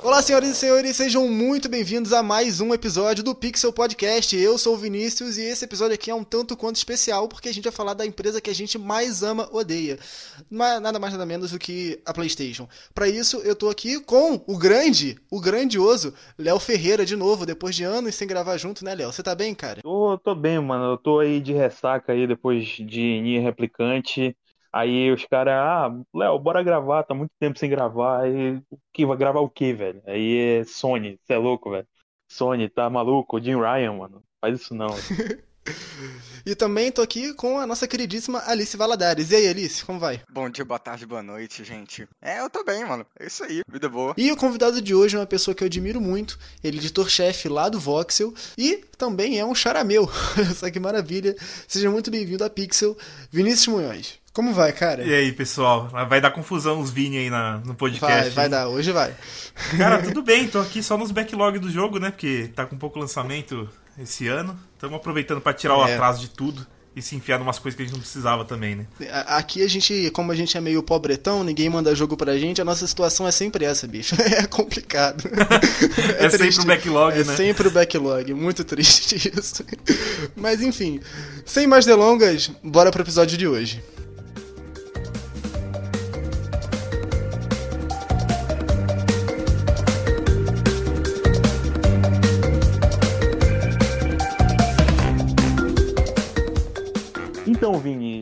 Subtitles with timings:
[0.00, 4.36] Olá, senhoras e senhores, sejam muito bem-vindos a mais um episódio do Pixel Podcast.
[4.36, 7.52] Eu sou o Vinícius e esse episódio aqui é um tanto quanto especial porque a
[7.52, 9.98] gente vai falar da empresa que a gente mais ama, odeia.
[10.48, 12.68] Nada mais nada menos do que a PlayStation.
[12.94, 17.74] Para isso, eu tô aqui com o grande, o grandioso Léo Ferreira de novo, depois
[17.74, 19.12] de anos sem gravar junto, né, Léo?
[19.12, 19.80] Você tá bem, cara?
[19.84, 20.92] Eu tô bem, mano.
[20.92, 24.36] Eu tô aí de ressaca aí depois de Nier Replicante.
[24.78, 28.22] Aí os caras, ah, Léo, bora gravar, tá muito tempo sem gravar.
[28.22, 30.00] Aí, que vai gravar o quê, velho?
[30.06, 31.86] Aí é Sony, você é louco, velho.
[32.30, 33.42] Sony, tá maluco?
[33.42, 34.22] Jim Ryan, mano.
[34.40, 34.86] Faz isso não.
[36.46, 39.32] e também tô aqui com a nossa queridíssima Alice Valadares.
[39.32, 40.22] E aí, Alice, como vai?
[40.30, 42.06] Bom dia, boa tarde, boa noite, gente.
[42.22, 43.04] É, eu tô bem, mano.
[43.18, 44.14] É isso aí, vida boa.
[44.16, 46.38] E o convidado de hoje é uma pessoa que eu admiro muito.
[46.62, 50.08] Ele é editor-chefe lá do Voxel e também é um charameu.
[50.54, 51.34] Só que maravilha.
[51.66, 52.96] Seja muito bem-vindo a Pixel,
[53.32, 54.20] Vinícius Munhoz.
[54.38, 55.02] Como vai, cara?
[55.02, 55.88] E aí, pessoal?
[56.08, 58.22] Vai dar confusão os Vini aí na, no podcast.
[58.22, 59.12] Vai, vai dar, hoje vai.
[59.76, 62.12] Cara, tudo bem, tô aqui só nos backlog do jogo, né?
[62.12, 63.68] Porque tá com pouco lançamento
[64.00, 64.56] esse ano.
[64.74, 65.92] Estamos aproveitando para tirar o é.
[65.92, 68.76] atraso de tudo e se enfiar em umas coisas que a gente não precisava também,
[68.76, 68.86] né?
[69.26, 72.64] Aqui a gente, como a gente é meio pobretão, ninguém manda jogo pra gente, a
[72.64, 74.14] nossa situação é sempre essa, bicho.
[74.22, 75.28] É complicado.
[76.16, 77.32] é, é sempre o backlog, é né?
[77.32, 79.64] É sempre o backlog, muito triste isso.
[80.36, 81.00] Mas enfim,
[81.44, 83.82] sem mais delongas, bora pro episódio de hoje.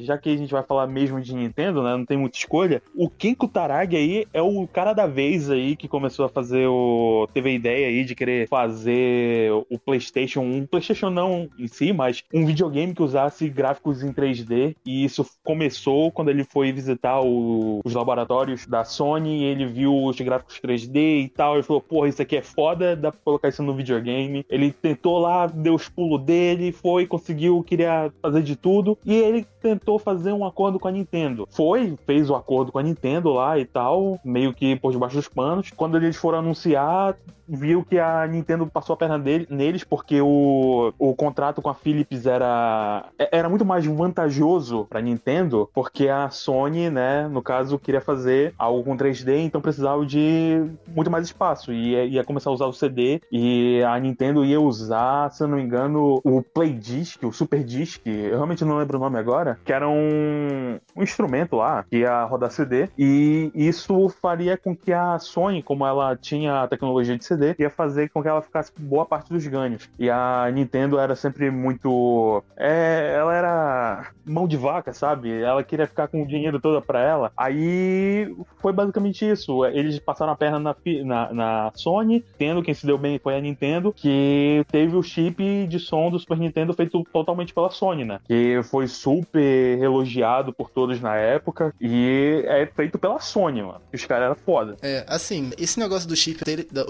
[0.06, 1.96] Já que a gente vai falar mesmo de Nintendo, né?
[1.96, 2.82] Não tem muita escolha.
[2.94, 7.28] O Ken Kutaragi aí é o cara da vez aí que começou a fazer o.
[7.32, 10.66] Teve a ideia aí de querer fazer o PlayStation 1.
[10.66, 14.76] PlayStation não em si, mas um videogame que usasse gráficos em 3D.
[14.84, 17.80] E isso começou quando ele foi visitar o...
[17.84, 19.44] os laboratórios da Sony.
[19.44, 21.54] ele viu os gráficos 3D e tal.
[21.54, 24.44] Ele falou: Porra, isso aqui é foda, dá pra colocar isso no videogame.
[24.48, 28.98] Ele tentou lá, deu os pulos dele, foi, conseguiu, queria fazer de tudo.
[29.04, 31.46] E ele tentou fazer um acordo com a Nintendo.
[31.50, 35.28] Foi, fez o acordo com a Nintendo lá e tal, meio que por debaixo dos
[35.28, 35.70] panos.
[35.70, 37.16] Quando eles foram anunciar,
[37.48, 41.74] viu que a Nintendo passou a perna dele, neles porque o, o contrato com a
[41.74, 48.00] Philips era, era muito mais vantajoso para Nintendo, porque a Sony, né, no caso, queria
[48.00, 52.52] fazer algo com 3D, então precisava de muito mais espaço e ia, ia começar a
[52.52, 56.72] usar o CD e a Nintendo ia usar, se eu não me engano, o Play
[56.72, 61.02] Disc, o Super Disc, eu realmente não lembro o nome agora, que era um, um
[61.02, 66.16] instrumento lá que ia rodar CD e isso faria com que a Sony, como ela
[66.16, 69.32] tinha a tecnologia de CD, CD ia fazer com que ela ficasse com boa parte
[69.32, 69.88] dos ganhos.
[69.98, 72.42] E a Nintendo era sempre muito.
[72.56, 75.30] É, ela era mão de vaca, sabe?
[75.40, 77.32] Ela queria ficar com o dinheiro todo para ela.
[77.36, 79.64] Aí foi basicamente isso.
[79.66, 83.40] Eles passaram a perna na, na, na, Sony, tendo quem se deu bem foi a
[83.40, 88.20] Nintendo, que teve o chip de som do Super Nintendo feito totalmente pela Sony, né?
[88.26, 93.80] Que foi super elogiado por todos na época e é feito pela Sony, mano.
[93.92, 94.76] Os caras eram foda.
[94.82, 96.42] É, assim, esse negócio do chip,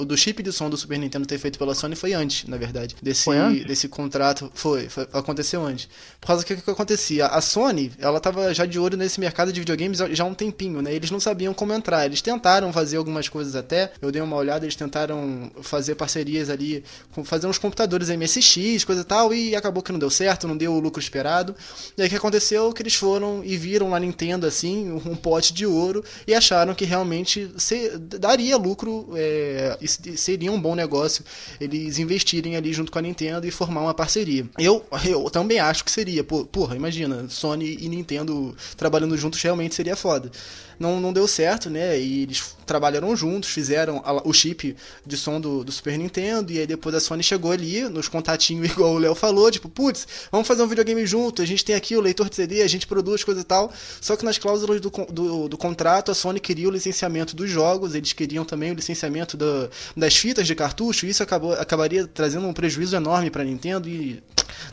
[0.06, 2.96] do chip de som do Super Nintendo ter feito pela Sony foi antes, na verdade.
[3.02, 3.64] Desse, antes?
[3.64, 4.50] desse contrato.
[4.54, 5.88] Foi, foi, aconteceu antes.
[6.20, 7.26] Por causa que o que acontecia?
[7.26, 10.82] A Sony, ela tava já de olho nesse mercado de videogames já há um tempinho,
[10.82, 10.94] né?
[10.94, 12.06] Eles não sabiam como entrar.
[12.06, 13.92] Eles tentaram fazer algumas coisas até.
[14.00, 16.84] Eu dei uma olhada, eles tentaram fazer parcerias ali,
[17.25, 20.72] fazer uns computadores MSX, coisa e tal, e acabou que não deu certo, não deu
[20.72, 21.54] o lucro esperado.
[21.96, 22.72] E aí o que aconteceu?
[22.76, 26.84] Que eles foram e viram na Nintendo, assim, um pote de ouro e acharam que
[26.84, 29.78] realmente se, daria lucro é,
[30.14, 31.25] seria um bom negócio
[31.59, 34.47] eles investirem ali junto com a Nintendo e formar uma parceria.
[34.59, 36.22] Eu, eu também acho que seria.
[36.22, 40.31] Porra, imagina, Sony e Nintendo trabalhando juntos realmente seria foda
[40.78, 41.98] não, não deu certo, né?
[41.98, 46.59] E eles trabalharam juntos, fizeram a, o chip de som do, do, Super Nintendo, e
[46.59, 50.47] aí depois a Sony chegou ali, nos contatinhos, igual o Léo falou, tipo, putz, vamos
[50.47, 53.22] fazer um videogame junto, a gente tem aqui o leitor de CD, a gente produz
[53.22, 53.72] coisa e tal.
[54.00, 57.94] Só que nas cláusulas do, do, do contrato, a Sony queria o licenciamento dos jogos,
[57.94, 62.46] eles queriam também o licenciamento do, das fitas de cartucho, e isso acabou, acabaria trazendo
[62.46, 64.23] um prejuízo enorme para Nintendo e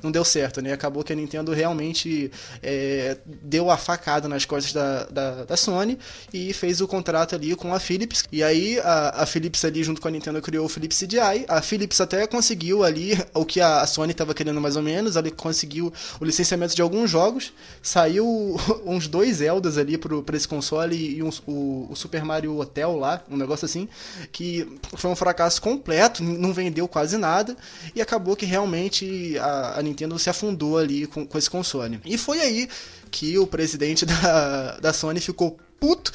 [0.04, 0.74] não deu certo, né?
[0.74, 5.98] Acabou que a Nintendo realmente é, deu a facada nas costas da, da, da, Sony
[6.34, 8.26] e fez o contrato ali com a Philips.
[8.32, 11.46] E aí a, a Philips ali junto com a Nintendo criou o Philips CDI.
[11.48, 15.16] A Philips até conseguiu ali o que a, a Sony estava querendo mais ou menos.
[15.16, 17.54] Ela conseguiu o licenciamento de alguns jogos.
[17.82, 18.26] Saiu
[18.86, 23.24] uns dois Zeldas ali para esse console e um, o, o Super Mario Hotel lá,
[23.30, 23.88] um negócio assim,
[24.32, 27.56] que foi um fracasso completo, não vendeu quase nada
[27.96, 32.00] e acabou que realmente a, a, Nintendo se afundou ali com, com esse console.
[32.04, 32.68] E foi aí
[33.12, 36.12] que o presidente da, da Sony ficou puto.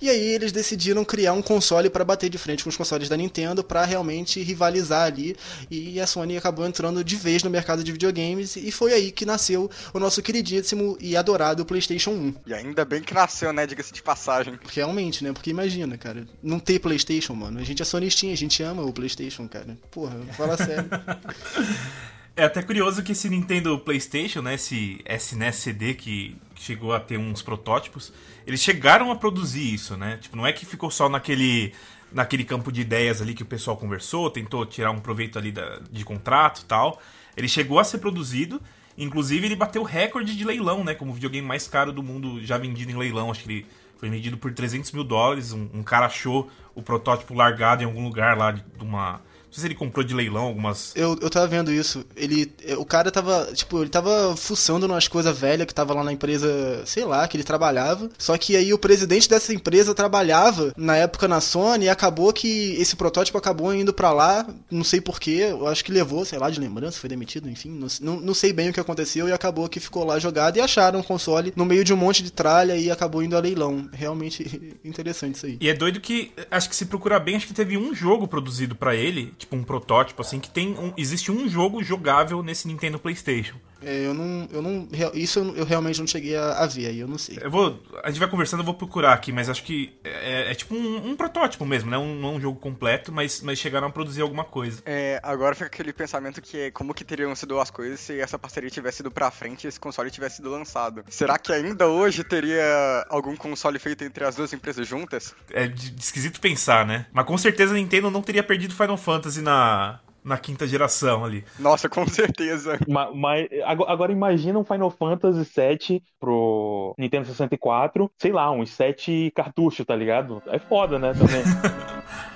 [0.00, 3.16] E aí eles decidiram criar um console para bater de frente com os consoles da
[3.16, 5.36] Nintendo para realmente rivalizar ali.
[5.70, 9.24] E a Sony acabou entrando de vez no mercado de videogames e foi aí que
[9.24, 12.34] nasceu o nosso queridíssimo e adorado PlayStation 1.
[12.48, 13.64] E ainda bem que nasceu, né?
[13.64, 14.58] Diga-se de passagem.
[14.68, 15.32] Realmente, né?
[15.32, 17.60] Porque imagina, cara, não ter PlayStation, mano.
[17.60, 19.78] A gente é sonistinha, a gente ama o PlayStation, cara.
[19.92, 20.90] Porra, fala sério.
[22.34, 27.18] É até curioso que esse Nintendo PlayStation, né, esse SNES CD que chegou a ter
[27.18, 28.10] uns protótipos,
[28.46, 30.16] eles chegaram a produzir isso, né?
[30.16, 31.74] Tipo, não é que ficou só naquele
[32.10, 35.80] naquele campo de ideias ali que o pessoal conversou, tentou tirar um proveito ali da,
[35.90, 37.00] de contrato tal.
[37.36, 38.60] Ele chegou a ser produzido,
[38.96, 40.94] inclusive ele bateu recorde de leilão, né?
[40.94, 43.30] Como o videogame mais caro do mundo já vendido em leilão.
[43.30, 43.66] Acho que ele
[43.98, 45.52] foi vendido por 300 mil dólares.
[45.52, 49.20] Um, um cara achou o protótipo largado em algum lugar lá de uma
[49.52, 50.92] não sei se ele comprou de leilão algumas.
[50.96, 52.02] Eu, eu tava vendo isso.
[52.16, 52.50] Ele.
[52.78, 53.50] O cara tava.
[53.52, 57.36] Tipo, ele tava fuçando umas coisas velhas que tava lá na empresa, sei lá, que
[57.36, 58.08] ele trabalhava.
[58.16, 62.76] Só que aí o presidente dessa empresa trabalhava na época na Sony e acabou que
[62.78, 64.46] esse protótipo acabou indo para lá.
[64.70, 65.48] Não sei porquê.
[65.50, 67.68] Eu acho que levou, sei lá, de lembrança, foi demitido, enfim.
[67.68, 70.62] Não, não, não sei bem o que aconteceu e acabou que ficou lá jogado e
[70.62, 73.86] acharam um console no meio de um monte de tralha e acabou indo a leilão.
[73.92, 75.58] Realmente interessante isso aí.
[75.60, 78.74] E é doido que, acho que se procurar bem, acho que teve um jogo produzido
[78.74, 82.98] para ele tipo um protótipo assim que tem um, existe um jogo jogável nesse Nintendo
[82.98, 83.56] PlayStation.
[83.84, 87.00] É, eu não, eu não, isso eu, eu realmente não cheguei a, a, ver aí,
[87.00, 87.38] eu não sei.
[87.40, 90.54] Eu vou, a gente vai conversando, eu vou procurar aqui, mas acho que é, é
[90.54, 91.98] tipo um, um, protótipo mesmo, né?
[91.98, 94.82] Um, não é um jogo completo, mas, mas chegaram a produzir alguma coisa.
[94.86, 98.38] É, agora fica aquele pensamento que é como que teriam sido as coisas se essa
[98.38, 101.04] parceria tivesse ido pra frente e esse console tivesse sido lançado.
[101.08, 105.34] Será que ainda hoje teria algum console feito entre as duas empresas juntas?
[105.50, 107.06] É de, de esquisito pensar, né?
[107.12, 111.44] Mas com certeza a Nintendo não teria perdido Final Fantasy na, na quinta geração ali.
[111.58, 112.78] Nossa, com certeza.
[112.88, 119.32] Mas, mas, agora imagina um Final Fantasy VII pro Nintendo 64, sei lá, uns 7
[119.34, 120.42] cartuchos, tá ligado?
[120.46, 121.42] É foda, né, também.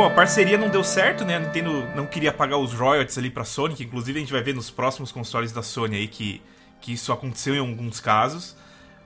[0.00, 1.36] Bom, a parceria não deu certo, né?
[1.36, 4.42] A Nintendo não queria pagar os royalties ali pra Sony, que inclusive a gente vai
[4.42, 6.40] ver nos próximos consoles da Sony aí que,
[6.80, 8.56] que isso aconteceu em alguns casos.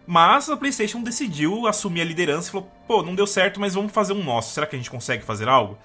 [0.07, 3.91] Mas a PlayStation decidiu assumir a liderança e falou: pô, não deu certo, mas vamos
[3.91, 4.55] fazer um nosso.
[4.55, 5.77] Será que a gente consegue fazer algo?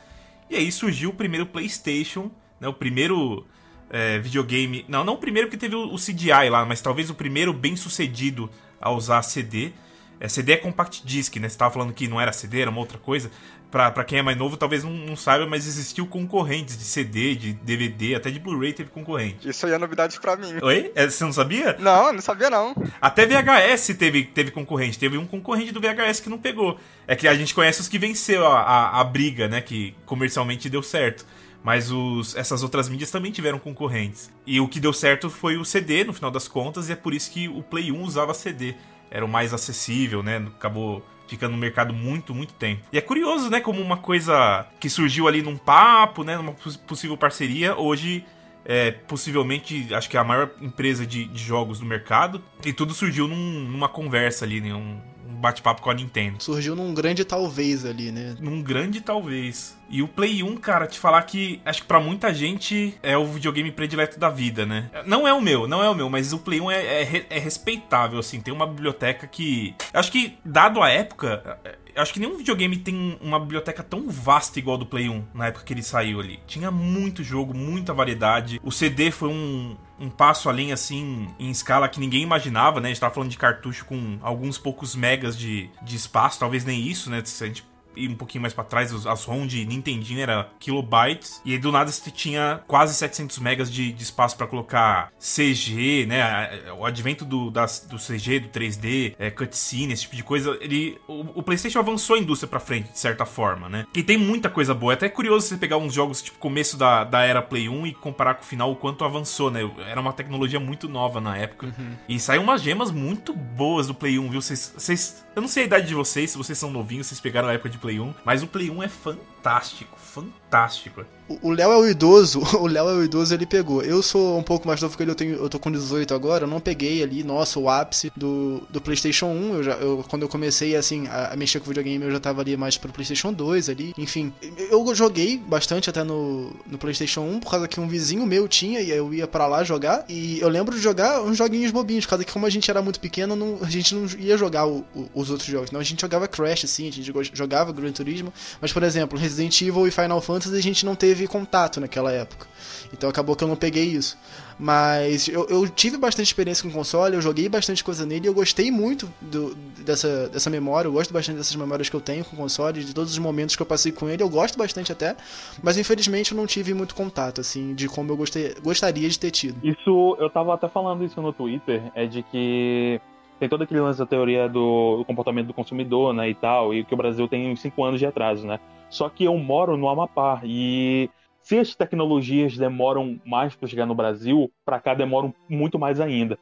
[0.48, 2.30] E aí surgiu o primeiro PlayStation,
[2.62, 2.68] né?
[2.68, 3.48] O primeiro
[3.90, 4.86] é, videogame.
[4.88, 8.48] Não, não o primeiro porque teve o, CDI lá, mas talvez o primeiro bem sucedido
[8.80, 9.72] a usar CD.
[10.20, 11.50] É, CD é Compact Disc, né?
[11.50, 13.32] Você tava falando que não era CD, era uma outra coisa
[13.70, 17.36] pra, pra quem é mais novo, talvez não, não saiba, mas existiu concorrentes de CD,
[17.36, 19.48] de DVD, até de Blu-ray teve concorrente.
[19.48, 20.56] Isso aí é novidade pra mim.
[20.62, 20.92] Oi?
[20.96, 21.76] É, você não sabia?
[21.80, 22.76] Não, não sabia não.
[23.02, 24.98] Até VHS teve, teve concorrente.
[24.98, 26.80] Teve um concorrente do VHS que não pegou.
[27.08, 29.62] É que a gente conhece os que venceu a, a, a briga, né?
[29.62, 31.26] Que comercialmente deu certo.
[31.64, 34.32] Mas os, essas outras mídias também tiveram concorrentes.
[34.46, 37.14] E o que deu certo foi o CD, no final das contas, e é por
[37.14, 38.76] isso que o Play 1 usava CD.
[39.12, 40.38] Era o mais acessível, né?
[40.56, 42.82] Acabou fica no mercado muito, muito tempo.
[42.92, 46.54] E é curioso, né, como uma coisa que surgiu ali num papo, né, numa
[46.88, 48.26] possível parceria, hoje
[48.66, 52.94] é possivelmente, acho que é a maior empresa de, de jogos do mercado, e tudo
[52.94, 55.00] surgiu num, numa conversa ali, né, um,
[55.40, 56.42] bate-papo com a Nintendo.
[56.44, 58.36] Surgiu num grande talvez ali, né?
[58.40, 59.78] Num grande talvez.
[59.90, 63.26] E o Play 1, cara, te falar que acho que pra muita gente é o
[63.26, 64.90] videogame predileto da vida, né?
[65.06, 67.40] Não é o meu, não é o meu, mas o Play 1 é, é, é
[67.40, 68.40] respeitável, assim.
[68.40, 69.74] Tem uma biblioteca que.
[69.92, 71.60] Acho que, dado a época,
[72.02, 75.48] acho que nenhum videogame tem uma biblioteca tão vasta igual a do Play 1 na
[75.48, 76.40] época que ele saiu ali.
[76.48, 78.60] Tinha muito jogo, muita variedade.
[78.64, 82.88] O CD foi um, um passo além, assim, em escala que ninguém imaginava, né?
[82.88, 86.82] A gente tava falando de cartucho com alguns poucos megas de, de espaço, talvez nem
[86.82, 87.22] isso, né?
[87.26, 87.68] Se a gente
[88.00, 91.72] ir um pouquinho mais para trás, as ROM de Nintendinho era kilobytes, e aí do
[91.72, 96.72] nada você tinha quase 700 megas de, de espaço para colocar CG, né?
[96.78, 101.00] O advento do, das, do CG, do 3D, é, cutscene, esse tipo de coisa, ele,
[101.08, 103.86] o, o PlayStation avançou a indústria para frente, de certa forma, né?
[103.94, 104.94] E tem muita coisa boa.
[104.94, 107.94] É até curioso você pegar uns jogos tipo começo da, da era Play 1 e
[107.94, 109.70] comparar com o final o quanto avançou, né?
[109.88, 111.68] Era uma tecnologia muito nova na época.
[111.68, 111.96] Uhum.
[112.08, 114.42] E saiu umas gemas muito boas do Play 1, viu?
[114.42, 117.48] Vocês, vocês, eu não sei a idade de vocês, se vocês são novinhos, vocês pegaram
[117.48, 121.06] a época de Play 1, mas o Play 1 é fantástico fantástico, fantástico.
[121.44, 123.84] O Léo é o idoso, o Léo é o idoso, ele pegou.
[123.84, 126.46] Eu sou um pouco mais novo que ele, eu, tenho, eu tô com 18 agora,
[126.46, 129.54] eu não peguei ali, nossa, o ápice do, do PlayStation 1.
[129.54, 132.42] Eu já, eu, quando eu comecei, assim, a, a, mexer com videogame, eu já tava
[132.42, 133.94] ali mais pro PlayStation 2 ali.
[133.98, 138.48] Enfim, eu joguei bastante até no, no PlayStation 1, por causa que um vizinho meu
[138.48, 140.06] tinha e eu ia para lá jogar.
[140.10, 142.82] E eu lembro de jogar uns joguinhos bobinhos, por causa que como a gente era
[142.82, 145.70] muito pequeno, não, a gente não ia jogar o, o, os outros jogos.
[145.70, 148.34] Não, a gente jogava Crash, assim, a gente jogava Gran Turismo.
[148.60, 152.48] Mas, por exemplo, Resident Evil e Final Fantasy a gente não teve contato naquela época.
[152.92, 154.18] Então acabou que eu não peguei isso.
[154.60, 158.34] Mas eu, eu tive bastante experiência com o console, eu joguei bastante coisa nele eu
[158.34, 159.56] gostei muito do,
[159.86, 162.94] dessa, dessa memória, eu gosto bastante dessas memórias que eu tenho com o console, de
[162.94, 165.16] todos os momentos que eu passei com ele, eu gosto bastante até,
[165.64, 169.32] mas infelizmente eu não tive muito contato, assim, de como eu gostei, gostaria de ter
[169.32, 169.66] tido.
[169.66, 173.00] Isso, eu tava até falando isso no Twitter, é de que
[173.40, 176.84] tem todo aquele lance da teoria do, do, comportamento do consumidor, né, e tal, e
[176.84, 178.60] que o Brasil tem uns 5 anos de atraso, né?
[178.90, 181.10] Só que eu moro no Amapá e
[181.42, 186.38] se as tecnologias demoram mais para chegar no Brasil, para cá demoram muito mais ainda.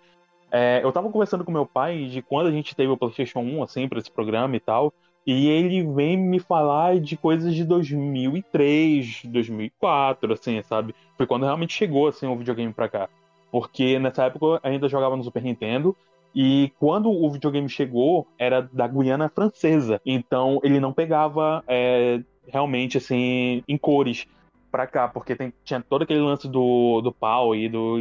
[0.51, 3.63] É, eu tava conversando com meu pai de quando a gente teve o PlayStation 1,
[3.63, 4.93] assim, para esse programa e tal,
[5.25, 10.95] e ele vem me falar de coisas de 2003, 2004, assim, sabe?
[11.17, 13.09] Foi quando realmente chegou, assim, o videogame para cá.
[13.51, 15.95] Porque nessa época eu ainda jogava no Super Nintendo,
[16.39, 19.99] e quando o videogame chegou, era da Guiana Francesa.
[20.05, 24.27] Então ele não pegava é, realmente assim em cores
[24.69, 27.97] para cá, porque tem, tinha todo aquele lance do, do PAL e do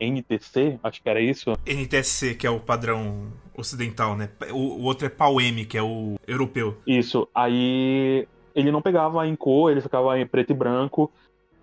[0.00, 1.52] NTC, acho que era isso.
[1.64, 4.28] NTSC, que é o padrão ocidental, né?
[4.50, 6.78] O, o outro é PAL-M, que é o europeu.
[6.84, 7.28] Isso.
[7.32, 11.12] Aí ele não pegava em cor, ele ficava em preto e branco.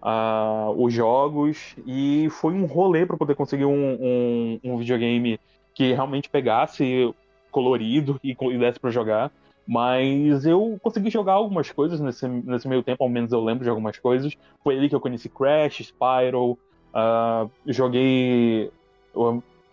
[0.01, 5.39] Uh, os jogos e foi um rolê para poder conseguir um, um, um, videogame
[5.75, 7.13] que realmente pegasse
[7.51, 9.31] colorido e, desse para jogar.
[9.67, 13.69] Mas eu consegui jogar algumas coisas nesse, nesse meio tempo, ao menos eu lembro de
[13.69, 14.33] algumas coisas.
[14.63, 18.71] Foi ali que eu conheci Crash, Spyro, uh, joguei.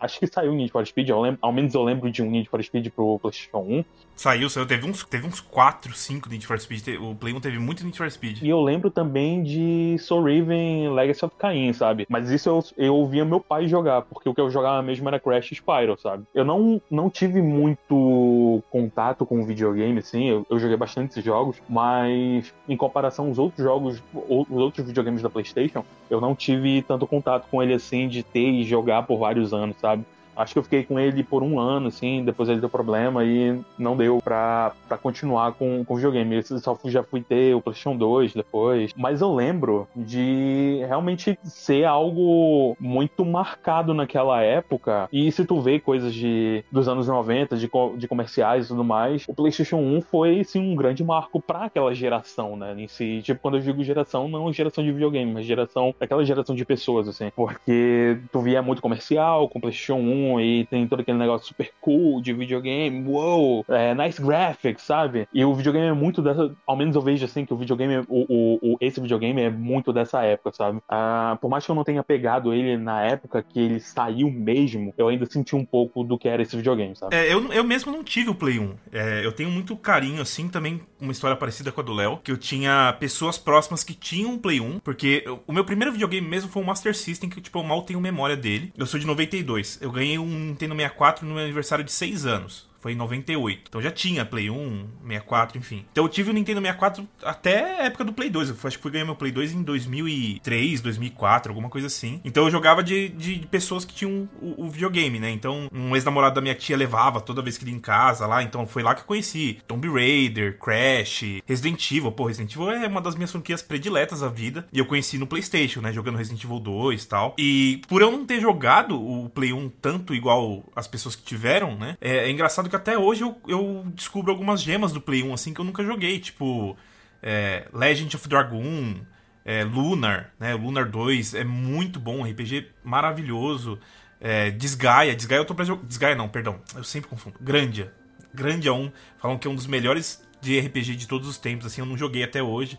[0.03, 2.61] Acho que saiu Need for Speed, lembro, ao menos eu lembro de um Need for
[2.61, 3.85] Speed pro PlayStation 1.
[4.17, 4.67] Saiu, saiu.
[4.67, 6.89] Teve uns, teve uns 4, 5 Need for Speed.
[7.01, 8.43] O Play 1 teve muito Need for Speed.
[8.43, 12.05] E eu lembro também de Soul Riven Legacy of Kain, sabe?
[12.09, 15.21] Mas isso eu, eu via meu pai jogar, porque o que eu jogava mesmo era
[15.21, 16.25] Crash Spyro, sabe?
[16.35, 20.29] Eu não, não tive muito contato com videogame, assim.
[20.29, 25.23] Eu, eu joguei bastante esses jogos, mas em comparação aos outros jogos, os outros videogames
[25.23, 29.19] da PlayStation, eu não tive tanto contato com ele assim, de ter e jogar por
[29.19, 29.92] vários anos, sabe?
[30.37, 33.61] Acho que eu fiquei com ele por um ano, assim, depois ele deu problema e
[33.79, 36.37] não deu pra, pra continuar com, com o videogame.
[36.37, 38.93] Eu só fui, já fui ter o PlayStation 2 depois.
[38.97, 45.09] Mas eu lembro de realmente ser algo muito marcado naquela época.
[45.13, 49.25] E se tu vê coisas de, dos anos 90, de, de comerciais e tudo mais,
[49.29, 52.75] o PlayStation 1 foi, sim, um grande marco pra aquela geração, né?
[52.77, 56.55] Em si, tipo, quando eu digo geração, não geração de videogame, mas geração, aquela geração
[56.55, 57.31] de pessoas, assim.
[57.35, 62.21] Porque tu via muito comercial com PlayStation 1 e tem todo aquele negócio super cool
[62.21, 65.29] de videogame, wow, é, nice graphics, sabe?
[65.33, 66.55] E o videogame é muito dessa.
[66.67, 69.93] Ao menos eu vejo assim que o videogame, o, o, o esse videogame é muito
[69.93, 70.81] dessa época, sabe?
[70.89, 74.93] Ah, por mais que eu não tenha pegado ele na época que ele saiu mesmo,
[74.97, 77.15] eu ainda senti um pouco do que era esse videogame, sabe?
[77.15, 78.75] É, eu, eu mesmo não tive o Play 1.
[78.93, 82.31] É, eu tenho muito carinho, assim, também uma história parecida com a do Léo, que
[82.31, 86.51] eu tinha pessoas próximas que tinham um Play 1, porque o meu primeiro videogame mesmo
[86.51, 88.73] foi o Master System, que tipo, eu mal tenho memória dele.
[88.77, 89.81] Eu sou de 92.
[89.81, 92.72] Eu ganhei ganhei um Nintendo 64 no meu aniversário de 6 anos.
[92.83, 93.63] Foi em 98.
[93.69, 95.87] Então já tinha Play 1, 64, enfim.
[95.93, 98.49] Então eu tive o Nintendo 64 até a época do Play 2.
[98.49, 102.21] Eu acho que fui ganhar meu Play 2 em 2003, 2004, alguma coisa assim.
[102.25, 105.31] Então eu jogava de, de pessoas que tinham o, o videogame, né?
[105.31, 108.43] Então um ex-namorado da minha tia levava toda vez que ia em casa lá.
[108.43, 112.11] Então foi lá que eu conheci Tomb Raider, Crash, Resident Evil.
[112.11, 114.67] Pô, Resident Evil é uma das minhas franquias prediletas da vida.
[114.73, 115.93] E eu conheci no PlayStation, né?
[115.93, 117.37] Jogando Resident Evil 2 e tal.
[117.39, 121.77] E por eu não ter jogado o Play 1 tanto igual as pessoas que tiveram,
[121.77, 121.97] né?
[122.01, 125.53] É, é engraçado que até hoje eu, eu descubro algumas gemas do Play 1 assim
[125.53, 126.77] que eu nunca joguei, tipo
[127.23, 128.97] é, Legend of Dragoon,
[129.45, 130.55] é, Lunar, né?
[130.55, 133.79] Lunar 2 é muito bom, RPG maravilhoso.
[134.19, 135.85] É, Desgaia, Desgaia eu tô pra jogar.
[135.85, 137.37] Desgaia não, perdão, eu sempre confundo.
[137.41, 137.93] Grandia.
[138.33, 141.83] Grandia 1, falam que é um dos melhores de RPG de todos os tempos, assim,
[141.83, 142.79] eu não joguei até hoje.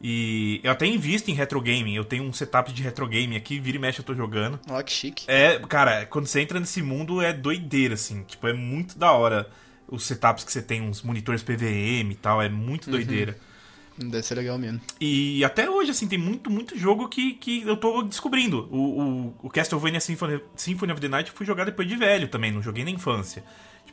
[0.00, 1.94] E eu até invisto em retro gaming.
[1.94, 4.60] Eu tenho um setup de retro gaming aqui, vira e mexe eu tô jogando.
[4.68, 5.24] Ó, oh, que chique.
[5.26, 8.22] É, cara, quando você entra nesse mundo é doideira, assim.
[8.24, 9.48] Tipo, é muito da hora
[9.88, 12.42] os setups que você tem, uns monitores PVM e tal.
[12.42, 12.92] É muito uhum.
[12.92, 13.38] doideira.
[13.96, 14.80] Deve ser legal mesmo.
[15.00, 18.68] E até hoje, assim, tem muito, muito jogo que, que eu tô descobrindo.
[18.70, 22.26] O, o, o Castlevania Symphony, Symphony of the Night eu fui jogar depois de velho
[22.26, 23.44] também, não joguei na infância.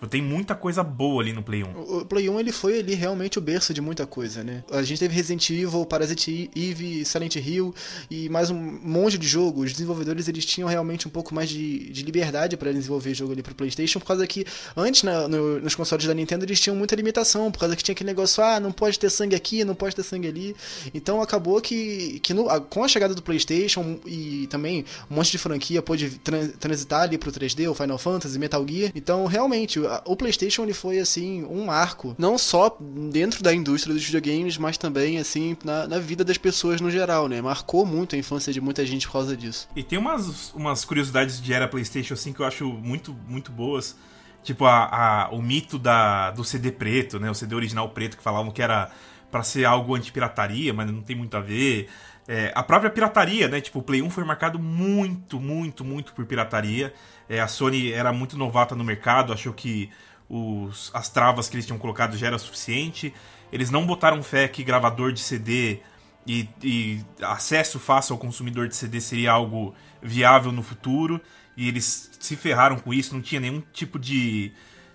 [0.02, 1.80] Tipo, tem muita coisa boa ali no Play 1.
[1.80, 4.64] O Play 1 ele foi ali realmente o berço de muita coisa, né?
[4.72, 7.74] A gente teve Resident Evil, Parasite Eve, Silent Hill
[8.10, 9.66] e mais um monte de jogos.
[9.66, 13.44] Os desenvolvedores eles tinham realmente um pouco mais de, de liberdade para desenvolver jogo ali
[13.44, 14.44] pro PlayStation, por causa que
[14.76, 17.94] antes na, no, nos consoles da Nintendo eles tinham muita limitação, por causa que tinha
[17.94, 20.56] aquele negócio, ah, não pode ter sangue aqui, não pode ter sangue ali.
[20.96, 25.38] Então acabou que, que no, com a chegada do PlayStation e também um monte de
[25.38, 26.20] franquia pôde
[26.60, 28.92] transitar ali pro 3D, o Final Fantasy, Metal Gear.
[28.96, 34.04] Então realmente o PlayStation ele foi assim um marco, não só dentro da indústria dos
[34.04, 37.42] videogames, mas também assim na, na vida das pessoas no geral, né?
[37.42, 39.68] Marcou muito a infância de muita gente por causa disso.
[39.76, 43.96] E tem umas, umas curiosidades de era PlayStation assim que eu acho muito muito boas.
[44.44, 47.30] Tipo a, a, o mito da, do CD preto, né?
[47.30, 48.92] O CD original preto que falavam que era
[49.30, 51.88] para ser algo anti-pirataria, mas não tem muito a ver.
[52.34, 53.60] É, a própria pirataria, né?
[53.60, 56.94] Tipo, o Play 1 foi marcado muito, muito, muito por pirataria.
[57.28, 59.90] É, a Sony era muito novata no mercado, achou que
[60.30, 63.14] os, as travas que eles tinham colocado já era suficiente.
[63.52, 65.82] Eles não botaram fé que gravador de CD
[66.26, 71.20] e, e acesso fácil ao consumidor de CD seria algo viável no futuro.
[71.58, 74.54] E eles se ferraram com isso, não tinha nenhum tipo de,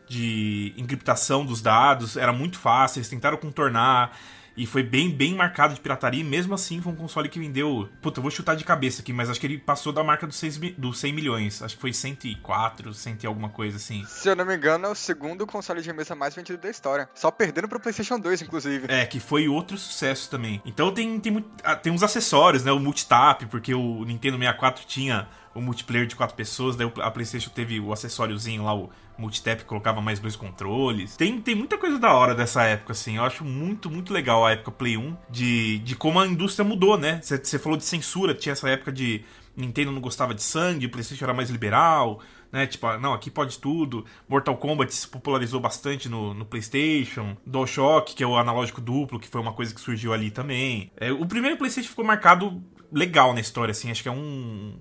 [0.09, 4.16] de encriptação dos dados, era muito fácil, eles tentaram contornar.
[4.57, 6.21] E foi bem, bem marcado de pirataria.
[6.21, 7.89] E mesmo assim, foi um console que vendeu.
[8.01, 10.37] Puta, eu vou chutar de cabeça aqui, mas acho que ele passou da marca dos,
[10.37, 11.63] 6, dos 100 milhões.
[11.63, 14.05] Acho que foi 104, 100 e alguma coisa assim.
[14.07, 17.09] Se eu não me engano, é o segundo console de mesa mais vendido da história.
[17.15, 18.87] Só perdendo pro PlayStation 2, inclusive.
[18.89, 20.63] É, que foi outro sucesso também.
[20.65, 22.73] Então tem, tem, ah, tem uns acessórios, né?
[22.73, 27.51] O multitap, porque o Nintendo 64 tinha o multiplayer de quatro pessoas, daí a PlayStation
[27.51, 31.17] teve o acessóriozinho lá, o multitap, colocava mais dois controles.
[31.17, 33.17] Tem, tem muita coisa da hora dessa época, assim.
[33.17, 36.99] Eu acho muito, muito legal a época Play 1, de, de como a indústria mudou,
[36.99, 37.21] né?
[37.23, 39.25] Você falou de censura, tinha essa época de
[39.57, 42.21] Nintendo não gostava de sangue, o PlayStation era mais liberal,
[42.53, 42.67] né?
[42.67, 44.05] Tipo, não, aqui pode tudo.
[44.29, 47.37] Mortal Kombat se popularizou bastante no, no PlayStation.
[47.47, 50.93] DualShock, que é o analógico duplo, que foi uma coisa que surgiu ali também.
[50.97, 53.91] É, o primeiro PlayStation ficou marcado legal na história, assim.
[53.91, 54.75] Acho que é um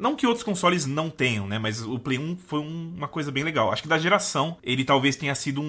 [0.00, 1.58] não que outros consoles não tenham, né?
[1.58, 3.70] Mas o Play 1 foi um, uma coisa bem legal.
[3.70, 5.64] Acho que da geração, ele talvez tenha sido um,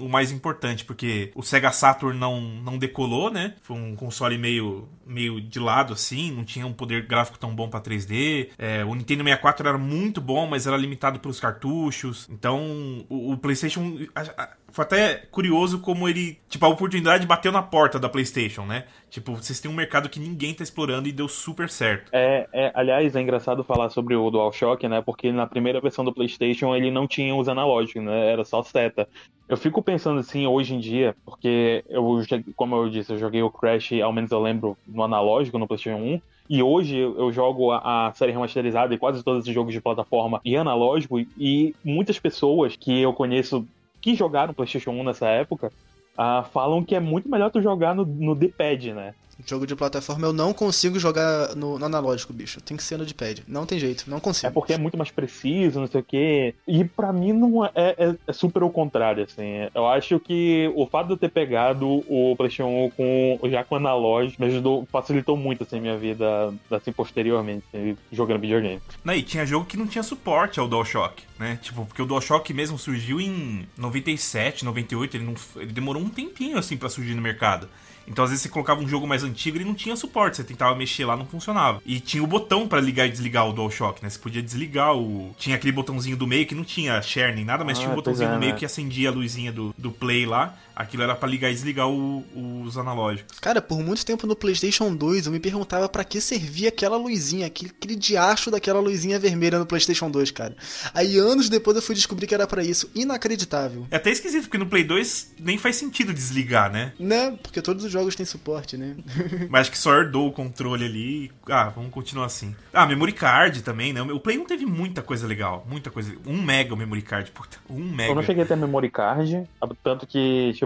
[0.00, 3.54] um, o mais importante, porque o Sega Saturn não, não decolou, né?
[3.62, 7.68] Foi um console meio, meio de lado, assim, não tinha um poder gráfico tão bom
[7.68, 8.48] para 3D.
[8.58, 12.26] É, o Nintendo 64 era muito bom, mas era limitado pelos cartuchos.
[12.28, 13.98] Então, o, o PlayStation.
[14.14, 16.38] A, a, foi até curioso como ele.
[16.50, 18.84] Tipo, a oportunidade bateu na porta da PlayStation, né?
[19.08, 22.10] Tipo, vocês têm um mercado que ninguém tá explorando e deu super certo.
[22.12, 25.00] É, é, aliás, é engraçado falar sobre o DualShock, né?
[25.00, 28.30] Porque na primeira versão do PlayStation ele não tinha os analógicos, né?
[28.30, 29.08] Era só seta.
[29.48, 32.22] Eu fico pensando assim hoje em dia, porque eu,
[32.54, 35.98] como eu disse, eu joguei o Crash, ao menos eu lembro, no analógico, no PlayStation
[35.98, 36.20] 1.
[36.48, 40.40] E hoje eu jogo a, a, série remasterizada e quase todos os jogos de plataforma
[40.44, 41.18] e analógico.
[41.18, 43.66] E muitas pessoas que eu conheço
[44.06, 45.72] que jogaram PlayStation 1 nessa época
[46.16, 49.16] uh, falam que é muito melhor tu jogar no, no D-pad, né?
[49.44, 52.60] Jogo de plataforma eu não consigo jogar no, no analógico, bicho.
[52.60, 53.44] Tem que ser no D-pad.
[53.46, 54.46] Não tem jeito, não consigo.
[54.46, 56.54] É porque é muito mais preciso, não sei o quê.
[56.66, 59.68] E para mim não é, é, é, super o contrário, assim.
[59.74, 63.76] Eu acho que o fato de eu ter pegado o PlayStation 1 com, já com
[63.76, 68.80] analógico me ajudou, facilitou muito, assim, minha vida, assim, posteriormente, assim, jogando videogame.
[69.04, 71.58] Não, e tinha jogo que não tinha suporte ao DualShock, né?
[71.60, 76.58] Tipo, porque o DualShock mesmo surgiu em 97, 98, ele, não, ele demorou um tempinho,
[76.58, 77.68] assim, para surgir no mercado.
[78.06, 80.36] Então, às vezes, você colocava um jogo mais antigo e não tinha suporte.
[80.36, 81.82] Você tentava mexer lá, não funcionava.
[81.84, 84.08] E tinha o botão para ligar e desligar o DualShock, né?
[84.08, 85.34] Você podia desligar o.
[85.36, 87.94] Tinha aquele botãozinho do meio que não tinha share nem nada, mas ah, tinha um
[87.94, 88.58] botãozinho é, do meio né?
[88.58, 90.54] que acendia a luzinha do, do play lá.
[90.76, 92.22] Aquilo era para ligar e desligar o,
[92.62, 93.38] os analógicos.
[93.40, 97.46] Cara, por muito tempo no PlayStation 2 eu me perguntava para que servia aquela luzinha,
[97.46, 100.54] aquele, aquele diacho daquela luzinha vermelha no PlayStation 2, cara.
[100.92, 102.90] Aí anos depois eu fui descobrir que era para isso.
[102.94, 103.86] Inacreditável.
[103.90, 106.92] É até esquisito, porque no Play 2 nem faz sentido desligar, né?
[106.98, 107.38] Né?
[107.42, 108.96] Porque todos os jogos têm suporte, né?
[109.48, 111.32] Mas acho que só herdou o controle ali.
[111.48, 112.54] Ah, vamos continuar assim.
[112.72, 114.02] Ah, memory card também, né?
[114.02, 115.66] O Play 1 teve muita coisa legal.
[115.68, 116.14] Muita coisa.
[116.26, 117.58] Um mega o memory card, puta.
[117.68, 118.10] Um mega.
[118.10, 119.44] Eu não cheguei a ter memory card,
[119.82, 120.65] tanto que, tipo,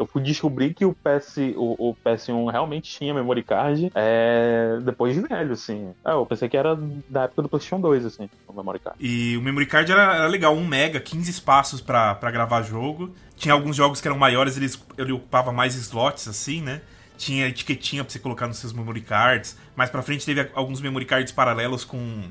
[0.00, 5.14] eu fui descobrir que o, PS, o, o PS1 realmente tinha memory card é, depois
[5.14, 5.92] de velho, assim.
[6.02, 6.74] É, eu pensei que era
[7.06, 8.96] da época do PlayStation 2, assim, o memory card.
[8.98, 13.14] E o memory card era, era legal, 1 mega, 15 espaços para gravar jogo.
[13.36, 16.80] Tinha alguns jogos que eram maiores, eles, ele ocupava mais slots, assim, né?
[17.18, 19.54] Tinha etiquetinha pra você colocar nos seus memory cards.
[19.76, 22.22] Mais pra frente teve alguns memory cards paralelos com,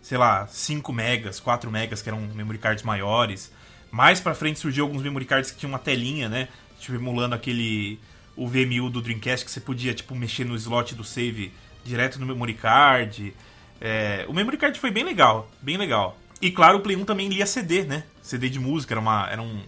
[0.00, 3.52] sei lá, 5 megas, 4 megas, que eram memory cards maiores.
[3.92, 6.48] Mais pra frente surgiu alguns memory cards que tinham uma telinha, né?
[6.82, 7.98] tipo, emulando aquele
[8.36, 11.52] o VMU do Dreamcast que você podia tipo mexer no slot do save
[11.84, 13.34] direto no memory card.
[13.80, 16.16] É, o memory card foi bem legal, bem legal.
[16.40, 18.04] E claro, o Play 1 também lia CD, né?
[18.20, 19.60] CD de música, era, uma, era um.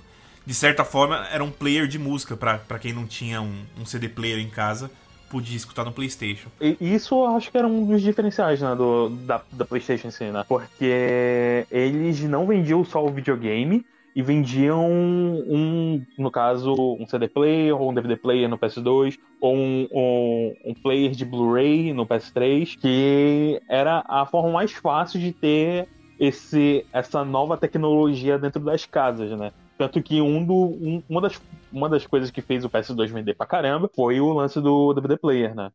[0.45, 4.09] De certa forma, era um player de música para quem não tinha um, um CD
[4.09, 4.91] player em casa
[5.31, 6.49] podia escutar no PlayStation.
[6.61, 10.31] E isso eu acho que era um dos diferenciais né, do, da, da PlayStation, assim,
[10.31, 10.45] né?
[10.47, 13.85] Porque eles não vendiam só o videogame,
[14.15, 19.55] e vendiam um, no caso, um CD player ou um DVD player no PS2 ou
[19.55, 25.33] um, um, um player de Blu-ray no PS3, que era a forma mais fácil de
[25.33, 29.53] ter esse, essa nova tecnologia dentro das casas, né?
[29.77, 31.41] Tanto que um do, um, uma, das,
[31.73, 35.17] uma das coisas que fez o PS2 vender pra caramba foi o lance do DVD
[35.17, 35.73] Player, né?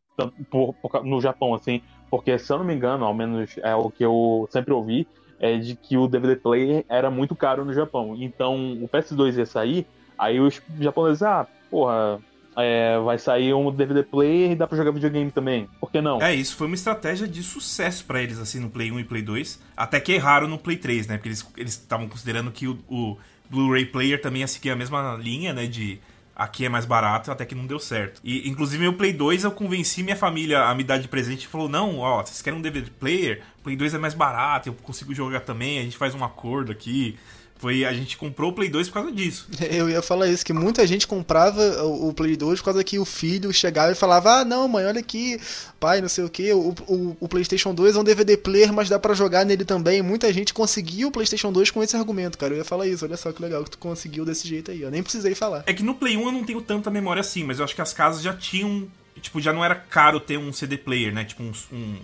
[0.50, 3.90] Por, por, no Japão, assim, porque se eu não me engano, ao menos é o
[3.90, 5.06] que eu sempre ouvi,
[5.40, 8.14] é de que o DVD player era muito caro no Japão.
[8.18, 9.86] Então o PS2 ia sair,
[10.18, 12.20] aí os japoneses, ah, porra,
[12.56, 15.68] é, vai sair um DVD player e dá pra jogar videogame também.
[15.80, 16.20] Por que não?
[16.20, 19.22] É, isso foi uma estratégia de sucesso para eles, assim, no Play 1 e Play
[19.22, 19.60] 2.
[19.76, 21.16] Até que erraram no Play 3, né?
[21.16, 23.16] Porque eles estavam considerando que o, o
[23.48, 25.66] Blu-ray player também ia seguir a mesma linha, né?
[25.66, 25.98] De
[26.34, 28.20] aqui é mais barato, até que não deu certo.
[28.24, 31.46] E inclusive meu Play 2 eu convenci minha família a me dar de presente e
[31.46, 33.42] falou: "Não, ó, vocês querem um DVD player?
[33.62, 37.18] Play 2 é mais barato, eu consigo jogar também, a gente faz um acordo aqui".
[37.60, 39.46] Foi, a gente comprou o Play 2 por causa disso.
[39.70, 43.04] Eu ia falar isso, que muita gente comprava o, Play 2 por causa que o
[43.04, 45.38] filho chegava e falava: Ah, não, mãe, olha aqui,
[45.78, 48.88] pai, não sei o que, o, o, o, PlayStation 2 é um DVD player, mas
[48.88, 50.00] dá para jogar nele também.
[50.00, 52.54] Muita gente conseguiu o PlayStation 2 com esse argumento, cara.
[52.54, 54.90] Eu ia falar isso, olha só que legal que tu conseguiu desse jeito aí, eu
[54.90, 55.64] nem precisei falar.
[55.66, 57.82] É que no Play 1 eu não tenho tanta memória assim, mas eu acho que
[57.82, 58.88] as casas já tinham.
[59.20, 61.24] Tipo, já não era caro ter um CD player, né?
[61.24, 61.98] Tipo, um, um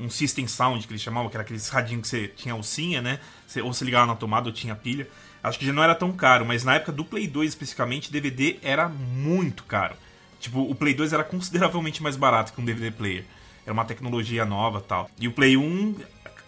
[0.00, 3.20] um System Sound, que eles chamavam, que era aqueles radinhos que você tinha alcinha, né?
[3.46, 5.06] Você, ou você ligava na tomada ou tinha pilha.
[5.42, 8.58] Acho que já não era tão caro, mas na época do Play 2 especificamente, DVD
[8.62, 9.94] era muito caro.
[10.38, 13.24] Tipo, o Play 2 era consideravelmente mais barato que um DVD player.
[13.64, 15.10] Era uma tecnologia nova tal.
[15.18, 15.96] E o Play 1,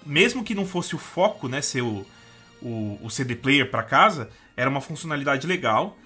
[0.07, 2.07] mesmo que não fosse o foco, né, ser o,
[2.61, 5.97] o, o CD player para casa, era uma funcionalidade legal.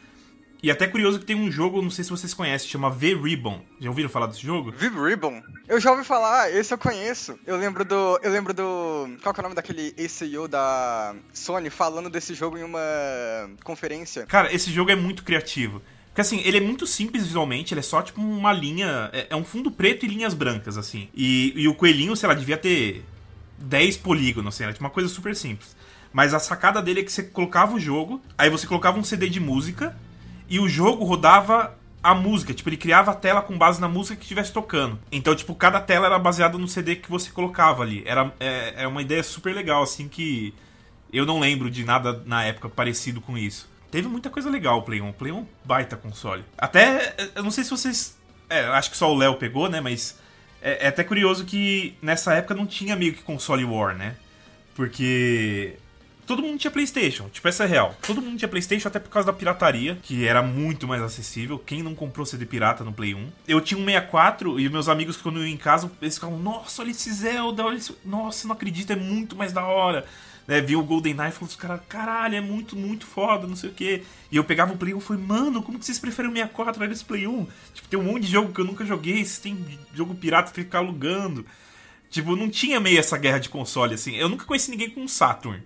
[0.62, 3.62] E até curioso que tem um jogo, não sei se vocês conhecem, chama V-Ribbon.
[3.80, 4.72] Já ouviram falar desse jogo?
[4.72, 5.42] V-Ribbon?
[5.68, 7.38] Eu já ouvi falar, esse eu conheço.
[7.46, 8.18] Eu lembro do.
[8.22, 9.08] Eu lembro do.
[9.22, 12.80] Qual que é o nome daquele ACU da Sony falando desse jogo em uma
[13.62, 14.26] conferência?
[14.26, 15.82] Cara, esse jogo é muito criativo.
[16.08, 19.10] Porque assim, ele é muito simples visualmente, ele é só tipo uma linha.
[19.12, 21.10] É, é um fundo preto e linhas brancas, assim.
[21.14, 23.04] E, e o coelhinho, sei lá, devia ter
[23.58, 25.76] 10 polígonos, assim, era tipo uma coisa super simples.
[26.12, 29.28] Mas a sacada dele é que você colocava o jogo, aí você colocava um CD
[29.28, 29.94] de música
[30.48, 34.14] e o jogo rodava a música, tipo, ele criava a tela com base na música
[34.14, 34.96] que estivesse tocando.
[35.11, 38.04] Então, tipo, cada tela era baseada no CD que você colocava ali.
[38.06, 40.54] Era é, é uma ideia super legal, assim, que
[41.12, 43.68] eu não lembro de nada na época parecido com isso.
[43.90, 45.09] Teve muita coisa legal o Play 1.
[45.09, 46.44] O Play 1 é baita console.
[46.56, 48.16] Até, eu não sei se vocês...
[48.48, 50.16] É, acho que só o Léo pegou, né, mas...
[50.62, 54.14] É, é até curioso que nessa época não tinha meio que console war, né?
[54.76, 55.76] Porque
[56.26, 57.28] todo mundo tinha PlayStation.
[57.28, 57.96] Tipo, essa é real.
[58.04, 61.58] Todo mundo tinha PlayStation até por causa da pirataria, que era muito mais acessível.
[61.58, 63.28] Quem não comprou CD pirata no Play 1?
[63.46, 66.82] Eu tinha um 64 e meus amigos, quando eu ia em casa, eles ficavam: Nossa,
[66.82, 67.94] olha esse Zelda, olha esse...
[68.04, 70.04] Nossa, não acredito, é muito mais da hora.
[70.46, 71.58] Né, viu o Golden Knife e os
[71.88, 74.04] caralho, é muito, muito foda, não sei o que.
[74.30, 76.84] E eu pegava o Play 1 e falei, mano, como que vocês preferem o 64
[76.84, 77.46] ao Play 1?
[77.74, 79.58] Tipo, tem um monte de jogo que eu nunca joguei, vocês tem
[79.92, 81.44] jogo pirata que ficar alugando.
[82.08, 84.14] Tipo, não tinha meio essa guerra de console, assim.
[84.14, 85.60] Eu nunca conheci ninguém com um Saturn.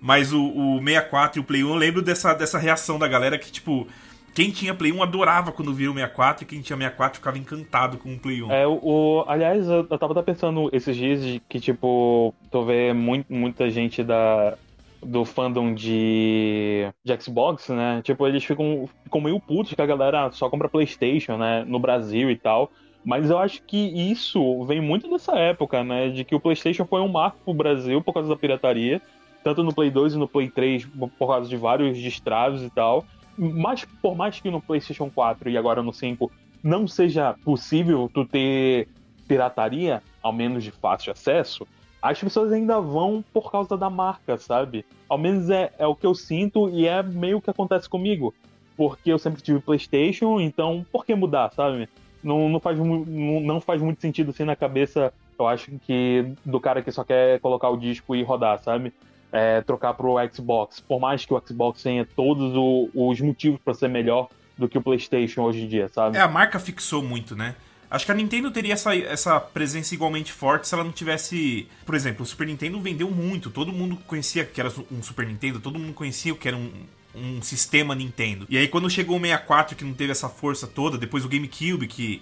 [0.00, 3.38] Mas o, o 64 e o Play 1, eu lembro dessa, dessa reação da galera
[3.38, 3.86] que, tipo,
[4.34, 7.98] quem tinha Play 1 adorava quando via o 64 e quem tinha 64 ficava encantado
[7.98, 8.52] com o Play 1.
[8.52, 13.30] É, o, aliás, eu, eu tava pensando esses dias de que, tipo, tu vê muito,
[13.32, 14.56] muita gente da,
[15.02, 18.00] do fandom de, de Xbox, né?
[18.02, 21.64] Tipo, eles ficam, ficam meio putos que a galera só compra PlayStation, né?
[21.66, 22.70] No Brasil e tal.
[23.04, 23.78] Mas eu acho que
[24.10, 26.08] isso vem muito dessa época, né?
[26.08, 29.00] De que o PlayStation foi um marco pro Brasil por causa da pirataria
[29.42, 30.86] tanto no Play 2 e no Play 3,
[31.18, 33.04] por causa de vários destraves e tal.
[33.36, 36.30] Mas por mais que no PlayStation 4 e agora no 5
[36.62, 38.88] não seja possível tu ter
[39.26, 41.66] pirataria, ao menos de fácil acesso,
[42.02, 44.84] as pessoas ainda vão por causa da marca, sabe?
[45.08, 48.34] Ao menos é, é o que eu sinto e é meio que acontece comigo.
[48.76, 51.88] Porque eu sempre tive PlayStation, então por que mudar, sabe?
[52.22, 53.04] Não, não, faz, não,
[53.40, 57.40] não faz muito sentido assim na cabeça, eu acho que do cara que só quer
[57.40, 58.92] colocar o disco e rodar, sabe?
[59.32, 63.74] É, trocar pro Xbox, por mais que o Xbox tenha todos o, os motivos para
[63.74, 66.16] ser melhor do que o PlayStation hoje em dia, sabe?
[66.16, 67.54] É, a marca fixou muito, né?
[67.90, 71.66] Acho que a Nintendo teria essa, essa presença igualmente forte se ela não tivesse.
[71.84, 75.58] Por exemplo, o Super Nintendo vendeu muito, todo mundo conhecia que era um Super Nintendo,
[75.58, 76.70] todo mundo conhecia o que era um,
[77.14, 78.46] um sistema Nintendo.
[78.48, 81.86] E aí quando chegou o 64 que não teve essa força toda, depois o GameCube,
[81.86, 82.20] que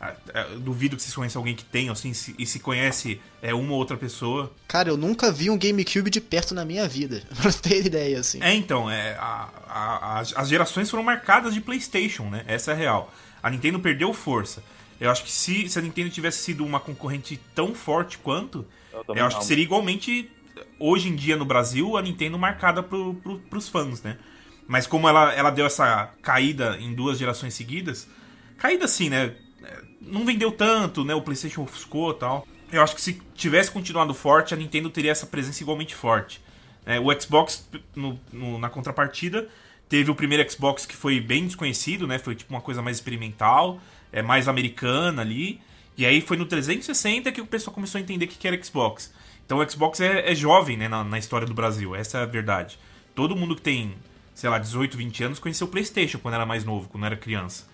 [0.60, 3.78] duvido que vocês conheçam alguém que tem, assim, se, e se conhece é uma ou
[3.78, 4.52] outra pessoa.
[4.66, 8.38] Cara, eu nunca vi um GameCube de perto na minha vida, pra ter ideia, assim.
[8.42, 12.44] É, então, é, a, a, as gerações foram marcadas de PlayStation, né?
[12.46, 13.14] Essa é a real.
[13.42, 14.62] A Nintendo perdeu força.
[15.00, 19.14] Eu acho que se, se a Nintendo tivesse sido uma concorrente tão forte quanto, eu,
[19.14, 20.28] eu acho que seria igualmente,
[20.78, 24.18] hoje em dia no Brasil, a Nintendo marcada pro, pro, pros fãs, né?
[24.68, 28.06] Mas como ela, ela deu essa caída em duas gerações seguidas,
[28.58, 29.34] caída assim, né?
[30.00, 31.14] Não vendeu tanto, né?
[31.14, 32.46] O PlayStation ofuscou tal.
[32.70, 36.42] Eu acho que se tivesse continuado forte, a Nintendo teria essa presença igualmente forte.
[36.84, 39.48] É, o Xbox, no, no, na contrapartida,
[39.88, 42.18] teve o primeiro Xbox que foi bem desconhecido, né?
[42.18, 43.80] Foi tipo uma coisa mais experimental,
[44.12, 45.60] é mais americana ali.
[45.96, 49.12] E aí foi no 360 que o pessoal começou a entender o que era Xbox.
[49.44, 52.26] Então o Xbox é, é jovem, né, na, na, história do Brasil, essa é a
[52.26, 52.78] verdade.
[53.14, 53.94] Todo mundo que tem
[54.38, 57.66] sei lá, 18, 20 anos, conheceu o PlayStation quando era mais novo, quando era criança.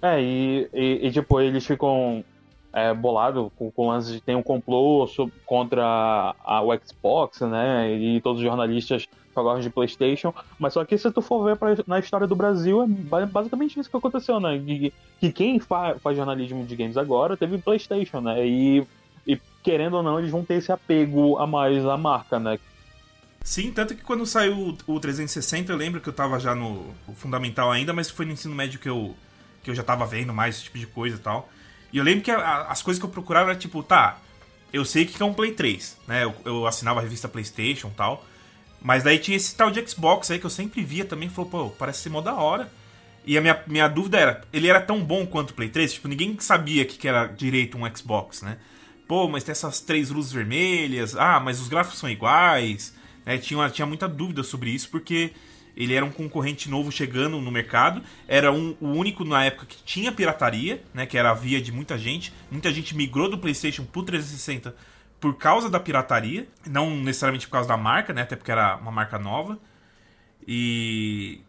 [0.00, 2.24] É, e, e, e tipo, eles ficam
[2.72, 5.10] é, bolados com, com lance de tem um complô
[5.44, 7.92] contra a, o Xbox, né?
[7.92, 10.32] E todos os jornalistas gostam de PlayStation.
[10.60, 13.90] Mas só que se tu for ver pra, na história do Brasil, é basicamente isso
[13.90, 14.62] que aconteceu, né?
[14.64, 18.46] Que, que quem fa, faz jornalismo de games agora teve PlayStation, né?
[18.46, 18.86] E,
[19.26, 22.60] e querendo ou não, eles vão ter esse apego a mais à marca, né?
[23.44, 27.70] Sim, tanto que quando saiu o 360, eu lembro que eu tava já no fundamental
[27.70, 29.16] ainda, mas foi no ensino médio que eu,
[29.62, 31.50] que eu já tava vendo mais esse tipo de coisa e tal.
[31.92, 34.18] E eu lembro que a, as coisas que eu procurava era tipo, tá,
[34.72, 36.24] eu sei que é um Play 3, né?
[36.24, 38.24] Eu, eu, assinava a revista PlayStation e tal.
[38.80, 41.28] Mas daí tinha esse tal de Xbox aí que eu sempre via também.
[41.28, 42.72] Falou, pô, parece ser mó da hora.
[43.24, 45.92] E a minha, minha dúvida era, ele era tão bom quanto o Play 3?
[45.92, 48.58] Tipo, ninguém sabia que, que era direito um Xbox, né?
[49.06, 51.14] Pô, mas tem essas três luzes vermelhas.
[51.14, 52.94] Ah, mas os gráficos são iguais.
[53.24, 53.38] Né?
[53.38, 55.32] Tinha, tinha muita dúvida sobre isso, porque
[55.76, 59.82] ele era um concorrente novo chegando no mercado, era um, o único na época que
[59.84, 62.32] tinha pirataria, né, que era a via de muita gente.
[62.50, 64.74] Muita gente migrou do PlayStation pro 360
[65.18, 68.90] por causa da pirataria, não necessariamente por causa da marca, né, até porque era uma
[68.90, 69.58] marca nova.
[70.46, 71.40] E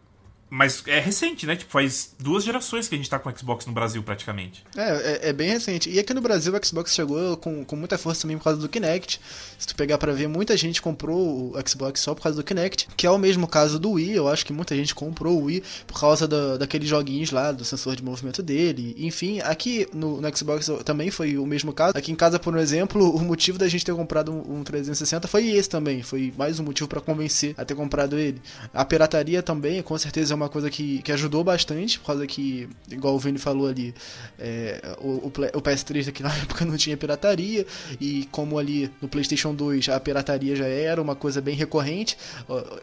[0.54, 1.56] mas é recente, né?
[1.56, 4.64] Tipo, faz duas gerações que a gente tá com o Xbox no Brasil, praticamente.
[4.76, 5.90] É, é, é, bem recente.
[5.90, 8.68] E aqui no Brasil o Xbox chegou com, com muita força também por causa do
[8.68, 9.20] Kinect.
[9.58, 12.86] Se tu pegar para ver, muita gente comprou o Xbox só por causa do Kinect,
[12.96, 14.12] que é o mesmo caso do Wii.
[14.12, 17.64] Eu acho que muita gente comprou o Wii por causa da, daqueles joguinhos lá, do
[17.64, 18.94] sensor de movimento dele.
[18.96, 21.98] Enfim, aqui no, no, Xbox também foi o mesmo caso.
[21.98, 25.48] Aqui em casa, por exemplo, o motivo da gente ter comprado um, um 360 foi
[25.48, 26.00] esse também.
[26.04, 28.40] Foi mais um motivo para convencer a ter comprado ele.
[28.72, 32.26] A pirataria também, com certeza, é uma uma coisa que, que ajudou bastante, por causa
[32.26, 33.94] que, igual o Vini falou ali,
[34.38, 37.66] é, o, o, o, PS3 aqui na época não tinha pirataria,
[38.00, 42.16] e como ali no PlayStation 2 a pirataria já era uma coisa bem recorrente,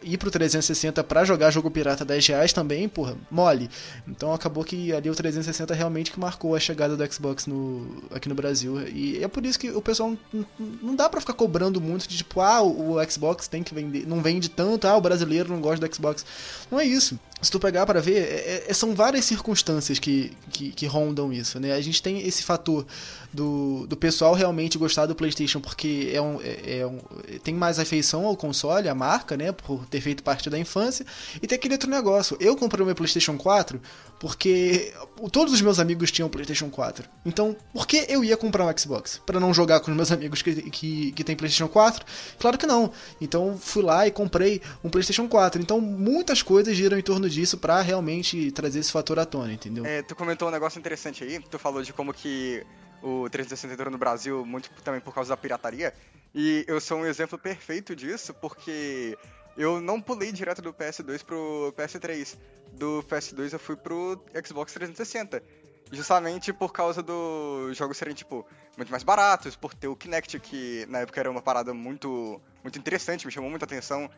[0.02, 3.70] ir pro 360 para jogar jogo pirata 10 reais também, porra, mole.
[4.06, 8.28] Então acabou que ali o 360 realmente que marcou a chegada do Xbox no, aqui
[8.28, 8.80] no Brasil.
[8.88, 10.46] E é por isso que o pessoal não,
[10.82, 14.06] não dá para ficar cobrando muito de tipo, ah, o, o Xbox tem que vender,
[14.06, 16.24] não vende tanto, ah, o brasileiro não gosta do Xbox.
[16.70, 20.70] Não é isso se tu pegar para ver, é, é, são várias circunstâncias que, que,
[20.70, 21.72] que, rondam isso, né?
[21.72, 22.86] A gente tem esse fator
[23.32, 26.98] do, do pessoal realmente gostar do PlayStation porque é um, é, é um,
[27.42, 29.52] tem mais afeição ao console, à marca, né?
[29.52, 31.06] Por ter feito parte da infância.
[31.42, 32.36] E tem aquele outro negócio.
[32.40, 33.80] Eu comprei o meu PlayStation 4
[34.18, 34.92] porque
[35.32, 37.08] todos os meus amigos tinham PlayStation 4.
[37.24, 39.20] Então, por que eu ia comprar um Xbox?
[39.26, 42.04] para não jogar com os meus amigos que, que, que tem PlayStation 4?
[42.38, 42.92] Claro que não.
[43.20, 45.60] Então, fui lá e comprei um PlayStation 4.
[45.60, 49.84] Então, muitas coisas giram em torno disso para realmente trazer esse fator à tona, entendeu?
[49.84, 51.40] É, tu comentou um negócio interessante aí.
[51.40, 52.64] Tu falou de como que
[53.02, 55.92] o 360 entrou no Brasil muito também por causa da pirataria.
[56.34, 59.18] E eu sou um exemplo perfeito disso, porque
[59.56, 62.38] eu não pulei direto do PS2 pro PS3.
[62.72, 65.42] Do PS2 eu fui pro Xbox 360.
[65.90, 68.46] Justamente por causa dos jogos serem, tipo,
[68.78, 72.78] muito mais baratos, por ter o Kinect, que na época era uma parada muito, muito
[72.78, 74.08] interessante, me chamou muita atenção.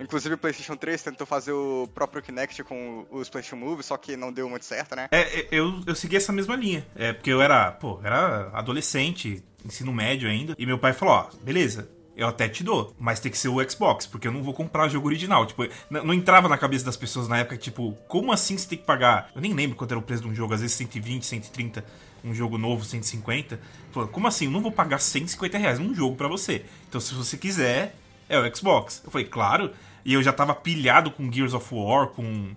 [0.00, 4.16] Inclusive o PlayStation 3 tentou fazer o próprio Kinect com os PlayStation Move, só que
[4.16, 5.08] não deu muito certo, né?
[5.10, 6.86] É, é, eu, eu segui essa mesma linha.
[6.96, 10.54] É, porque eu era, pô, era adolescente, ensino médio ainda.
[10.58, 13.70] E meu pai falou: ó, beleza, eu até te dou, mas tem que ser o
[13.70, 15.46] Xbox, porque eu não vou comprar jogo original.
[15.46, 18.84] Tipo, não entrava na cabeça das pessoas na época, tipo, como assim você tem que
[18.84, 19.30] pagar?
[19.34, 21.84] Eu nem lembro quanto era o preço de um jogo, às vezes 120, 130,
[22.24, 23.60] um jogo novo 150.
[23.90, 24.46] Falou, como assim?
[24.46, 26.64] Eu não vou pagar 150 reais num jogo para você.
[26.88, 27.94] Então, se você quiser,
[28.28, 29.02] é o Xbox.
[29.04, 29.72] Eu falei, claro.
[30.04, 32.54] E eu já tava pilhado com Gears of War, com.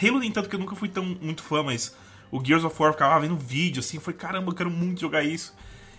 [0.00, 1.94] Halo, nem tanto que eu nunca fui tão muito fã, mas
[2.30, 3.98] o Gears of War eu ficava vendo vídeo assim.
[3.98, 5.54] Falei, caramba, eu quero muito jogar isso.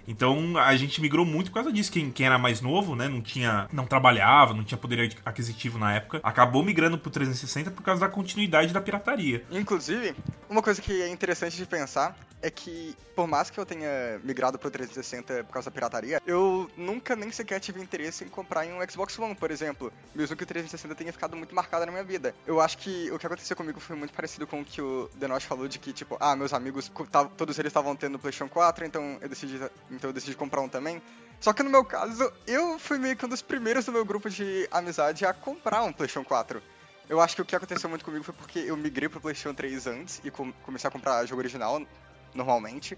[0.08, 1.92] Então a gente migrou muito por causa disso.
[1.92, 5.96] Quem, quem era mais novo, né, não tinha, não trabalhava, não tinha poder aquisitivo na
[5.96, 9.44] época, acabou migrando pro 360 por causa da continuidade da pirataria.
[9.52, 10.16] Inclusive,
[10.50, 14.60] uma coisa que é interessante de pensar é que, por mais que eu tenha migrado
[14.60, 18.74] pro 360 por causa da pirataria, eu nunca nem sequer tive interesse em comprar em
[18.74, 19.92] um Xbox One, por exemplo.
[20.14, 22.36] Mesmo que o 360 tenha ficado muito marcado na minha vida.
[22.46, 25.46] Eu acho que o que aconteceu comigo foi muito parecido com o que o Denosh
[25.46, 26.92] falou de que, tipo, ah, meus amigos,
[27.36, 29.60] todos eles estavam tendo PlayStation 4, então eu decidi,
[29.98, 31.02] então eu decidi comprar um também.
[31.40, 34.30] Só que no meu caso, eu fui meio que um dos primeiros do meu grupo
[34.30, 36.62] de amizade a comprar um PlayStation 4.
[37.10, 39.88] Eu acho que o que aconteceu muito comigo foi porque eu migrei pro PlayStation 3
[39.88, 41.82] antes e comecei a comprar jogo original
[42.34, 42.98] normalmente.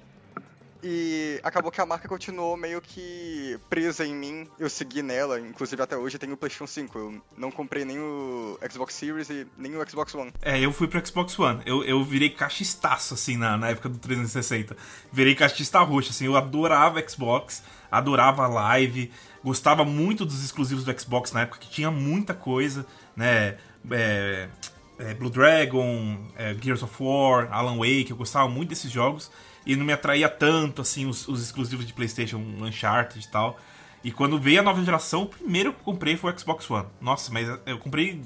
[0.81, 4.47] E acabou que a marca continuou meio que presa em mim.
[4.57, 6.97] Eu segui nela, inclusive até hoje tenho o PlayStation 5.
[6.97, 10.31] Eu não comprei nem o Xbox Series e nem o Xbox One.
[10.41, 11.61] É, eu fui pro Xbox One.
[11.65, 14.75] Eu, eu virei cachistaço, assim, na, na época do 360.
[15.11, 16.25] Virei cachista roxo, assim.
[16.25, 17.61] Eu adorava Xbox,
[17.91, 19.11] adorava live,
[19.43, 22.85] gostava muito dos exclusivos do Xbox na época, que tinha muita coisa,
[23.17, 23.57] né?
[23.91, 24.49] É,
[24.97, 29.29] é, Blue Dragon, é, Gears of War, Alan Wake, eu gostava muito desses jogos
[29.65, 33.59] e não me atraía tanto assim os, os exclusivos de PlayStation, Uncharted e tal.
[34.03, 36.87] E quando veio a nova geração, o primeiro que eu comprei foi o Xbox One.
[37.01, 38.21] Nossa, mas eu comprei.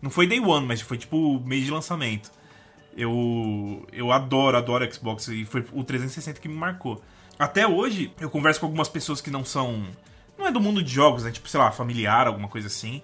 [0.00, 2.30] Não foi day one, mas foi tipo mês de lançamento.
[2.96, 7.02] Eu, eu adoro, adoro Xbox e foi o 360 que me marcou.
[7.38, 9.86] Até hoje, eu converso com algumas pessoas que não são.
[10.36, 11.30] Não é do mundo de jogos, né?
[11.30, 13.00] Tipo, sei lá, familiar, alguma coisa assim.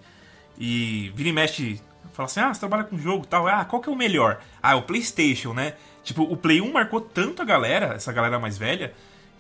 [0.59, 1.81] E vira e mexe
[2.19, 3.47] Fala assim, ah, você trabalha com jogo tal.
[3.47, 4.41] Ah, qual que é o melhor?
[4.61, 5.75] Ah, é o PlayStation, né?
[6.09, 8.95] Tipo, o Play 1 marcou tanto a galera, essa galera mais velha,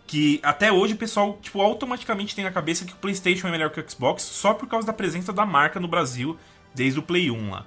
[0.06, 3.70] que até hoje o pessoal, tipo, automaticamente tem na cabeça que o PlayStation é melhor
[3.70, 6.38] que o Xbox só por causa da presença da marca no Brasil
[6.74, 7.64] desde o Play 1 lá.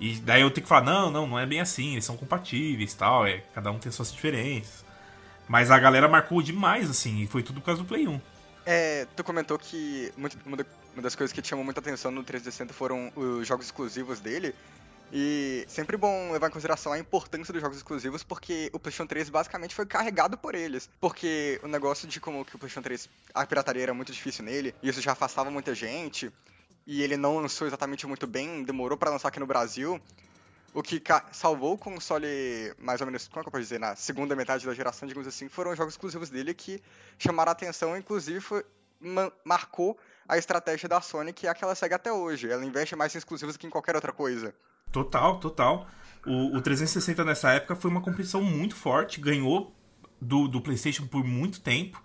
[0.00, 2.94] E daí eu tenho que falar, não, não, não é bem assim, eles são compatíveis
[2.94, 4.82] tal, é, cada um tem suas diferenças.
[5.46, 8.18] Mas a galera marcou demais, assim, e foi tudo por causa do Play 1.
[8.64, 13.46] É, tu comentou que uma das coisas que chamou muita atenção no 360 foram os
[13.46, 14.54] jogos exclusivos dele.
[15.12, 19.30] E sempre bom levar em consideração a importância dos jogos exclusivos, porque o PlayStation 3
[19.30, 20.90] basicamente foi carregado por eles.
[21.00, 24.74] Porque o negócio de como que o PlayStation 3, a pirataria era muito difícil nele,
[24.82, 26.30] e isso já afastava muita gente,
[26.86, 30.00] e ele não lançou exatamente muito bem, demorou para lançar aqui no Brasil.
[30.74, 32.26] O que salvou o console,
[32.78, 35.26] mais ou menos, como é que eu posso dizer, na segunda metade da geração, digamos
[35.26, 36.82] assim, foram os jogos exclusivos dele que
[37.18, 38.64] chamaram a atenção, inclusive foi,
[39.44, 42.50] marcou a estratégia da Sony, que é a que ela segue até hoje.
[42.50, 44.54] Ela investe mais em exclusivos que em qualquer outra coisa.
[44.92, 45.88] Total, total.
[46.26, 49.74] O, o 360 nessa época foi uma competição muito forte, ganhou
[50.20, 52.02] do, do PlayStation por muito tempo.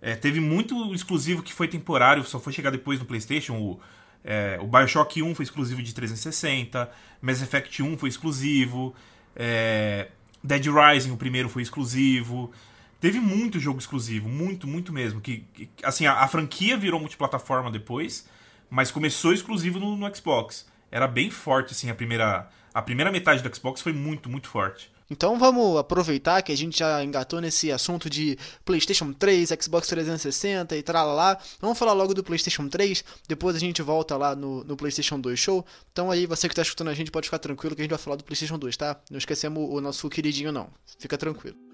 [0.00, 3.58] É, teve muito exclusivo que foi temporário, só foi chegar depois no PlayStation.
[3.58, 3.80] O,
[4.24, 8.94] é, o Bioshock 1 foi exclusivo de 360, Mass Effect 1 foi exclusivo,
[9.34, 10.08] é,
[10.42, 12.52] Dead Rising, o primeiro, foi exclusivo.
[13.00, 15.20] Teve muito jogo exclusivo, muito, muito mesmo.
[15.20, 18.28] Que, que assim, a, a, franquia virou multiplataforma depois,
[18.68, 20.66] mas começou exclusivo no, no, Xbox.
[20.90, 24.90] Era bem forte, assim, a primeira, a primeira metade do Xbox foi muito, muito forte.
[25.10, 30.76] Então vamos aproveitar que a gente já engatou nesse assunto de PlayStation 3, Xbox 360
[30.76, 31.38] e lá.
[31.60, 35.38] Vamos falar logo do PlayStation 3, depois a gente volta lá no, no PlayStation 2
[35.38, 35.64] Show.
[35.90, 37.98] Então aí você que está escutando a gente pode ficar tranquilo que a gente vai
[37.98, 39.00] falar do PlayStation 2, tá?
[39.10, 40.68] Não esquecemos o nosso queridinho não.
[40.98, 41.67] Fica tranquilo.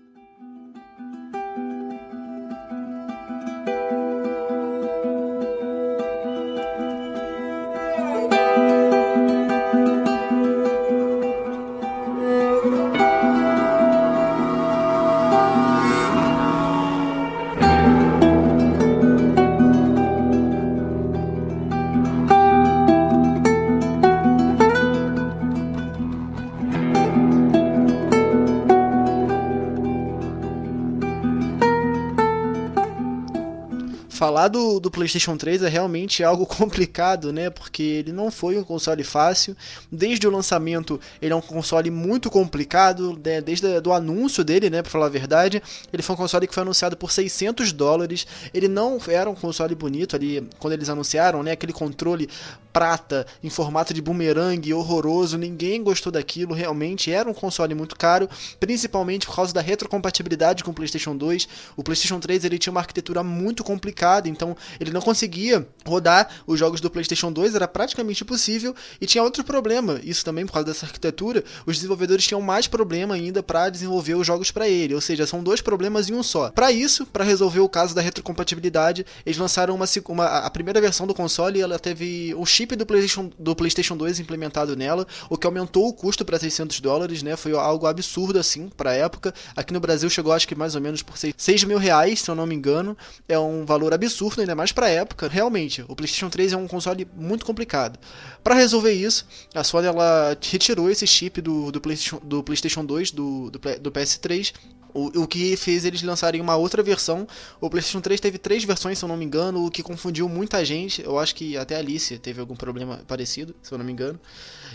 [34.84, 37.50] Do, PlayStation 3 é realmente algo complicado, né?
[37.50, 39.56] Porque ele não foi um console fácil.
[39.90, 43.40] Desde o lançamento, ele é um console muito complicado, né?
[43.40, 44.82] desde o anúncio dele, né?
[44.82, 45.62] Pra falar a verdade.
[45.92, 48.26] Ele foi um console que foi anunciado por 600 dólares.
[48.52, 51.52] Ele não era um console bonito ali, quando eles anunciaram, né?
[51.52, 52.28] Aquele controle
[52.72, 55.38] prata em formato de bumerangue horroroso.
[55.38, 57.10] Ninguém gostou daquilo, realmente.
[57.12, 61.48] Era um console muito caro, principalmente por causa da retrocompatibilidade com o PlayStation 2.
[61.76, 66.58] O PlayStation 3 ele tinha uma arquitetura muito complicada então ele não conseguia rodar os
[66.58, 68.74] jogos do PlayStation 2, era praticamente impossível.
[69.00, 73.14] E tinha outro problema, isso também por causa dessa arquitetura, os desenvolvedores tinham mais problema
[73.14, 76.50] ainda para desenvolver os jogos para ele, ou seja, são dois problemas em um só.
[76.50, 81.06] Para isso, para resolver o caso da retrocompatibilidade, eles lançaram uma, uma, a primeira versão
[81.06, 85.46] do console, ela teve o chip do PlayStation, do PlayStation 2 implementado nela, o que
[85.46, 87.36] aumentou o custo para 600 dólares, né?
[87.36, 89.34] Foi algo absurdo assim para época.
[89.56, 92.34] Aqui no Brasil chegou acho que mais ou menos por 6 mil reais, se eu
[92.34, 92.96] não me engano.
[93.28, 95.28] É um valor absurdo, ainda mais para a época.
[95.28, 97.98] Realmente, o PlayStation 3 é um console muito complicado.
[98.42, 103.10] Para resolver isso, a Sony ela retirou esse chip do, do, PlayStation, do PlayStation 2,
[103.10, 104.52] do, do, do PS3,
[104.94, 107.26] o, o que fez eles lançarem uma outra versão.
[107.60, 110.64] O PlayStation 3 teve três versões, se eu não me engano, o que confundiu muita
[110.64, 111.02] gente.
[111.02, 114.18] Eu acho que até a Alice teve algum problema parecido, se eu não me engano.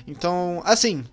[0.06, 1.06] Então, assim,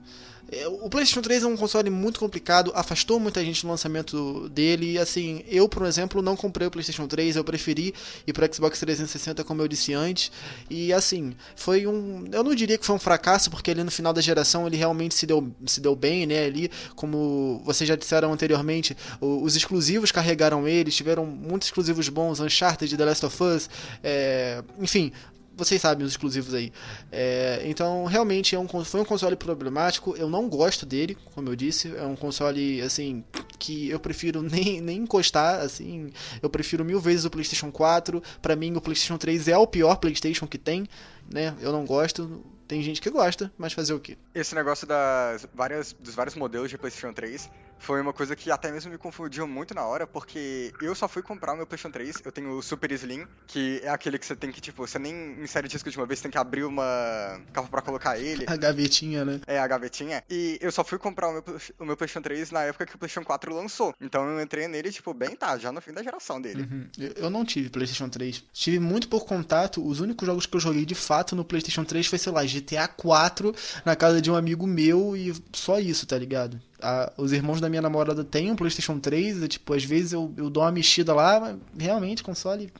[0.82, 4.92] o PlayStation 3 é um console muito complicado, afastou muita gente do lançamento dele.
[4.92, 7.92] E assim, eu, por exemplo, não comprei o PlayStation 3, eu preferi
[8.26, 10.30] ir pro Xbox 360, como eu disse antes.
[10.70, 12.24] E assim, foi um.
[12.30, 15.14] Eu não diria que foi um fracasso, porque ali no final da geração ele realmente
[15.16, 16.44] se deu, se deu bem, né?
[16.44, 22.96] Ali, como vocês já disseram anteriormente, os exclusivos carregaram ele, tiveram muitos exclusivos bons, Uncharted,
[22.96, 23.68] The Last of Us,
[24.02, 25.12] é, enfim,
[25.56, 26.70] vocês sabem os exclusivos aí.
[27.10, 30.14] É, então, realmente é um, foi um console problemático.
[30.16, 31.96] Eu não gosto dele, como eu disse.
[31.96, 33.24] É um console assim
[33.58, 35.60] que eu prefiro nem, nem encostar.
[35.60, 38.22] Assim, eu prefiro mil vezes o PlayStation 4.
[38.42, 40.86] Para mim, o PlayStation 3 é o pior PlayStation que tem.
[41.32, 41.54] Né?
[41.60, 42.44] Eu não gosto.
[42.68, 44.18] Tem gente que gosta, mas fazer o quê?
[44.34, 47.48] Esse negócio das várias, dos vários modelos de PlayStation 3
[47.78, 51.22] foi uma coisa que até mesmo me confundiu muito na hora, porque eu só fui
[51.22, 54.36] comprar o meu PlayStation 3, eu tenho o Super Slim, que é aquele que você
[54.36, 57.40] tem que, tipo, você nem insere disco de uma vez, você tem que abrir uma
[57.52, 58.44] capa para colocar ele.
[58.48, 59.40] A gavetinha, né?
[59.46, 60.22] É, a gavetinha.
[60.28, 61.44] E eu só fui comprar o meu,
[61.78, 63.94] o meu PlayStation 3 na época que o PlayStation 4 lançou.
[64.00, 66.62] Então eu entrei nele, tipo, bem tá, já no fim da geração dele.
[66.62, 66.88] Uhum.
[67.16, 68.44] Eu não tive PlayStation 3.
[68.52, 69.86] Tive muito pouco contato.
[69.86, 72.88] Os únicos jogos que eu joguei de fato no PlayStation 3 foi, sei lá, GTA
[72.88, 73.54] 4
[73.84, 76.60] na casa de um amigo meu e só isso, tá ligado?
[76.80, 80.32] A, os irmãos da minha namorada têm um PlayStation 3, e, tipo, às vezes eu,
[80.36, 82.72] eu dou uma mexida lá, mas realmente, console.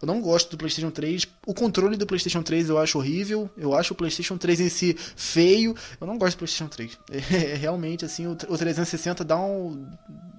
[0.00, 1.26] Eu não gosto do PlayStation 3.
[1.46, 3.50] O controle do PlayStation 3 eu acho horrível.
[3.56, 5.74] Eu acho o PlayStation 3 em si feio.
[6.00, 6.98] Eu não gosto do PlayStation 3.
[7.36, 9.86] É, realmente, assim, o, o 360 dá um.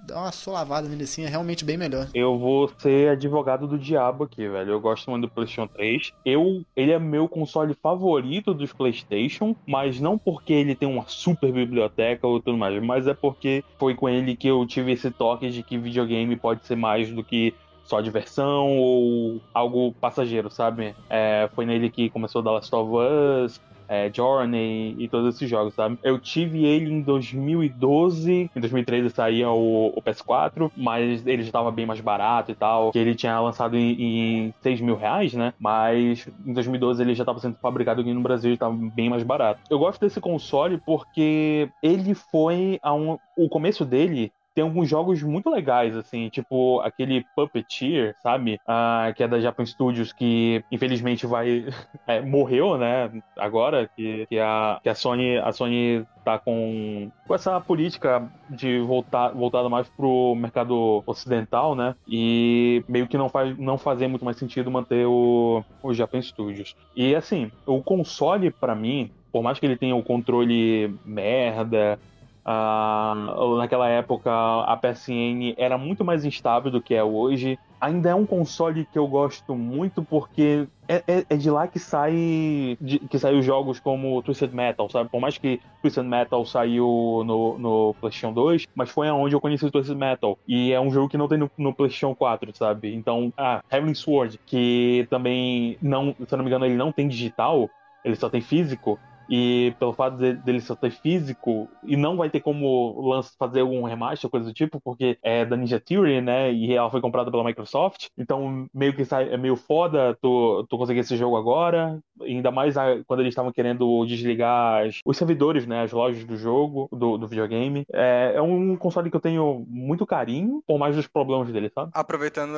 [0.07, 2.07] Dá uma solavada nele assim, é realmente bem melhor.
[2.13, 4.71] Eu vou ser advogado do diabo aqui, velho.
[4.71, 6.13] Eu gosto muito do PlayStation 3.
[6.23, 11.51] Eu, ele é meu console favorito dos PlayStation, mas não porque ele tem uma super
[11.51, 15.49] biblioteca ou tudo mais mas é porque foi com ele que eu tive esse toque
[15.49, 17.53] de que videogame pode ser mais do que
[17.87, 20.93] só diversão ou algo passageiro, sabe?
[21.09, 25.73] É, foi nele que começou The Last of Us, é, Journey e todos esses jogos,
[25.73, 25.97] sabe?
[26.03, 31.71] Eu tive ele em 2012, em 2013 saía o, o PS4, mas ele já estava
[31.71, 35.53] bem mais barato e tal, que ele tinha lançado em, em 6 mil reais, né?
[35.59, 39.23] Mas em 2012 ele já estava sendo fabricado aqui no Brasil e estava bem mais
[39.23, 39.61] barato.
[39.69, 45.21] Eu gosto desse console porque ele foi a um, o começo dele tem alguns jogos
[45.21, 48.59] muito legais, assim, tipo aquele Puppeteer, sabe?
[48.65, 51.67] Ah, que é da Japan Studios, que infelizmente vai.
[52.07, 53.11] É, morreu, né?
[53.37, 55.37] Agora, que, que, a, que a Sony.
[55.37, 61.95] A Sony tá com, com essa política de voltar voltada mais pro mercado ocidental, né?
[62.07, 66.77] E meio que não faz não fazer muito mais sentido manter o, o Japan Studios.
[66.95, 71.99] E assim, o console para mim, por mais que ele tenha o controle merda,
[72.47, 77.59] Uh, naquela época a PSN era muito mais instável do que é hoje.
[77.79, 81.77] Ainda é um console que eu gosto muito porque é, é, é de lá que
[81.77, 85.09] sai de, que saiu jogos como Twisted Metal, sabe?
[85.09, 89.65] Por mais que Twisted Metal saiu no, no PlayStation 2, mas foi aonde eu conheci
[89.65, 90.39] o Twisted Metal.
[90.47, 92.95] E é um jogo que não tem no, no PlayStation 4, sabe?
[92.95, 97.09] Então, ah, Heavenly Sword, que também não, se eu não me engano, ele não tem
[97.09, 97.69] digital,
[98.05, 98.97] ele só tem físico.
[99.29, 103.61] E pelo fato de, dele só ter físico, e não vai ter como lance fazer
[103.61, 106.51] algum remaster, coisa do tipo, porque é da Ninja Theory, né?
[106.51, 108.07] E ela foi comprada pela Microsoft.
[108.17, 111.99] Então, meio que sai, é meio foda tu, tu conseguir esse jogo agora.
[112.21, 115.83] Ainda mais a, quando eles estavam querendo desligar as, os servidores, né?
[115.83, 117.85] As lojas do jogo, do, do videogame.
[117.93, 121.91] É, é um console que eu tenho muito carinho, por mais dos problemas dele, sabe?
[121.93, 122.57] Aproveitando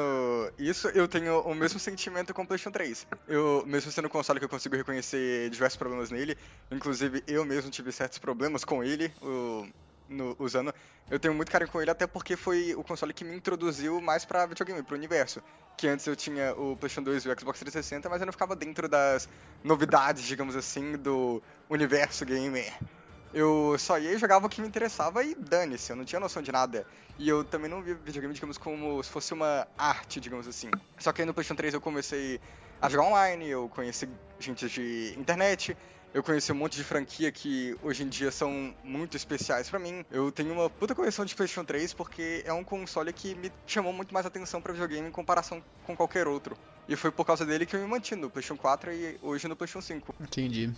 [0.58, 3.08] isso, eu tenho o mesmo sentimento com o PlayStation 3.
[3.28, 6.38] Eu, mesmo sendo um console que eu consigo reconhecer diversos problemas nele,
[6.72, 9.68] Inclusive, eu mesmo tive certos problemas com ele, o,
[10.08, 10.74] no, usando.
[11.10, 14.26] Eu tenho muito carinho com ele, até porque foi o console que me introduziu mais
[14.26, 15.42] pra videogame, pro universo.
[15.76, 18.56] Que antes eu tinha o PlayStation 2 e o Xbox 360, mas eu não ficava
[18.56, 19.28] dentro das
[19.64, 22.72] novidades, digamos assim, do universo gamer.
[23.34, 26.42] Eu só ia e jogava o que me interessava e dane-se, eu não tinha noção
[26.42, 26.86] de nada.
[27.18, 30.70] E eu também não via videogame, digamos, como se fosse uma arte, digamos assim.
[30.98, 32.40] Só que aí no PlayStation 3 eu comecei
[32.82, 35.78] a jogar online, eu conheci gente de internet,
[36.14, 40.04] eu conheci um monte de franquia que hoje em dia são muito especiais para mim.
[40.12, 43.94] Eu tenho uma puta coleção de PlayStation 3 porque é um console que me chamou
[43.94, 46.58] muito mais atenção para videogame em comparação com qualquer outro.
[46.88, 49.56] E foi por causa dele que eu me mantive no PlayStation 4 e hoje no
[49.56, 50.16] PlayStation 5.
[50.20, 50.74] Entendi.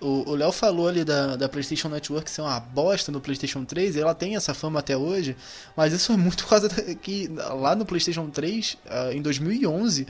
[0.00, 4.00] O Léo falou ali da, da PlayStation Network ser uma bosta no PlayStation 3, e
[4.00, 5.36] ela tem essa fama até hoje,
[5.76, 10.02] mas isso é muito por causa que lá no PlayStation 3, uh, ah, em 2011,
[10.02, 10.06] uh,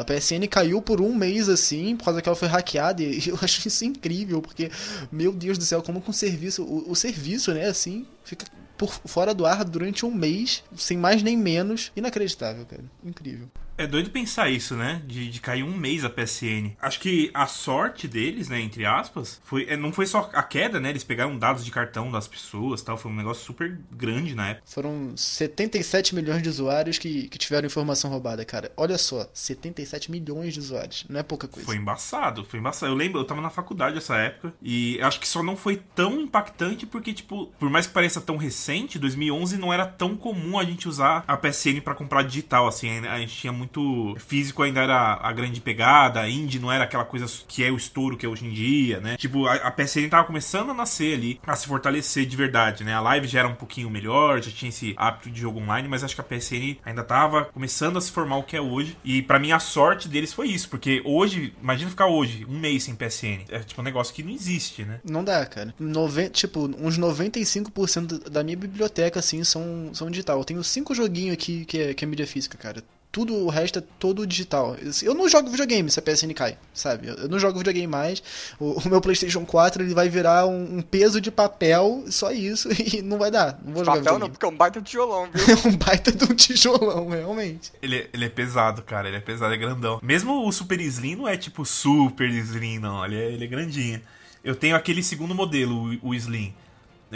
[0.00, 3.38] a PSN caiu por um mês assim, por causa que ela foi hackeada, e eu
[3.42, 4.70] acho isso incrível, porque,
[5.12, 8.46] meu Deus do céu, como com o serviço, o, o serviço, né, assim, fica
[8.76, 11.92] por fora do ar durante um mês, sem mais nem menos.
[11.94, 12.84] Inacreditável, cara.
[13.04, 13.48] Incrível.
[13.76, 15.02] É doido pensar isso, né?
[15.04, 16.72] De, de cair um mês a PSN.
[16.80, 20.78] Acho que a sorte deles, né, entre aspas, foi, é, não foi só a queda,
[20.78, 20.90] né?
[20.90, 22.96] Eles pegaram dados de cartão das pessoas tal.
[22.96, 24.66] Foi um negócio super grande na época.
[24.66, 28.70] Foram 77 milhões de usuários que, que tiveram informação roubada, cara.
[28.76, 31.04] Olha só, 77 milhões de usuários.
[31.08, 31.66] Não é pouca coisa.
[31.66, 32.92] Foi embaçado, foi embaçado.
[32.92, 36.20] Eu lembro, eu tava na faculdade nessa época e acho que só não foi tão
[36.20, 40.64] impactante porque, tipo, por mais que pareça tão recente, 2011 não era tão comum a
[40.64, 43.04] gente usar a PSN para comprar digital, assim.
[43.06, 46.84] A gente tinha muito muito físico ainda era a grande pegada, a indie não era
[46.84, 49.16] aquela coisa que é o estouro que é hoje em dia, né?
[49.16, 52.94] Tipo, a, a PSN tava começando a nascer ali, a se fortalecer de verdade, né?
[52.94, 56.04] A live já era um pouquinho melhor, já tinha esse hábito de jogo online, mas
[56.04, 58.96] acho que a PSN ainda tava começando a se formar o que é hoje.
[59.04, 62.84] E para mim a sorte deles foi isso, porque hoje, imagina ficar hoje, um mês
[62.84, 63.44] sem PSN.
[63.48, 65.00] É tipo um negócio que não existe, né?
[65.04, 65.74] Não dá, cara.
[65.78, 66.28] Noven...
[66.28, 70.38] Tipo, uns 95% da minha biblioteca, assim, são, são digital.
[70.38, 72.82] Eu tenho cinco joguinhos aqui que é, que é mídia física, cara
[73.14, 74.76] tudo o resto é todo digital.
[75.00, 77.06] Eu não jogo videogame se a PSN cai, sabe?
[77.06, 78.20] Eu não jogo videogame mais.
[78.58, 82.68] O, o meu PlayStation 4 ele vai virar um, um, peso de papel, só isso,
[82.74, 83.60] e não vai dar.
[83.64, 85.44] Não vou jogar papel não, porque é um baita tijolão, viu?
[85.54, 87.70] É um baita de um tijolão, realmente.
[87.80, 89.06] Ele, ele é pesado, cara.
[89.06, 90.00] Ele é pesado, é grandão.
[90.02, 93.04] Mesmo o Super Slim não é tipo Super Slim, não.
[93.04, 94.00] Ele é, ele é grandinho.
[94.42, 96.52] Eu tenho aquele segundo modelo, o, o Slim.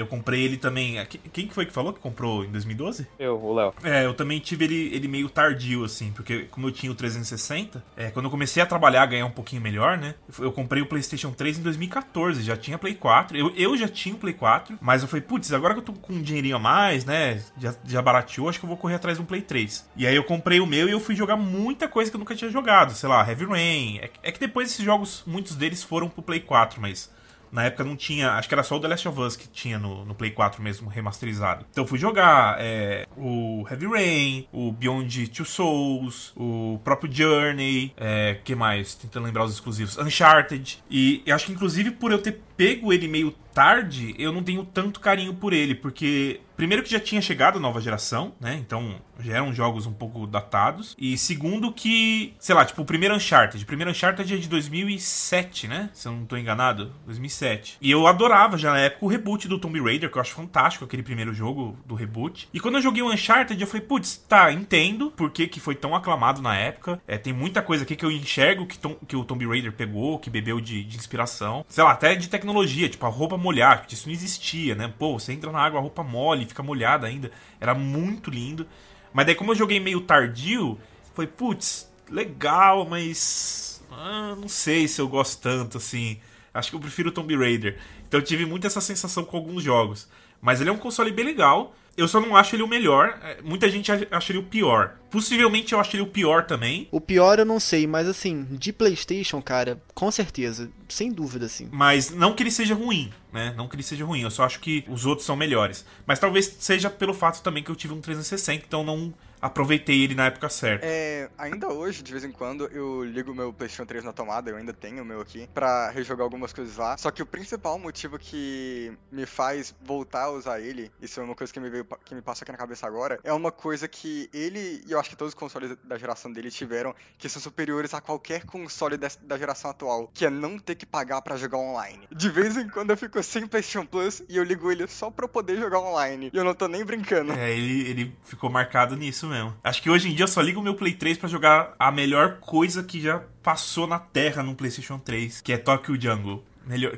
[0.00, 0.96] Eu comprei ele também.
[1.32, 3.06] Quem que foi que falou que comprou em 2012?
[3.18, 3.74] Eu, o Léo.
[3.82, 7.82] É, eu também tive ele, ele meio tardio, assim, porque como eu tinha o 360,
[7.96, 10.14] é, quando eu comecei a trabalhar, ganhar um pouquinho melhor, né?
[10.38, 13.36] Eu comprei o PlayStation 3 em 2014, já tinha Play 4.
[13.36, 15.92] Eu, eu já tinha o Play 4, mas eu falei, putz, agora que eu tô
[15.92, 17.42] com um dinheirinho a mais, né?
[17.58, 19.88] Já, já barateou, acho que eu vou correr atrás de um Play 3.
[19.96, 22.34] E aí eu comprei o meu e eu fui jogar muita coisa que eu nunca
[22.34, 23.98] tinha jogado, sei lá, Heavy Rain.
[23.98, 27.10] É, é que depois esses jogos, muitos deles foram pro Play 4, mas
[27.52, 28.32] na época não tinha.
[28.32, 30.62] Acho que era só o The Last of Us que tinha no, no Play 4
[30.62, 31.64] mesmo, remasterizado.
[31.70, 38.38] Então fui jogar é, o Heavy Rain, o Beyond Two Souls, o próprio Journey, é,
[38.44, 38.94] que mais?
[38.94, 39.98] Tentando lembrar os exclusivos.
[39.98, 40.82] Uncharted.
[40.90, 44.64] E eu acho que inclusive por eu ter pego ele meio tarde, eu não tenho
[44.64, 48.54] tanto carinho por ele, porque primeiro que já tinha chegado a nova geração, né?
[48.54, 50.94] Então já eram jogos um pouco datados.
[50.98, 53.62] E segundo que, sei lá, tipo, o primeiro Uncharted.
[53.62, 55.90] O primeiro Uncharted é de 2007, né?
[55.92, 56.92] Se eu não tô enganado.
[57.06, 57.78] 2007.
[57.80, 60.84] E eu adorava já na época o reboot do Tomb Raider, que eu acho fantástico
[60.84, 62.48] aquele primeiro jogo do reboot.
[62.52, 65.74] E quando eu joguei o Uncharted, eu falei, putz, tá, entendo por que, que foi
[65.74, 67.00] tão aclamado na época.
[67.06, 70.18] É, tem muita coisa aqui que eu enxergo que, Tom, que o Tomb Raider pegou,
[70.18, 71.64] que bebeu de, de inspiração.
[71.68, 72.47] Sei lá, até de tecnologia,
[72.88, 74.92] tipo, a roupa molhar, que isso não existia, né?
[74.98, 77.30] Pô, você entra na água, a roupa mole, fica molhada ainda.
[77.60, 78.66] Era muito lindo.
[79.12, 80.78] Mas daí, como eu joguei meio tardio,
[81.14, 83.82] foi, putz, legal, mas.
[83.90, 86.18] Ah, não sei se eu gosto tanto, assim.
[86.52, 87.78] Acho que eu prefiro Tomb Raider.
[88.06, 90.08] Então eu tive muito essa sensação com alguns jogos.
[90.40, 91.74] Mas ele é um console bem legal.
[91.98, 93.18] Eu só não acho ele o melhor.
[93.22, 94.94] É, muita gente acha ele o pior.
[95.10, 96.86] Possivelmente eu acho ele o pior também.
[96.92, 100.70] O pior eu não sei, mas assim, de PlayStation, cara, com certeza.
[100.88, 101.68] Sem dúvida, assim.
[101.72, 103.52] Mas não que ele seja ruim, né?
[103.56, 104.22] Não que ele seja ruim.
[104.22, 105.84] Eu só acho que os outros são melhores.
[106.06, 110.14] Mas talvez seja pelo fato também que eu tive um 360, então não aproveitei ele
[110.14, 110.86] na época certa.
[110.86, 114.56] É, ainda hoje, de vez em quando, eu ligo meu PlayStation 3 na tomada, eu
[114.56, 116.96] ainda tenho o meu aqui, pra rejogar algumas coisas lá.
[116.96, 121.34] Só que o principal motivo que me faz voltar a usar ele, isso é uma
[121.34, 124.28] coisa que me, veio, que me passa aqui na cabeça agora, é uma coisa que
[124.32, 127.94] ele, e eu acho que todos os consoles da geração dele tiveram, que são superiores
[127.94, 132.08] a qualquer console da geração atual, que é não ter que pagar para jogar online.
[132.10, 135.24] De vez em quando eu fico sem PlayStation Plus e eu ligo ele só pra
[135.24, 136.30] eu poder jogar online.
[136.32, 137.32] E eu não tô nem brincando.
[137.32, 139.54] É, ele, ele ficou marcado nisso mesmo.
[139.62, 141.92] Acho que hoje em dia eu só ligo o meu Play 3 para jogar a
[141.92, 146.44] melhor coisa que já passou na Terra no PlayStation 3, que é Tokyo Jungle.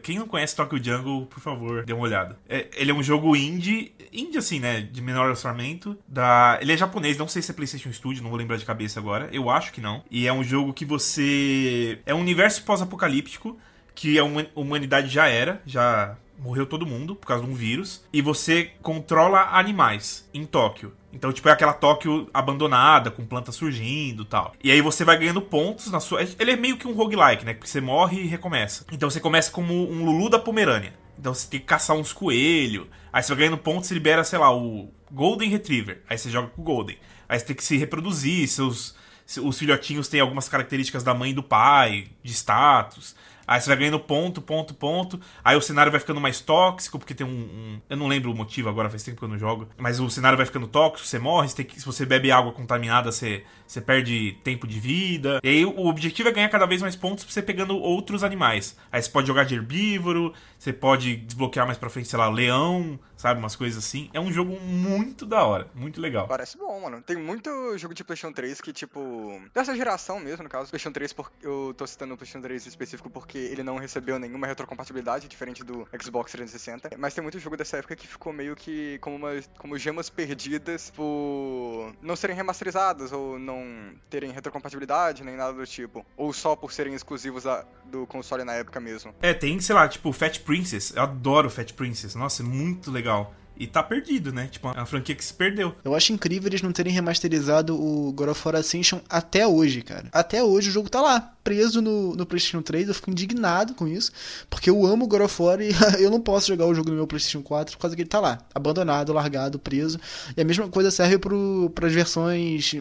[0.03, 2.37] Quem não conhece Tokyo Jungle, por favor, dê uma olhada.
[2.49, 5.97] É, ele é um jogo indie, indie assim, né, de menor orçamento.
[6.09, 6.59] Da...
[6.61, 9.29] Ele é japonês, não sei se é PlayStation Studio, não vou lembrar de cabeça agora.
[9.33, 10.03] Eu acho que não.
[10.11, 12.01] E é um jogo que você...
[12.05, 13.57] É um universo pós-apocalíptico,
[13.95, 14.25] que a
[14.57, 19.51] humanidade já era, já morreu todo mundo por causa de um vírus, e você controla
[19.53, 20.93] animais em Tóquio.
[21.13, 24.55] Então, tipo, é aquela Tóquio abandonada, com plantas surgindo e tal.
[24.63, 26.23] E aí você vai ganhando pontos na sua.
[26.23, 27.53] Ele é meio que um roguelike, né?
[27.53, 28.87] Porque você morre e recomeça.
[28.93, 30.95] Então você começa como um Lulu da Pomerânia.
[31.19, 32.87] Então você tem que caçar uns coelhos.
[33.13, 36.03] Aí você vai ganhando pontos, você libera, sei lá, o Golden Retriever.
[36.09, 36.97] Aí você joga com o Golden.
[37.29, 38.95] Aí você tem que se reproduzir, seus.
[39.43, 43.15] Os filhotinhos têm algumas características da mãe e do pai, de status.
[43.51, 45.21] Aí você vai ganhando ponto, ponto, ponto.
[45.43, 48.35] Aí o cenário vai ficando mais tóxico, porque tem um, um, Eu não lembro o
[48.35, 49.69] motivo agora, faz tempo que eu não jogo.
[49.77, 51.49] Mas o cenário vai ficando tóxico, você morre.
[51.49, 55.41] Você que, se você bebe água contaminada, você, você perde tempo de vida.
[55.43, 58.77] E aí o objetivo é ganhar cada vez mais pontos pra você pegando outros animais.
[58.93, 63.01] Aí você pode jogar de herbívoro, você pode desbloquear mais pra frente, sei lá, leão,
[63.17, 63.41] sabe?
[63.41, 64.09] Umas coisas assim.
[64.13, 66.29] É um jogo muito da hora, muito legal.
[66.29, 67.03] Parece bom, mano.
[67.03, 69.41] Tem muito jogo de PlayStation 3 que, tipo.
[69.53, 70.71] Dessa geração mesmo, no caso.
[70.71, 71.33] PlayStation 3, por...
[71.43, 75.87] eu tô citando o PlayStation 3 específico porque ele não recebeu nenhuma retrocompatibilidade, diferente do
[76.01, 76.97] Xbox 360.
[76.99, 79.31] Mas tem muito jogo dessa época que ficou meio que como, uma...
[79.59, 86.05] como gemas perdidas por não serem remasterizadas ou não terem retrocompatibilidade, nem nada do tipo.
[86.17, 87.65] Ou só por serem exclusivos a...
[87.85, 89.15] do console na época mesmo.
[89.21, 90.95] É, tem, sei lá, tipo, Fat Princess.
[90.95, 92.15] Eu adoro Fat Princess.
[92.15, 93.35] Nossa, é muito legal.
[93.61, 94.49] E tá perdido, né?
[94.51, 95.75] Tipo, é uma franquia que se perdeu.
[95.85, 100.09] Eu acho incrível eles não terem remasterizado o God of War Ascension até hoje, cara.
[100.13, 102.89] Até hoje o jogo tá lá, preso no, no PlayStation 3.
[102.89, 104.13] Eu fico indignado com isso,
[104.49, 107.07] porque eu amo God of War e eu não posso jogar o jogo no meu
[107.07, 110.01] PlayStation 4 por causa que ele tá lá, abandonado, largado, preso.
[110.35, 112.73] E a mesma coisa serve para as versões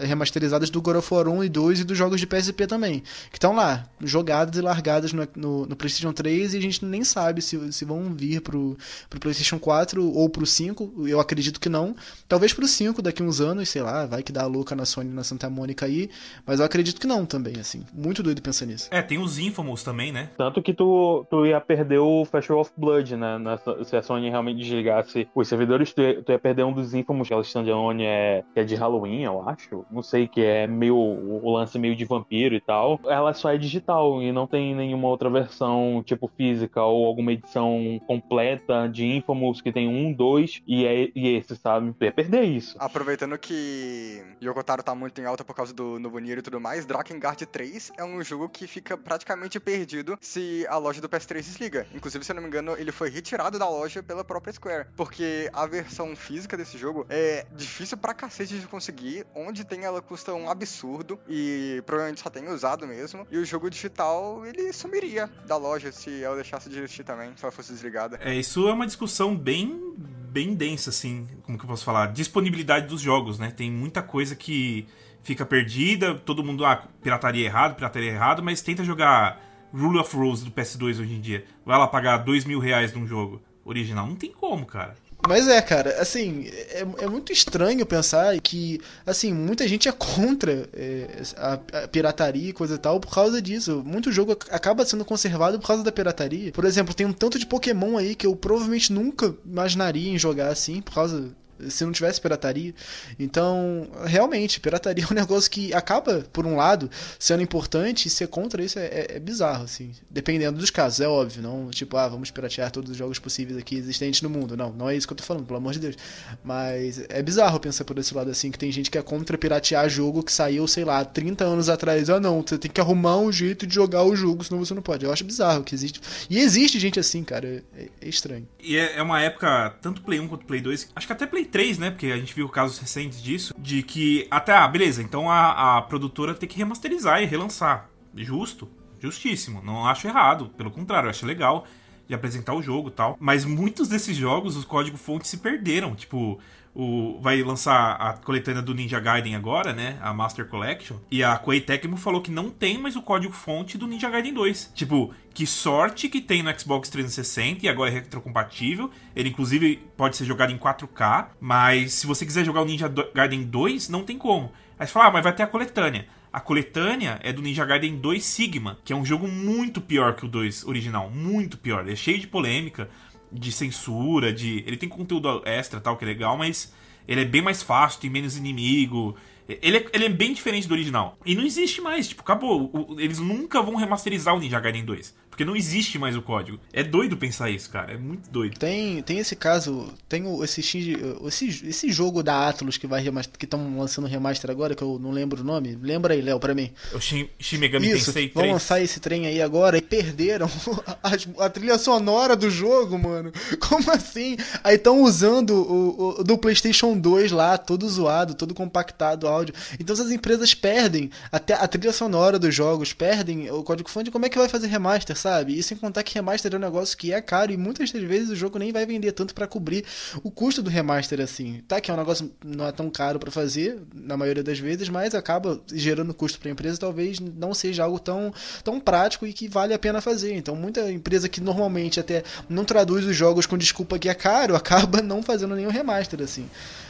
[0.00, 3.36] remasterizadas do God of War 1 e 2 e dos jogos de PSP também, que
[3.36, 7.42] estão lá, jogadas e largadas no, no, no, PlayStation 3 e a gente nem sabe
[7.42, 8.78] se, se vão vir pro,
[9.10, 11.94] pro PlayStation 4 ou pro 5, eu acredito que não.
[12.28, 15.10] Talvez pro 5 daqui uns anos, sei lá, vai que dá a louca na Sony
[15.10, 16.08] na Santa Mônica aí,
[16.46, 17.84] mas eu acredito que não também, assim.
[17.92, 18.88] Muito doido pensar nisso.
[18.90, 20.30] É, tem os Infamous também, né?
[20.36, 23.38] Tanto que tu, tu ia perder o Festival of Blood, né?
[23.38, 26.94] Nessa, se a Sony realmente desligasse os servidores, tu ia, tu ia perder um dos
[26.94, 29.84] Infamous, que é o standalone é, que é de Halloween, eu acho.
[29.90, 33.00] Não sei, que é meio o lance meio de vampiro e tal.
[33.06, 38.00] Ela só é digital e não tem nenhuma outra versão, tipo física ou alguma edição
[38.06, 41.94] completa de Infamous que tem um 2 e, é, e esse, sabe?
[42.00, 42.76] Ia perder isso.
[42.78, 46.86] Aproveitando que Yokotaro tá muito em alta por causa do Novo Nier e tudo mais,
[46.86, 51.86] Drakengard 3 é um jogo que fica praticamente perdido se a loja do PS3 desliga.
[51.94, 55.48] Inclusive, se eu não me engano, ele foi retirado da loja pela própria Square, porque
[55.52, 60.34] a versão física desse jogo é difícil pra cacete de conseguir, onde tem ela custa
[60.34, 65.56] um absurdo e provavelmente só tem usado mesmo, e o jogo digital ele sumiria da
[65.56, 68.18] loja se ela deixasse de existir também, se ela fosse desligada.
[68.22, 72.06] É, isso é uma discussão bem bem densa, assim, como que eu posso falar?
[72.06, 73.50] Disponibilidade dos jogos, né?
[73.50, 74.86] Tem muita coisa que
[75.22, 79.40] fica perdida, todo mundo, ah, pirataria errado, pirataria errado, mas tenta jogar
[79.72, 81.44] Rule of Rose do PS2 hoje em dia.
[81.64, 84.06] Vai lá pagar dois mil reais num jogo original.
[84.06, 84.96] Não tem como, cara.
[85.28, 90.68] Mas é, cara, assim, é, é muito estranho pensar que, assim, muita gente é contra
[90.72, 93.82] é, a, a, pirataria e coisa e tal por causa disso.
[93.84, 96.50] Muito jogo acaba sendo conservado por causa da pirataria.
[96.52, 100.48] Por exemplo, tem um tanto de Pokémon aí que eu provavelmente nunca imaginaria em jogar
[100.48, 101.32] assim, por causa
[101.70, 102.74] se não tivesse pirataria.
[103.18, 108.28] Então, realmente, pirataria é um negócio que acaba, por um lado, sendo importante e ser
[108.28, 109.92] contra isso é, é, é, bizarro, assim.
[110.10, 111.42] Dependendo dos casos, é óbvio.
[111.42, 114.56] Não, tipo, ah, vamos piratear todos os jogos possíveis aqui existentes no mundo.
[114.56, 115.96] Não, não é isso que eu tô falando, pelo amor de Deus.
[116.42, 119.88] Mas é bizarro pensar por esse lado, assim, que tem gente que é contra piratear
[119.88, 122.08] jogo que saiu, sei lá, 30 anos atrás.
[122.10, 124.82] Ah, não, você tem que arrumar um jeito de jogar o jogo, senão você não
[124.82, 125.04] pode.
[125.04, 126.00] Eu acho bizarro que existe.
[126.28, 127.62] E existe gente assim, cara.
[127.76, 128.46] É, é estranho.
[128.60, 131.44] E é, é uma época, tanto Play 1 quanto Play 2, acho que até Play
[131.52, 131.90] 3, né?
[131.90, 135.82] Porque a gente viu casos recentes disso, de que até, ah, beleza, então a, a
[135.82, 137.88] produtora tem que remasterizar e relançar.
[138.16, 139.62] Justo, justíssimo.
[139.62, 141.66] Não acho errado, pelo contrário, acho legal
[142.08, 143.16] de apresentar o jogo tal.
[143.20, 145.94] Mas muitos desses jogos, os códigos-fontes se perderam.
[145.94, 146.40] Tipo,
[146.74, 149.98] o, vai lançar a coletânea do Ninja Gaiden agora, né?
[150.00, 150.96] A Master Collection.
[151.10, 154.72] E a Koei Tecmo falou que não tem mais o código-fonte do Ninja Gaiden 2.
[154.74, 158.90] Tipo, que sorte que tem no Xbox 360 e agora é retrocompatível.
[159.14, 161.28] Ele, inclusive, pode ser jogado em 4K.
[161.40, 164.52] Mas se você quiser jogar o Ninja Gaiden 2, não tem como.
[164.78, 166.06] Aí você fala, ah, mas vai ter a coletânea.
[166.32, 170.24] A coletânea é do Ninja Gaiden 2 Sigma, que é um jogo muito pior que
[170.24, 171.10] o 2 original.
[171.10, 171.86] Muito pior.
[171.86, 172.88] É cheio de polêmica
[173.32, 174.62] de censura, de.
[174.66, 176.72] Ele tem conteúdo extra tal, que é legal, mas
[177.06, 179.16] ele é bem mais fácil, tem menos inimigo.
[179.48, 181.18] Ele é, ele é bem diferente do original.
[181.26, 182.70] E não existe mais, tipo, acabou.
[182.72, 185.14] O, eles nunca vão remasterizar o Ninja Gaiden 2.
[185.32, 186.60] Porque não existe mais o código.
[186.74, 187.94] É doido pensar isso, cara.
[187.94, 188.58] É muito doido.
[188.58, 193.02] Tem, tem esse caso, tem esse, esse, esse jogo da Atlus que vai
[193.38, 195.78] que estão lançando remaster agora, que eu não lembro o nome.
[195.80, 196.70] Lembra aí, Léo, pra mim.
[196.92, 198.34] O Shin, Shin Megami isso, Tensei 3.
[198.34, 200.50] Vão lançar esse trem aí agora e perderam
[201.02, 203.32] a, a trilha sonora do jogo, mano.
[203.66, 204.36] Como assim?
[204.62, 209.54] Aí estão usando o, o, do PlayStation 2 lá, todo zoado, todo compactado áudio.
[209.80, 214.10] Então essas empresas perdem até a trilha sonora dos jogos, perdem o código fonte.
[214.10, 215.21] Como é que vai fazer remaster?
[215.22, 215.56] Sabe?
[215.56, 218.30] E sem contar que remaster é um negócio que é caro e muitas das vezes
[218.30, 219.84] o jogo nem vai vender tanto para cobrir
[220.22, 221.62] o custo do remaster assim.
[221.68, 224.88] Tá que é um negócio não é tão caro para fazer na maioria das vezes,
[224.88, 229.32] mas acaba gerando custo para a empresa, talvez não seja algo tão tão prático e
[229.32, 230.34] que vale a pena fazer.
[230.34, 234.56] Então, muita empresa que normalmente até não traduz os jogos com desculpa que é caro,
[234.56, 236.48] acaba não fazendo nenhum remaster assim.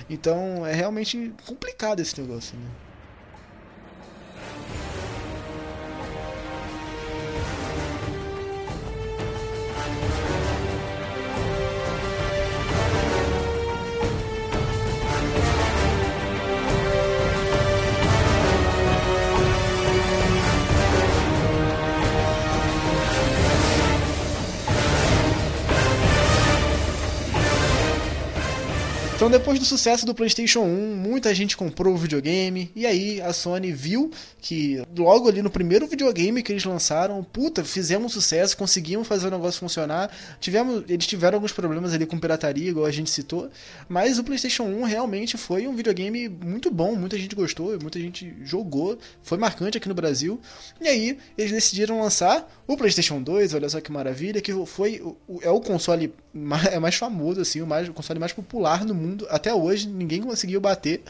[0.09, 2.92] Então, é realmente complicado esse negócio, né?
[29.23, 32.73] Então, depois do sucesso do PlayStation 1, muita gente comprou o videogame.
[32.75, 34.11] E aí a Sony viu
[34.41, 39.31] que logo ali no primeiro videogame que eles lançaram, puta, fizemos sucesso, conseguimos fazer o
[39.31, 40.11] negócio funcionar.
[40.41, 43.49] Tivemos, eles tiveram alguns problemas ali com pirataria, igual a gente citou.
[43.89, 46.97] Mas o PlayStation 1 realmente foi um videogame muito bom.
[46.97, 48.99] Muita gente gostou, muita gente jogou.
[49.23, 50.41] Foi marcante aqui no Brasil.
[50.81, 53.55] E aí eles decidiram lançar o PlayStation 2.
[53.55, 55.01] Olha só que maravilha, que foi
[55.43, 58.93] é o console mais, é mais famoso assim, o mais o console mais popular no
[58.93, 61.03] mundo mundo, até hoje, ninguém conseguiu bater.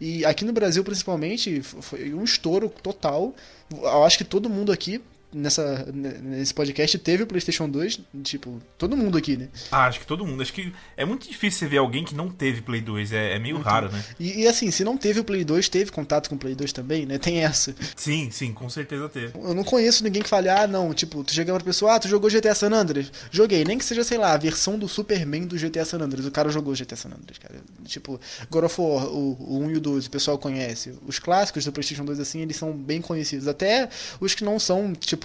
[0.00, 3.34] E aqui no Brasil, principalmente, foi um estouro total.
[3.70, 5.00] Eu acho que todo mundo aqui
[5.32, 9.48] nessa, nesse podcast teve o PlayStation 2, tipo, todo mundo aqui, né?
[9.70, 10.42] Ah, acho que todo mundo.
[10.42, 13.38] Acho que é muito difícil você ver alguém que não teve Play 2, é, é
[13.38, 14.02] meio então, raro, né?
[14.18, 16.72] E, e, assim, se não teve o Play 2, teve contato com o Play 2
[16.72, 17.18] também, né?
[17.18, 17.74] Tem essa.
[17.96, 19.32] Sim, sim, com certeza teve.
[19.38, 22.08] Eu não conheço ninguém que fale, ah, não, tipo, tu chega pra pessoa, ah, tu
[22.08, 23.12] jogou GTA San Andreas?
[23.30, 26.26] Joguei, nem que seja, sei lá, a versão do Superman do GTA San Andreas.
[26.26, 27.56] O cara jogou GTA San Andreas, cara.
[27.84, 28.20] Tipo,
[28.50, 30.94] God of War, o, o 1 e o 2, o pessoal conhece.
[31.06, 33.46] Os clássicos do PlayStation 2, assim, eles são bem conhecidos.
[33.46, 33.88] Até
[34.20, 35.19] os que não são, tipo,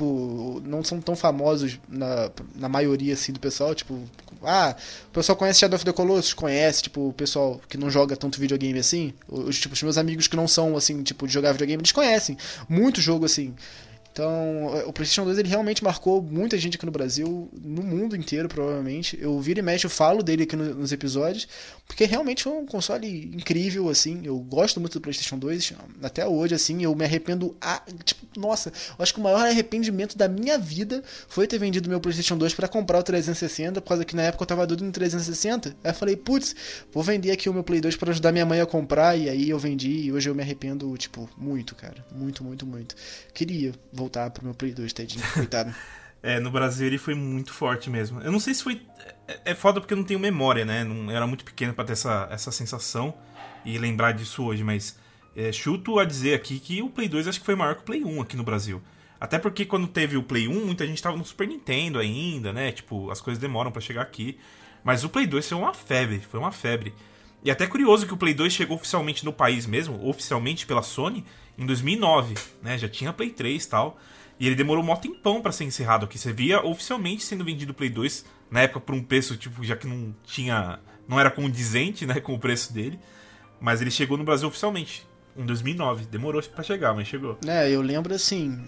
[0.65, 3.99] não são tão famosos na, na maioria assim do pessoal, tipo,
[4.43, 4.75] ah,
[5.07, 8.39] o pessoal conhece Shadow of the Colossus, conhece, tipo, o pessoal que não joga tanto
[8.39, 11.81] videogame assim, os tipo, os meus amigos que não são assim, tipo, de jogar videogame,
[11.81, 12.37] eles conhecem
[12.67, 13.53] muito jogo assim.
[14.15, 18.47] Então, o PlayStation 2 ele realmente marcou muita gente aqui no Brasil, no mundo inteiro,
[18.47, 19.17] provavelmente.
[19.19, 21.49] Eu viro e mexo, eu falo dele aqui no, nos episódios,
[21.88, 24.21] porque realmente foi um console incrível, assim.
[24.23, 26.83] Eu gosto muito do PlayStation 2, até hoje, assim.
[26.83, 27.55] Eu me arrependo.
[27.61, 31.88] A, tipo, nossa, eu acho que o maior arrependimento da minha vida foi ter vendido
[31.88, 34.83] meu PlayStation 2 para comprar o 360, por causa que na época eu tava doido
[34.83, 35.69] no 360.
[35.83, 36.55] Aí eu falei, putz,
[36.91, 39.49] vou vender aqui o meu Play 2 para ajudar minha mãe a comprar, e aí
[39.49, 42.03] eu vendi, e hoje eu me arrependo, tipo, muito, cara.
[42.11, 42.95] Muito, muito, muito.
[43.33, 45.73] Queria voltar pro meu Play 2, tadinho, coitado.
[46.21, 48.19] é, no Brasil ele foi muito forte mesmo.
[48.21, 48.81] Eu não sei se foi.
[49.28, 50.84] É, é foda porque eu não tenho memória, né?
[50.84, 53.13] Não, era muito pequeno para ter essa, essa sensação
[53.63, 54.97] e lembrar disso hoje, mas
[55.36, 57.86] é, chuto a dizer aqui que o Play 2 acho que foi maior que o
[57.86, 58.82] Play 1 aqui no Brasil.
[59.19, 62.71] Até porque quando teve o Play 1, muita gente tava no Super Nintendo ainda, né?
[62.71, 64.38] Tipo, as coisas demoram para chegar aqui.
[64.84, 66.93] Mas o Play 2 foi uma febre, foi uma febre.
[67.43, 71.26] E até curioso que o Play 2 chegou oficialmente no país mesmo, oficialmente pela Sony,
[71.57, 72.78] em 2009, né?
[72.78, 73.99] Já tinha Play 3 e tal.
[74.39, 76.17] E ele demorou um tempão para ser encerrado aqui.
[76.17, 79.75] Você via oficialmente sendo vendido o Play 2 na época por um preço, tipo, já
[79.75, 80.79] que não tinha.
[81.07, 82.99] não era condizente, né, com o preço dele.
[83.59, 86.05] Mas ele chegou no Brasil oficialmente em 2009.
[86.05, 87.38] Demorou para chegar, mas chegou.
[87.45, 88.59] É, eu lembro assim,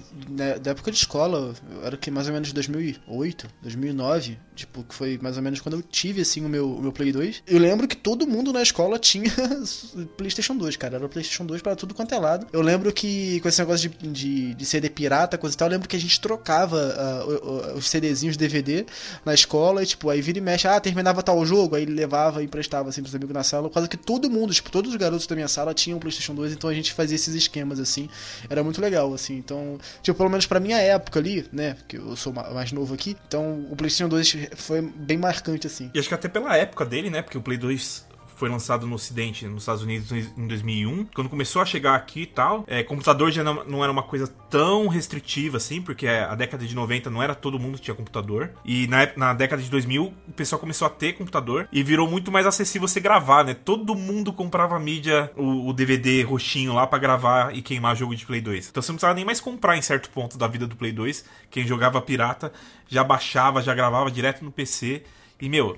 [0.62, 1.54] da época de escola,
[1.84, 5.82] era que mais ou menos 2008, 2009, tipo, que foi mais ou menos quando eu
[5.82, 7.44] tive assim o meu, o meu Play 2.
[7.48, 9.32] Eu lembro que todo mundo na escola tinha
[10.18, 10.98] PlayStation 2, cara.
[10.98, 12.48] Era PlayStation 2 para tudo quanto é lado.
[12.52, 15.72] Eu lembro que com esse negócio de, de, de CD pirata, coisa e tal, eu
[15.72, 18.86] lembro que a gente trocava uh, os CDzinhos DVD
[19.24, 22.46] na escola e, tipo, aí vira e mexe, ah, terminava tal jogo, aí levava e
[22.46, 25.36] emprestava assim pros amigos na sala, causa que todo mundo, tipo, todos os garotos da
[25.36, 28.10] minha sala tinham PlayStation 2 então a gente fazia esses esquemas assim.
[28.50, 29.38] Era muito legal, assim.
[29.38, 31.78] Então, tipo, pelo menos pra minha época ali, né?
[31.88, 33.16] Que eu sou mais novo aqui.
[33.28, 35.92] Então, o PlayStation 2 foi bem marcante, assim.
[35.94, 37.22] E acho que até pela época dele, né?
[37.22, 38.07] Porque o Play 2
[38.38, 41.08] foi lançado no Ocidente, nos Estados Unidos, em 2001.
[41.14, 44.28] Quando começou a chegar aqui e tal, é, computador já não, não, era uma coisa
[44.50, 48.52] tão restritiva assim, porque a década de 90 não era todo mundo que tinha computador.
[48.64, 52.32] E na, na década de 2000, o pessoal começou a ter computador e virou muito
[52.32, 53.56] mais acessível você gravar, né?
[53.56, 58.26] Todo mundo comprava mídia, o, o DVD roxinho lá para gravar e queimar jogo de
[58.26, 58.70] Play 2.
[58.70, 61.26] Então você não precisava nem mais comprar em certo ponto da vida do Play 2.
[61.50, 62.54] Quem jogava pirata
[62.88, 65.04] já baixava, já gravava direto no PC.
[65.42, 65.78] E, meu,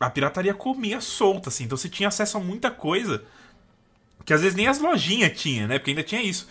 [0.00, 1.64] a pirataria comia solta, assim.
[1.64, 3.22] Então você tinha acesso a muita coisa
[4.24, 5.78] que às vezes nem as lojinhas tinha, né?
[5.78, 6.48] Porque ainda tinha isso.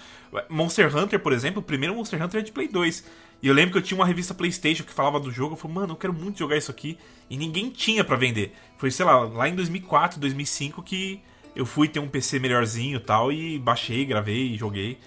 [0.47, 3.03] Monster Hunter, por exemplo, o primeiro Monster Hunter é de Play 2.
[3.41, 5.53] E eu lembro que eu tinha uma revista PlayStation que falava do jogo.
[5.53, 6.97] Eu falei, mano, eu quero muito jogar isso aqui.
[7.29, 8.53] E ninguém tinha para vender.
[8.77, 11.19] Foi, sei lá, lá em 2004, 2005 que
[11.55, 13.31] eu fui ter um PC melhorzinho e tal.
[13.31, 14.99] E baixei, gravei, joguei.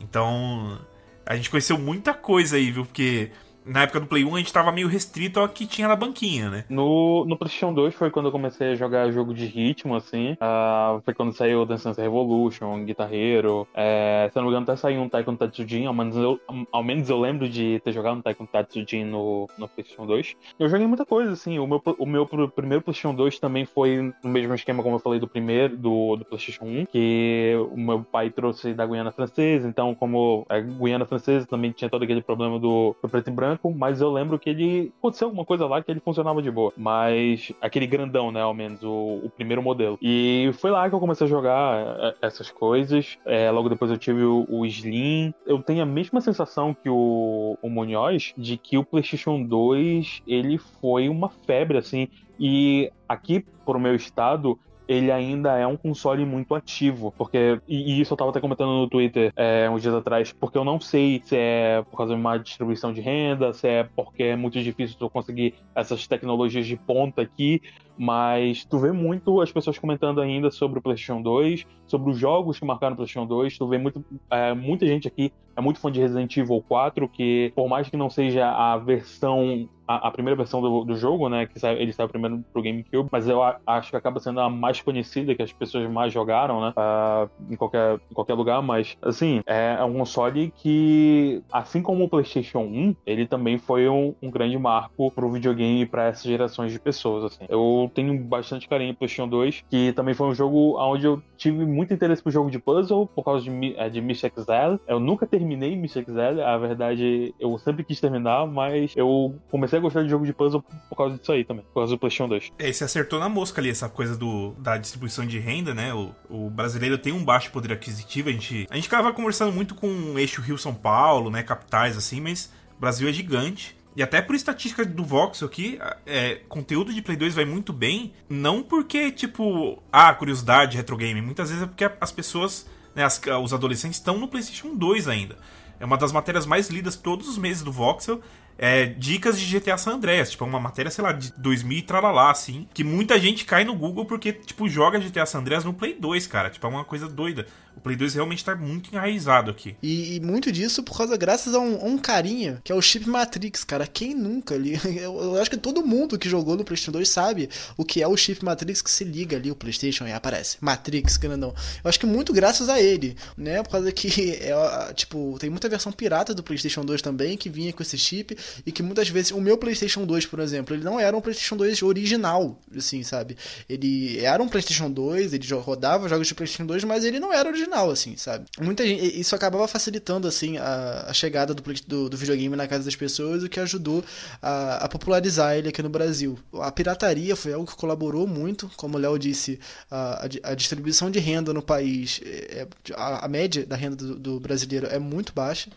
[0.00, 0.80] Então,
[1.24, 2.84] a gente conheceu muita coisa aí, viu?
[2.84, 3.30] Porque
[3.64, 6.50] na época do Play 1 a gente tava meio restrito ao que tinha na banquinha,
[6.50, 6.64] né?
[6.68, 10.32] No, no PlayStation 2 foi quando eu comecei a jogar jogo de ritmo, assim.
[10.32, 13.66] Uh, foi quando saiu Dance Dance Revolution, Guitar Hero.
[13.74, 15.86] É, se eu não me engano, até saiu um Taekwondo Tatsujin.
[15.86, 16.40] Ao menos, eu,
[16.70, 20.36] ao menos eu lembro de ter jogado um Taekwondo Tatsujin no, no PlayStation 2.
[20.58, 21.58] Eu joguei muita coisa, assim.
[21.58, 25.18] O meu, o meu primeiro PlayStation 2 também foi no mesmo esquema, como eu falei,
[25.18, 26.86] do primeiro, do, do PlayStation 1.
[26.86, 29.66] Que o meu pai trouxe da Guiana Francesa.
[29.68, 33.53] Então, como a Guiana Francesa também tinha todo aquele problema do, do preto e branco
[33.54, 36.72] branco, mas eu lembro que ele aconteceu alguma coisa lá que ele funcionava de boa.
[36.76, 39.98] Mas aquele grandão, né, ao menos, o, o primeiro modelo.
[40.02, 43.18] E foi lá que eu comecei a jogar é, essas coisas.
[43.24, 45.32] É, logo depois eu tive o, o, Slim.
[45.46, 50.58] Eu tenho a mesma sensação que o, o Munhoz de que o PlayStation 2 ele
[50.58, 52.08] foi uma febre, assim.
[52.38, 58.00] E aqui, pro meu estado, ele ainda é um console muito ativo, porque e, e
[58.00, 61.20] isso eu tava até comentando no Twitter é, uns dias atrás, porque eu não sei
[61.24, 64.96] se é por causa de uma distribuição de renda, se é porque é muito difícil
[64.98, 67.60] tu conseguir essas tecnologias de ponta aqui,
[67.96, 72.58] mas tu vê muito as pessoas comentando ainda sobre o PlayStation 2, sobre os jogos
[72.58, 73.58] que marcaram o PlayStation 2.
[73.58, 77.52] Tu vê muito, é, muita gente aqui é muito fã de Resident Evil 4, que
[77.54, 81.46] por mais que não seja a versão a, a, primeira versão do, do, jogo, né?
[81.46, 84.48] Que sai, ele saiu primeiro pro GameCube, mas eu a, acho que acaba sendo a
[84.48, 86.72] mais conhecida, que as pessoas mais jogaram, né?
[86.76, 92.04] Uh, em, qualquer, em qualquer lugar, mas assim, é, é, um console que, assim como
[92.04, 96.72] o PlayStation 1, ele também foi um, um grande marco pro videogame para essas gerações
[96.72, 97.24] de pessoas.
[97.24, 97.44] Assim.
[97.48, 101.64] Eu tenho bastante carinho pro PlayStation 2, que também foi um jogo onde eu tive
[101.64, 104.80] muito interesse pro jogo de puzzle, por causa de, é, de Exile.
[104.86, 109.82] Eu nunca terminei Mystic Exile, a verdade, eu sempre quis terminar, mas eu comecei a
[109.82, 112.52] gostar de jogo de puzzle por causa disso aí também, por causa do PlayStation 2.
[112.58, 115.92] É, você acertou na mosca ali, essa coisa do, da distribuição de renda, né?
[115.92, 119.74] O, o brasileiro tem um baixo poder aquisitivo, a gente, a gente acaba conversando muito
[119.74, 121.42] com o eixo Rio-São Paulo, né?
[121.42, 123.76] Capitais, assim, mas o Brasil é gigante.
[123.96, 128.12] E até por estatística do Voxel aqui, é, conteúdo de Play 2 vai muito bem,
[128.28, 133.20] não porque, tipo, ah, curiosidade, retro game, muitas vezes é porque as pessoas, né, as,
[133.42, 135.38] os adolescentes estão no PlayStation 2 ainda.
[135.78, 138.20] É uma das matérias mais lidas todos os meses do Voxel,
[138.58, 142.30] é, dicas de GTA San Andreas, tipo, uma matéria, sei lá, de 2000 e tralalá,
[142.30, 145.94] assim, que muita gente cai no Google porque, tipo, joga GTA San Andreas no Play
[145.98, 147.46] 2, cara, tipo, é uma coisa doida.
[147.76, 149.76] O Play 2 realmente tá muito enraizado aqui.
[149.82, 153.08] E, e muito disso por causa, graças a um, um, carinha, que é o Chip
[153.08, 153.86] Matrix, cara.
[153.86, 154.74] Quem nunca ali?
[154.94, 158.06] Eu, eu, acho que todo mundo que jogou no PlayStation 2 sabe o que é
[158.06, 160.56] o Chip Matrix que se liga ali o PlayStation e aparece.
[160.60, 161.52] Matrix, grandão.
[161.82, 163.62] Eu acho que muito graças a ele, né?
[163.62, 167.72] Por causa que, é, tipo, tem muita versão pirata do PlayStation 2 também que vinha
[167.72, 168.36] com esse chip
[168.66, 171.56] e que muitas vezes o meu PlayStation 2, por exemplo, ele não era um PlayStation
[171.56, 173.36] 2 original, assim, sabe?
[173.68, 177.48] Ele era um PlayStation 2, ele rodava jogos de PlayStation 2, mas ele não era
[177.48, 178.46] original assim, sabe?
[178.60, 182.84] Muita gente, isso acabava facilitando, assim, a, a chegada do, do, do, videogame na casa
[182.84, 184.04] das pessoas, o que ajudou
[184.42, 186.38] a, a, popularizar ele aqui no Brasil.
[186.54, 189.58] A pirataria foi algo que colaborou muito, como o Léo disse,
[189.90, 194.86] a, a, distribuição de renda no país, é, a, média da renda do, do brasileiro
[194.86, 195.70] é muito baixa.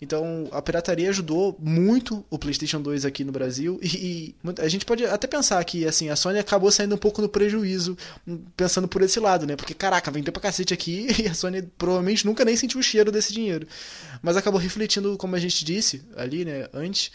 [0.00, 5.04] Então, a pirataria ajudou muito o PlayStation 2 aqui no Brasil e, a gente pode
[5.04, 7.98] até pensar que assim, a Sony acabou saindo um pouco no prejuízo
[8.56, 9.56] pensando por esse lado, né?
[9.56, 13.10] Porque caraca, vendeu pra cacete aqui e a Sony provavelmente nunca nem sentiu o cheiro
[13.10, 13.66] desse dinheiro.
[14.22, 17.10] Mas acabou refletindo, como a gente disse ali, né, antes,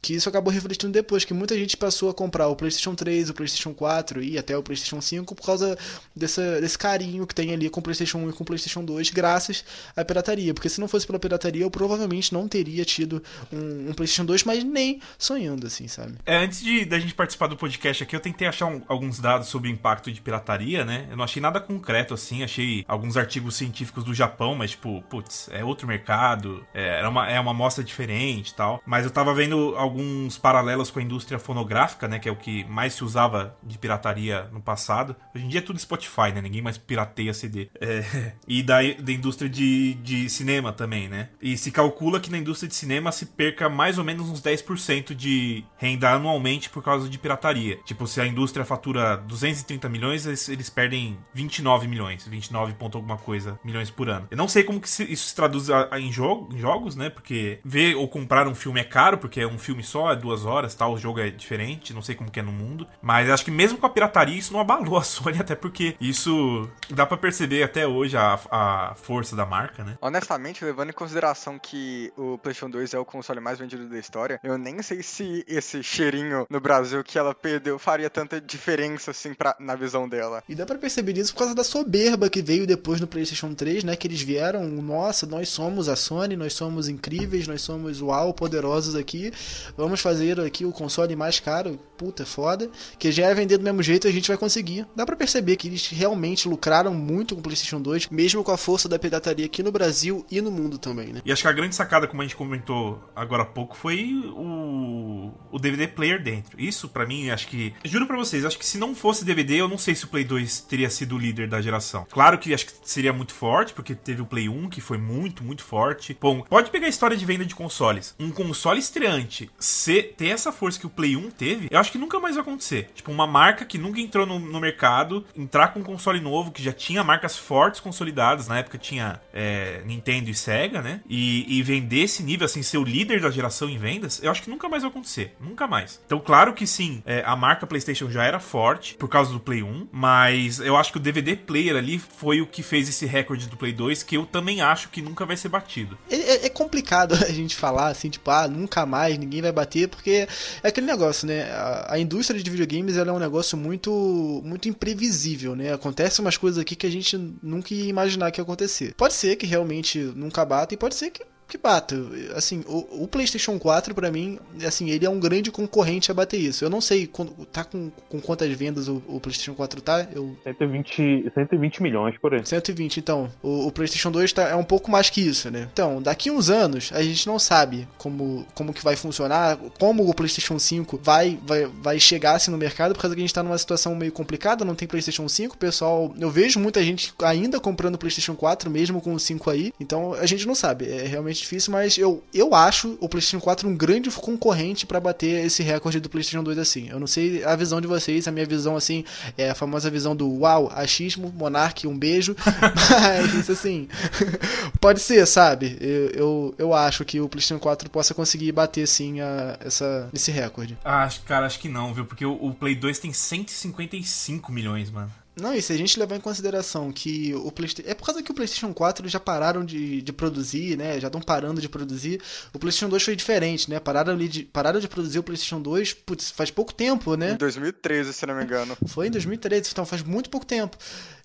[0.00, 3.34] que isso acabou refletindo depois, que muita gente passou a comprar o PlayStation 3, o
[3.34, 5.76] PlayStation 4 e até o PlayStation 5 por causa
[6.14, 9.10] dessa, desse carinho que tem ali com o PlayStation 1 e com o PlayStation 2,
[9.10, 9.64] graças
[9.96, 10.54] à pirataria.
[10.54, 13.22] Porque se não fosse pela pirataria, eu provavelmente não teria tido
[13.52, 16.14] um, um PlayStation 2, mas nem sonhando, assim, sabe?
[16.24, 19.48] É, antes de da gente participar do podcast aqui, eu tentei achar um, alguns dados
[19.48, 21.06] sobre o impacto de pirataria, né?
[21.10, 25.48] Eu não achei nada concreto, assim, achei alguns artigos científicos do Japão, mas, tipo, putz,
[25.52, 28.82] é outro mercado, é, é uma, é uma amostra diferente e tal.
[28.86, 32.18] Mas eu tava vendo alguns paralelos com a indústria fonográfica, né?
[32.18, 35.16] Que é o que mais se usava de pirataria no passado.
[35.34, 36.40] Hoje em dia é tudo Spotify, né?
[36.40, 37.68] Ninguém mais pirateia CD.
[37.80, 41.30] É, e da, da indústria de, de cinema também, né?
[41.40, 45.14] E se calcula que na indústria de cinema se perca mais ou menos uns 10%
[45.14, 47.78] de renda anualmente por causa de pirataria.
[47.84, 53.16] Tipo, se a indústria fatura 230 milhões, eles, eles perdem 29 milhões, 29 ponto alguma
[53.16, 54.28] coisa milhões por ano.
[54.30, 57.10] Eu não sei como que isso se traduz a, a, em, jogo, em jogos, né?
[57.10, 60.44] Porque ver ou comprar um filme é caro, porque é um filme só, é duas
[60.44, 62.86] horas, tal, o jogo é diferente, não sei como que é no mundo.
[63.00, 66.68] Mas acho que mesmo com a pirataria, isso não abalou a Sony, até porque isso
[66.90, 69.96] dá para perceber até hoje a, a força da marca, né?
[70.00, 74.40] Honestamente, levando em consideração que o PlayStation 2 é o console mais vendido da história,
[74.42, 79.34] eu nem sei se esse cheirinho no Brasil que ela perdeu faria tanta diferença assim
[79.34, 80.42] pra, na visão dela.
[80.48, 83.84] E dá para perceber isso por causa da soberba que veio depois no PlayStation 3,
[83.84, 83.96] né?
[83.96, 88.94] Que eles vieram, nossa, nós somos a Sony, nós somos incríveis, nós somos uau, poderosos
[88.94, 89.32] aqui.
[89.76, 93.82] Vamos fazer aqui o console mais caro, puta foda, que já é vender do mesmo
[93.82, 94.86] jeito, a gente vai conseguir.
[94.94, 98.56] Dá para perceber que eles realmente lucraram muito com o PlayStation 2, mesmo com a
[98.56, 101.20] força da pirataria aqui no Brasil e no mundo também, né?
[101.24, 105.32] E acho que a grande sacada, como a gente comentou agora há pouco, foi o,
[105.50, 106.60] o DVD player dentro.
[106.60, 109.68] Isso para mim, acho que juro para vocês, acho que se não fosse DVD, eu
[109.68, 112.06] não sei se o Play 2 teria sido o líder da geração.
[112.10, 115.42] Claro que acho que seria muito forte, porque teve o Play 1 que foi muito,
[115.42, 116.16] muito forte.
[116.20, 118.14] Bom, pode pegar a história de venda de consoles.
[118.18, 121.98] Um console estreante ser, ter essa força que o Play 1 teve, eu acho que
[121.98, 122.90] nunca mais vai acontecer.
[122.94, 126.62] Tipo, uma marca que nunca entrou no, no mercado, entrar com um console novo, que
[126.62, 131.00] já tinha marcas fortes consolidadas, na época tinha é, Nintendo e Sega, né?
[131.08, 134.42] E, e vender esse nível, assim, ser o líder da geração em vendas, eu acho
[134.42, 135.34] que nunca mais vai acontecer.
[135.40, 136.00] Nunca mais.
[136.06, 139.62] Então, claro que sim, é, a marca PlayStation já era forte por causa do Play
[139.62, 143.48] 1, mas eu acho que o DVD player ali foi o que fez esse recorde
[143.48, 145.98] do Play 2, que eu também acho que nunca vai ser batido.
[146.10, 149.88] É, é, é complicado a gente falar assim, tipo, ah, nunca mais, ninguém vai bater,
[149.88, 150.28] porque
[150.62, 151.50] é aquele negócio, né?
[151.50, 155.72] A, a indústria de videogames é um negócio muito, muito imprevisível, né?
[155.72, 158.94] Acontecem umas coisas aqui que a gente nunca ia imaginar que ia acontecer.
[158.94, 161.96] Pode ser que realmente nunca bata e pode ser que que bata.
[162.34, 166.38] Assim, o, o PlayStation 4 para mim, assim, ele é um grande concorrente a bater
[166.38, 166.64] isso.
[166.64, 167.10] Eu não sei
[167.50, 170.06] tá com, com quantas vendas o, o, PlayStation 4 tá?
[170.12, 172.44] Eu 120, 120 milhões por aí.
[172.44, 173.30] 120, então.
[173.42, 175.68] O, o PlayStation 2 tá, é um pouco mais que isso, né?
[175.72, 180.14] Então, daqui uns anos a gente não sabe como, como que vai funcionar, como o
[180.14, 183.42] PlayStation 5 vai vai, vai chegar assim no mercado, por causa que a gente tá
[183.42, 187.98] numa situação meio complicada, não tem PlayStation 5, pessoal, eu vejo muita gente ainda comprando
[187.98, 189.72] PlayStation 4 mesmo com o 5 aí.
[189.80, 193.68] Então, a gente não sabe, é realmente difícil, mas eu, eu acho o PlayStation 4
[193.68, 196.88] um grande concorrente para bater esse recorde do PlayStation 2 assim.
[196.88, 199.04] Eu não sei a visão de vocês, a minha visão assim
[199.36, 202.36] é a famosa visão do uau, achismo, Monark, um beijo.
[202.44, 203.88] mas assim,
[204.80, 205.76] pode ser, sabe?
[205.80, 210.30] Eu, eu, eu, acho que o PlayStation 4 possa conseguir bater sim a, essa, esse
[210.30, 210.78] recorde.
[210.84, 212.04] Ah, cara, acho que não, viu?
[212.04, 215.10] Porque o, o Play 2 tem 155 milhões, mano.
[215.40, 217.90] Não, e se a gente levar em consideração que o PlayStation.
[217.90, 221.00] É por causa que o PlayStation 4 já pararam de, de produzir, né?
[221.00, 222.20] Já estão parando de produzir.
[222.52, 223.78] O PlayStation 2 foi diferente, né?
[223.78, 227.32] Pararam, ali de, pararam de produzir o PlayStation 2, putz, faz pouco tempo, né?
[227.32, 228.76] Em 2013, se não me engano.
[228.86, 230.76] Foi em 2013, então faz muito pouco tempo.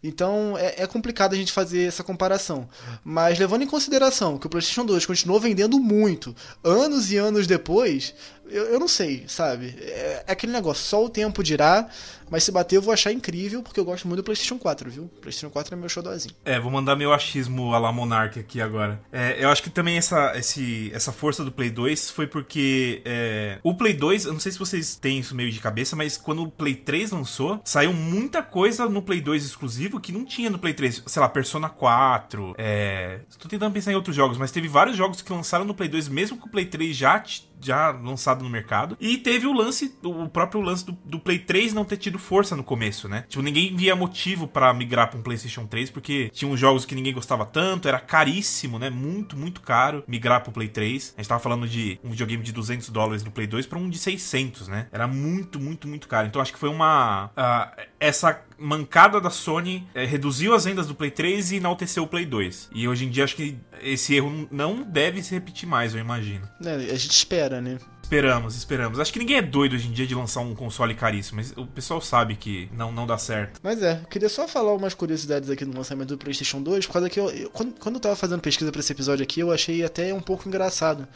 [0.03, 2.67] Então é, é, complicado a gente fazer essa comparação.
[3.03, 8.13] Mas levando em consideração que o PlayStation 2 continuou vendendo muito, anos e anos depois,
[8.47, 9.75] eu, eu não sei, sabe?
[9.79, 11.87] É, é, aquele negócio, só o tempo dirá,
[12.33, 15.07] mas se bater eu vou achar incrível, porque eu gosto muito do PlayStation 4, viu?
[15.21, 16.33] PlayStation 4 é meu xodózinho.
[16.43, 18.99] É, vou mandar meu achismo a la Monarch aqui agora.
[19.11, 23.59] É, eu acho que também essa, esse, essa força do Play 2 foi porque é,
[23.61, 26.41] o Play 2, eu não sei se vocês têm isso meio de cabeça, mas quando
[26.41, 30.57] o Play 3 lançou, saiu muita coisa no Play 2 exclusivo que não tinha no
[30.57, 31.03] Play 3.
[31.05, 32.55] Sei lá, Persona 4.
[32.57, 33.19] É.
[33.37, 36.07] Tô tentando pensar em outros jogos, mas teve vários jogos que lançaram no Play 2,
[36.07, 37.19] mesmo com o Play 3 já
[37.63, 38.97] já lançado no mercado.
[38.99, 42.55] E teve o lance, o próprio lance do, do, Play 3 não ter tido força
[42.55, 43.25] no começo, né?
[43.27, 46.95] Tipo, ninguém via motivo para migrar pra um PlayStation 3, porque tinha uns jogos que
[46.95, 48.89] ninguém gostava tanto, era caríssimo, né?
[48.89, 51.13] Muito, muito caro migrar pro Play 3.
[51.17, 53.89] A gente tava falando de um videogame de 200 dólares no Play 2 para um
[53.89, 54.87] de 600, né?
[54.91, 56.27] Era muito, muito, muito caro.
[56.27, 57.27] Então acho que foi uma.
[57.37, 62.07] Uh, essa mancada da Sony é, reduziu as vendas do Play 3 e enalteceu o
[62.07, 62.69] Play 2.
[62.73, 66.47] E hoje em dia acho que esse erro não deve se repetir mais, eu imagino.
[66.63, 67.77] É, a gente espera, né?
[68.03, 68.99] Esperamos, esperamos.
[68.99, 71.65] Acho que ninguém é doido hoje em dia de lançar um console caríssimo, mas o
[71.65, 73.59] pessoal sabe que não, não dá certo.
[73.63, 77.09] Mas é, queria só falar umas curiosidades aqui no lançamento do PlayStation 2, por causa
[77.09, 79.83] que eu, eu quando, quando eu tava fazendo pesquisa para esse episódio aqui, eu achei
[79.83, 81.07] até um pouco engraçado.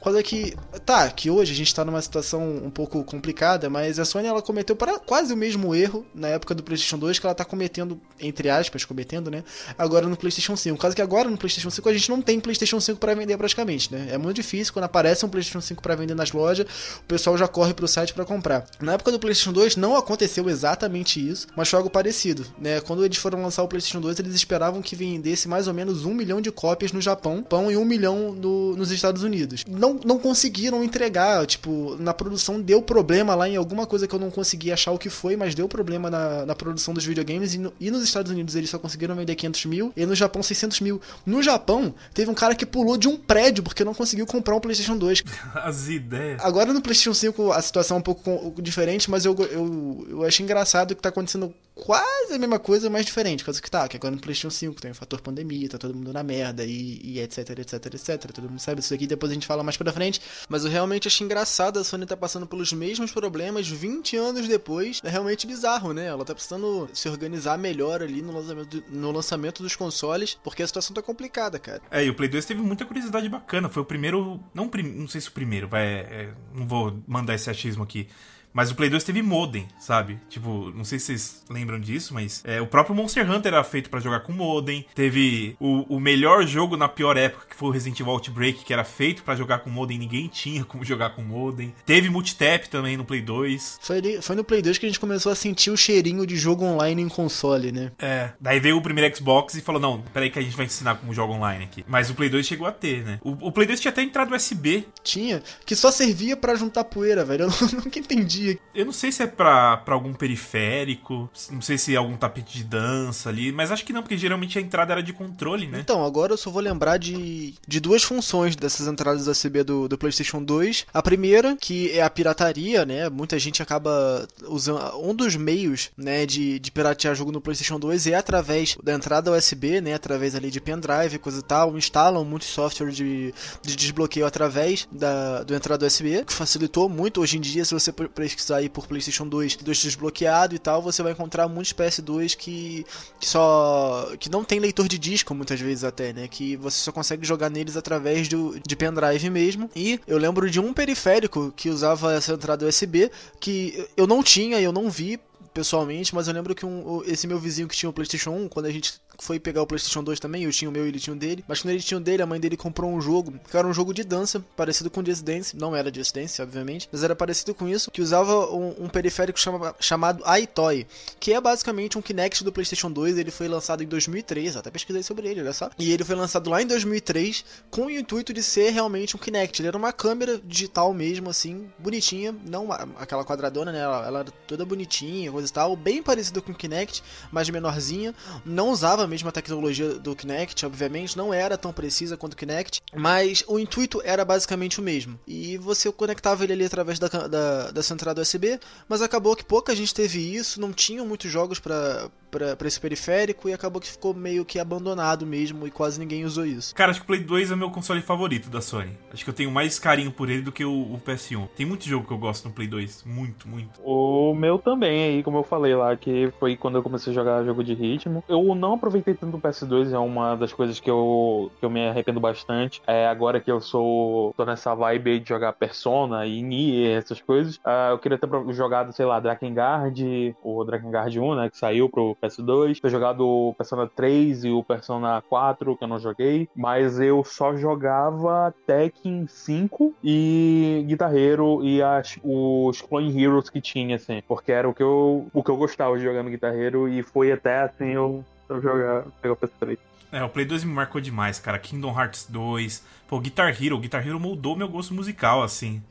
[0.00, 0.54] Quando é que.
[0.84, 4.40] Tá, que hoje a gente tá numa situação um pouco complicada, mas a Sony ela
[4.40, 8.00] cometeu para quase o mesmo erro na época do PlayStation 2 que ela tá cometendo,
[8.20, 9.42] entre aspas, cometendo, né?
[9.76, 10.78] Agora no PlayStation 5.
[10.78, 13.92] Caso que agora no PlayStation 5 a gente não tem PlayStation 5 para vender praticamente,
[13.92, 14.08] né?
[14.10, 16.66] É muito difícil quando aparece um PlayStation 5 para vender nas lojas,
[17.00, 18.66] o pessoal já corre pro site para comprar.
[18.80, 22.80] Na época do PlayStation 2 não aconteceu exatamente isso, mas foi algo parecido, né?
[22.80, 26.14] Quando eles foram lançar o PlayStation 2, eles esperavam que vendesse mais ou menos um
[26.14, 29.64] milhão de cópias no Japão, pão e um milhão no, nos Estados Unidos.
[29.68, 34.18] Não, não conseguiram entregar, tipo, na produção deu problema lá em alguma coisa que eu
[34.18, 37.58] não consegui achar o que foi, mas deu problema na, na produção dos videogames e,
[37.58, 40.80] no, e nos Estados Unidos eles só conseguiram vender 500 mil e no Japão 600
[40.80, 41.00] mil.
[41.24, 44.60] No Japão, teve um cara que pulou de um prédio porque não conseguiu comprar um
[44.60, 45.22] PlayStation 2.
[45.54, 46.42] As ideias.
[46.44, 50.44] Agora no PlayStation 5 a situação é um pouco diferente, mas eu, eu, eu achei
[50.44, 53.44] engraçado que tá acontecendo quase a mesma coisa, mas diferente.
[53.44, 56.12] Coisa que tá, que agora no PlayStation 5 tem o fator pandemia, tá todo mundo
[56.12, 58.32] na merda e, e etc, etc, etc.
[58.32, 60.20] Todo mundo sabe isso aqui, depois a gente fala mais pra frente.
[60.48, 65.00] Mas eu realmente achei engraçado a Sony tá passando pelos mesmos problemas 20 anos depois.
[65.04, 66.06] É realmente bizarro, né?
[66.06, 70.66] Ela tá precisando se organizar melhor ali no lançamento, no lançamento dos consoles, porque a
[70.66, 71.82] situação tá complicada, cara.
[71.90, 73.68] É, e o Play 2 teve muita curiosidade bacana.
[73.68, 74.40] Foi o primeiro.
[74.54, 75.86] Não, não sei se o primeiro, vai.
[75.86, 78.08] É, não vou mandar esse achismo aqui.
[78.56, 80.18] Mas o Play 2 teve modem, sabe?
[80.30, 83.90] Tipo, não sei se vocês lembram disso, mas é, o próprio Monster Hunter era feito
[83.90, 84.86] para jogar com modem.
[84.94, 88.72] Teve o, o melhor jogo na pior época, que foi o Resident Evil Outbreak, que
[88.72, 91.74] era feito para jogar com modem, ninguém tinha como jogar com modem.
[91.84, 93.78] Teve multitap também no Play 2.
[93.82, 96.64] Foi, foi no Play 2 que a gente começou a sentir o cheirinho de jogo
[96.64, 97.92] online em console, né?
[97.98, 98.30] É.
[98.40, 101.12] Daí veio o primeiro Xbox e falou: não, peraí que a gente vai ensinar como
[101.12, 101.84] joga online aqui.
[101.86, 103.20] Mas o Play 2 chegou a ter, né?
[103.22, 104.86] O, o Play 2 tinha até entrado USB.
[105.04, 107.44] Tinha, que só servia para juntar poeira, velho.
[107.44, 107.50] Eu
[107.84, 111.96] nunca entendi eu não sei se é pra, pra algum periférico, não sei se é
[111.96, 115.12] algum tapete de dança ali, mas acho que não, porque geralmente a entrada era de
[115.12, 115.80] controle, né?
[115.80, 119.98] Então, agora eu só vou lembrar de, de duas funções dessas entradas USB do, do
[119.98, 120.86] PlayStation 2.
[120.92, 123.08] A primeira, que é a pirataria, né?
[123.08, 124.96] Muita gente acaba usando.
[124.98, 129.32] Um dos meios, né, de, de piratear jogo no PlayStation 2 é através da entrada
[129.32, 129.94] USB, né?
[129.94, 131.76] Através ali de pendrive, coisa e tal.
[131.76, 133.32] Instalam muitos software de,
[133.62, 137.92] de desbloqueio através da do entrada USB, que facilitou muito hoje em dia, se você
[138.36, 142.86] pesquisar aí por PlayStation 2, 2 desbloqueado e tal, você vai encontrar muitos PS2 que,
[143.18, 146.28] que só que não tem leitor de disco muitas vezes até, né?
[146.28, 149.70] Que você só consegue jogar neles através do, de pendrive mesmo.
[149.74, 153.10] E eu lembro de um periférico que usava essa entrada USB
[153.40, 155.18] que eu não tinha, eu não vi
[155.56, 158.66] pessoalmente, mas eu lembro que um, esse meu vizinho que tinha o PlayStation 1, quando
[158.66, 161.14] a gente foi pegar o PlayStation 2 também, eu tinha o meu e ele tinha
[161.14, 161.44] o dele.
[161.46, 163.72] Mas quando ele tinha o dele, a mãe dele comprou um jogo, que era um
[163.72, 165.56] jogo de dança, parecido com Just Dance.
[165.56, 169.38] Não era Just Dance, obviamente, mas era parecido com isso, que usava um, um periférico
[169.38, 170.86] chama, chamado iToy,
[171.18, 173.18] que é basicamente um Kinect do PlayStation 2.
[173.18, 175.70] Ele foi lançado em 2003, até pesquisei sobre ele, olha só.
[175.78, 179.60] E ele foi lançado lá em 2003 com o intuito de ser realmente um Kinect.
[179.60, 183.80] Ele era uma câmera digital mesmo, assim, bonitinha, não aquela quadradona, né?
[183.80, 188.14] Ela, ela era toda bonitinha, coisa e tal, bem parecido com o Kinect, mas menorzinha.
[188.44, 192.82] Não usava a mesma tecnologia do Kinect, obviamente, não era tão precisa quanto o Kinect,
[192.94, 195.18] mas o intuito era basicamente o mesmo.
[195.26, 199.74] E você conectava ele ali através da, da, da central USB, mas acabou que pouca
[199.74, 204.12] gente teve isso, não tinham muitos jogos para para esse periférico e acabou que ficou
[204.12, 206.74] meio que abandonado mesmo e quase ninguém usou isso.
[206.74, 208.92] Cara, acho que o Play 2 é meu console favorito da Sony.
[209.12, 211.48] Acho que eu tenho mais carinho por ele do que o, o PS1.
[211.56, 213.80] Tem muito jogo que eu gosto no Play 2, muito, muito.
[213.82, 217.44] O meu também aí, como eu falei lá, que foi quando eu comecei a jogar
[217.44, 218.22] jogo de ritmo.
[218.28, 221.88] Eu não aproveitei tanto o PS2, é uma das coisas que eu, que eu me
[221.88, 222.82] arrependo bastante.
[222.86, 227.56] É agora que eu sou tô nessa vibe de jogar Persona e Nier, essas coisas.
[227.56, 232.16] Uh, eu queria ter jogado, sei lá, Drakengard, o Drakengard 1, né, que saiu pro
[232.22, 232.80] PS2.
[232.80, 236.48] Ter jogado o Persona 3 e o Persona 4, que eu não joguei.
[236.54, 243.96] Mas eu só jogava Tekken 5 e Guitarreiro e as, os Clone Heroes que tinha,
[243.96, 244.22] assim.
[244.26, 247.32] Porque era o que eu, o que eu gostava de jogar no Guitarreiro e foi
[247.32, 249.78] até, assim, eu, eu jogar, pegar o PS3.
[250.12, 251.58] É, o Play 2 me marcou demais, cara.
[251.58, 252.82] Kingdom Hearts 2.
[253.08, 253.78] Pô, Guitar Hero.
[253.78, 255.82] Guitar Hero moldou meu gosto musical, assim.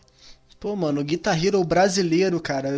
[0.60, 2.70] Pô, mano, Guitar Hero brasileiro, cara.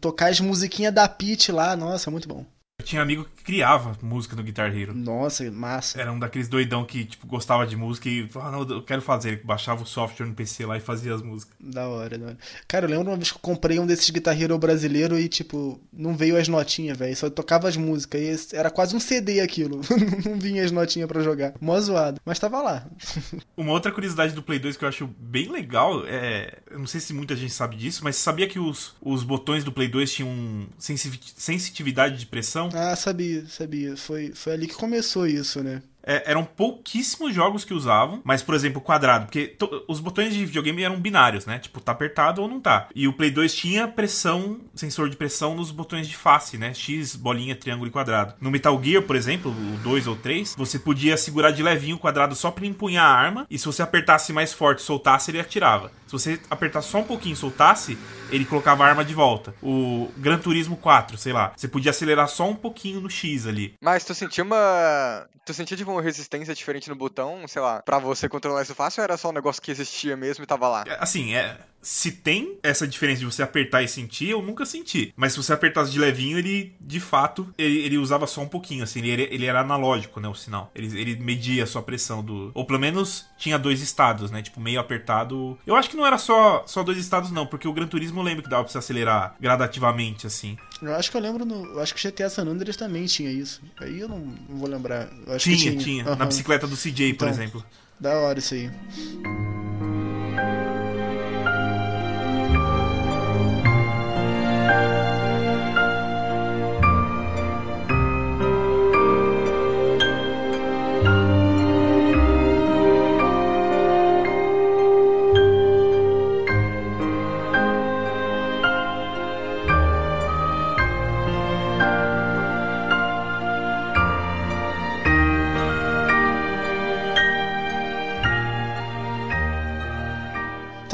[0.00, 2.46] Tocar as musiquinhas da Peach lá, nossa, muito bom.
[2.88, 4.94] Tinha um amigo que criava música no Guitar Hero.
[4.94, 6.00] Nossa, massa.
[6.00, 9.02] Era um daqueles doidão que, tipo, gostava de música e falava, ah, não, eu quero
[9.02, 9.28] fazer.
[9.28, 11.54] Ele baixava o software no PC lá e fazia as músicas.
[11.60, 12.38] Da hora, da hora.
[12.66, 15.78] Cara, eu lembro uma vez que eu comprei um desses Guitar Hero brasileiro e, tipo,
[15.92, 17.14] não veio as notinhas, velho.
[17.14, 18.52] Só tocava as músicas.
[18.52, 19.82] E era quase um CD aquilo.
[20.24, 21.52] não vinha as notinhas para jogar.
[21.60, 22.18] Mó zoado.
[22.24, 22.86] Mas tava lá.
[23.54, 26.56] uma outra curiosidade do Play 2 que eu acho bem legal é.
[26.70, 29.72] Eu não sei se muita gente sabe disso, mas sabia que os, os botões do
[29.72, 32.70] Play 2 tinham sensitividade de pressão?
[32.78, 33.96] Ah, sabia, sabia.
[33.96, 35.82] Foi, foi ali que começou isso, né?
[36.08, 39.54] é, eram pouquíssimos jogos que usavam, mas, por exemplo, quadrado, porque
[39.86, 41.58] os botões de videogame eram binários, né?
[41.58, 42.88] Tipo, tá apertado ou não tá.
[42.94, 46.72] E o Play 2 tinha pressão, sensor de pressão nos botões de face, né?
[46.72, 48.32] X, bolinha, triângulo e quadrado.
[48.40, 51.98] No Metal Gear, por exemplo, o 2 ou 3, você podia segurar de levinho o
[51.98, 55.92] quadrado só pra empunhar a arma, e se você apertasse mais forte, soltasse, ele atirava.
[56.06, 57.98] Se você apertasse só um pouquinho e soltasse,
[58.30, 59.54] ele colocava a arma de volta.
[59.62, 63.74] O Gran Turismo 4, sei lá, você podia acelerar só um pouquinho no X ali.
[63.80, 65.26] Mas tu sentia uma.
[65.44, 69.00] Tu sentia tipo uma resistência diferente no botão, sei lá, pra você controlar isso fácil
[69.00, 70.84] ou era só um negócio que existia mesmo e tava lá?
[70.86, 75.12] É, assim, é se tem essa diferença de você apertar e sentir, eu nunca senti.
[75.16, 78.84] Mas se você apertasse de levinho, ele, de fato, ele, ele usava só um pouquinho,
[78.84, 80.70] assim, ele, ele era analógico, né, o sinal.
[80.74, 82.50] Ele, ele media a sua pressão do...
[82.54, 85.58] Ou pelo menos tinha dois estados, né, tipo, meio apertado...
[85.66, 88.24] Eu acho que não era só, só dois estados, não, porque o Gran Turismo eu
[88.24, 90.56] lembro que dava pra você acelerar gradativamente, assim.
[90.80, 93.60] Eu acho que eu lembro, no, eu acho que GTA San Andreas também tinha isso.
[93.80, 95.08] Aí eu não, não vou lembrar.
[95.38, 96.08] tinha, tinha, tinha.
[96.08, 96.16] Uhum.
[96.16, 97.64] Na bicicleta do CJ, então, por exemplo.
[97.98, 98.70] Da hora isso aí.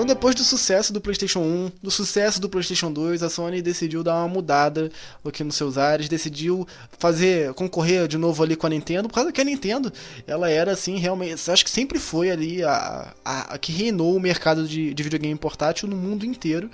[0.05, 4.03] Então, depois do sucesso do PlayStation 1, do sucesso do PlayStation 2, a Sony decidiu
[4.05, 4.93] dar uma mudada
[5.25, 6.69] aqui nos seus ares, decidiu
[6.99, 9.91] fazer concorrer de novo ali com a Nintendo, por causa que a Nintendo,
[10.27, 14.21] ela era assim, realmente, acho que sempre foi ali a, a, a que reinou o
[14.21, 16.71] mercado de, de videogame portátil no mundo inteiro.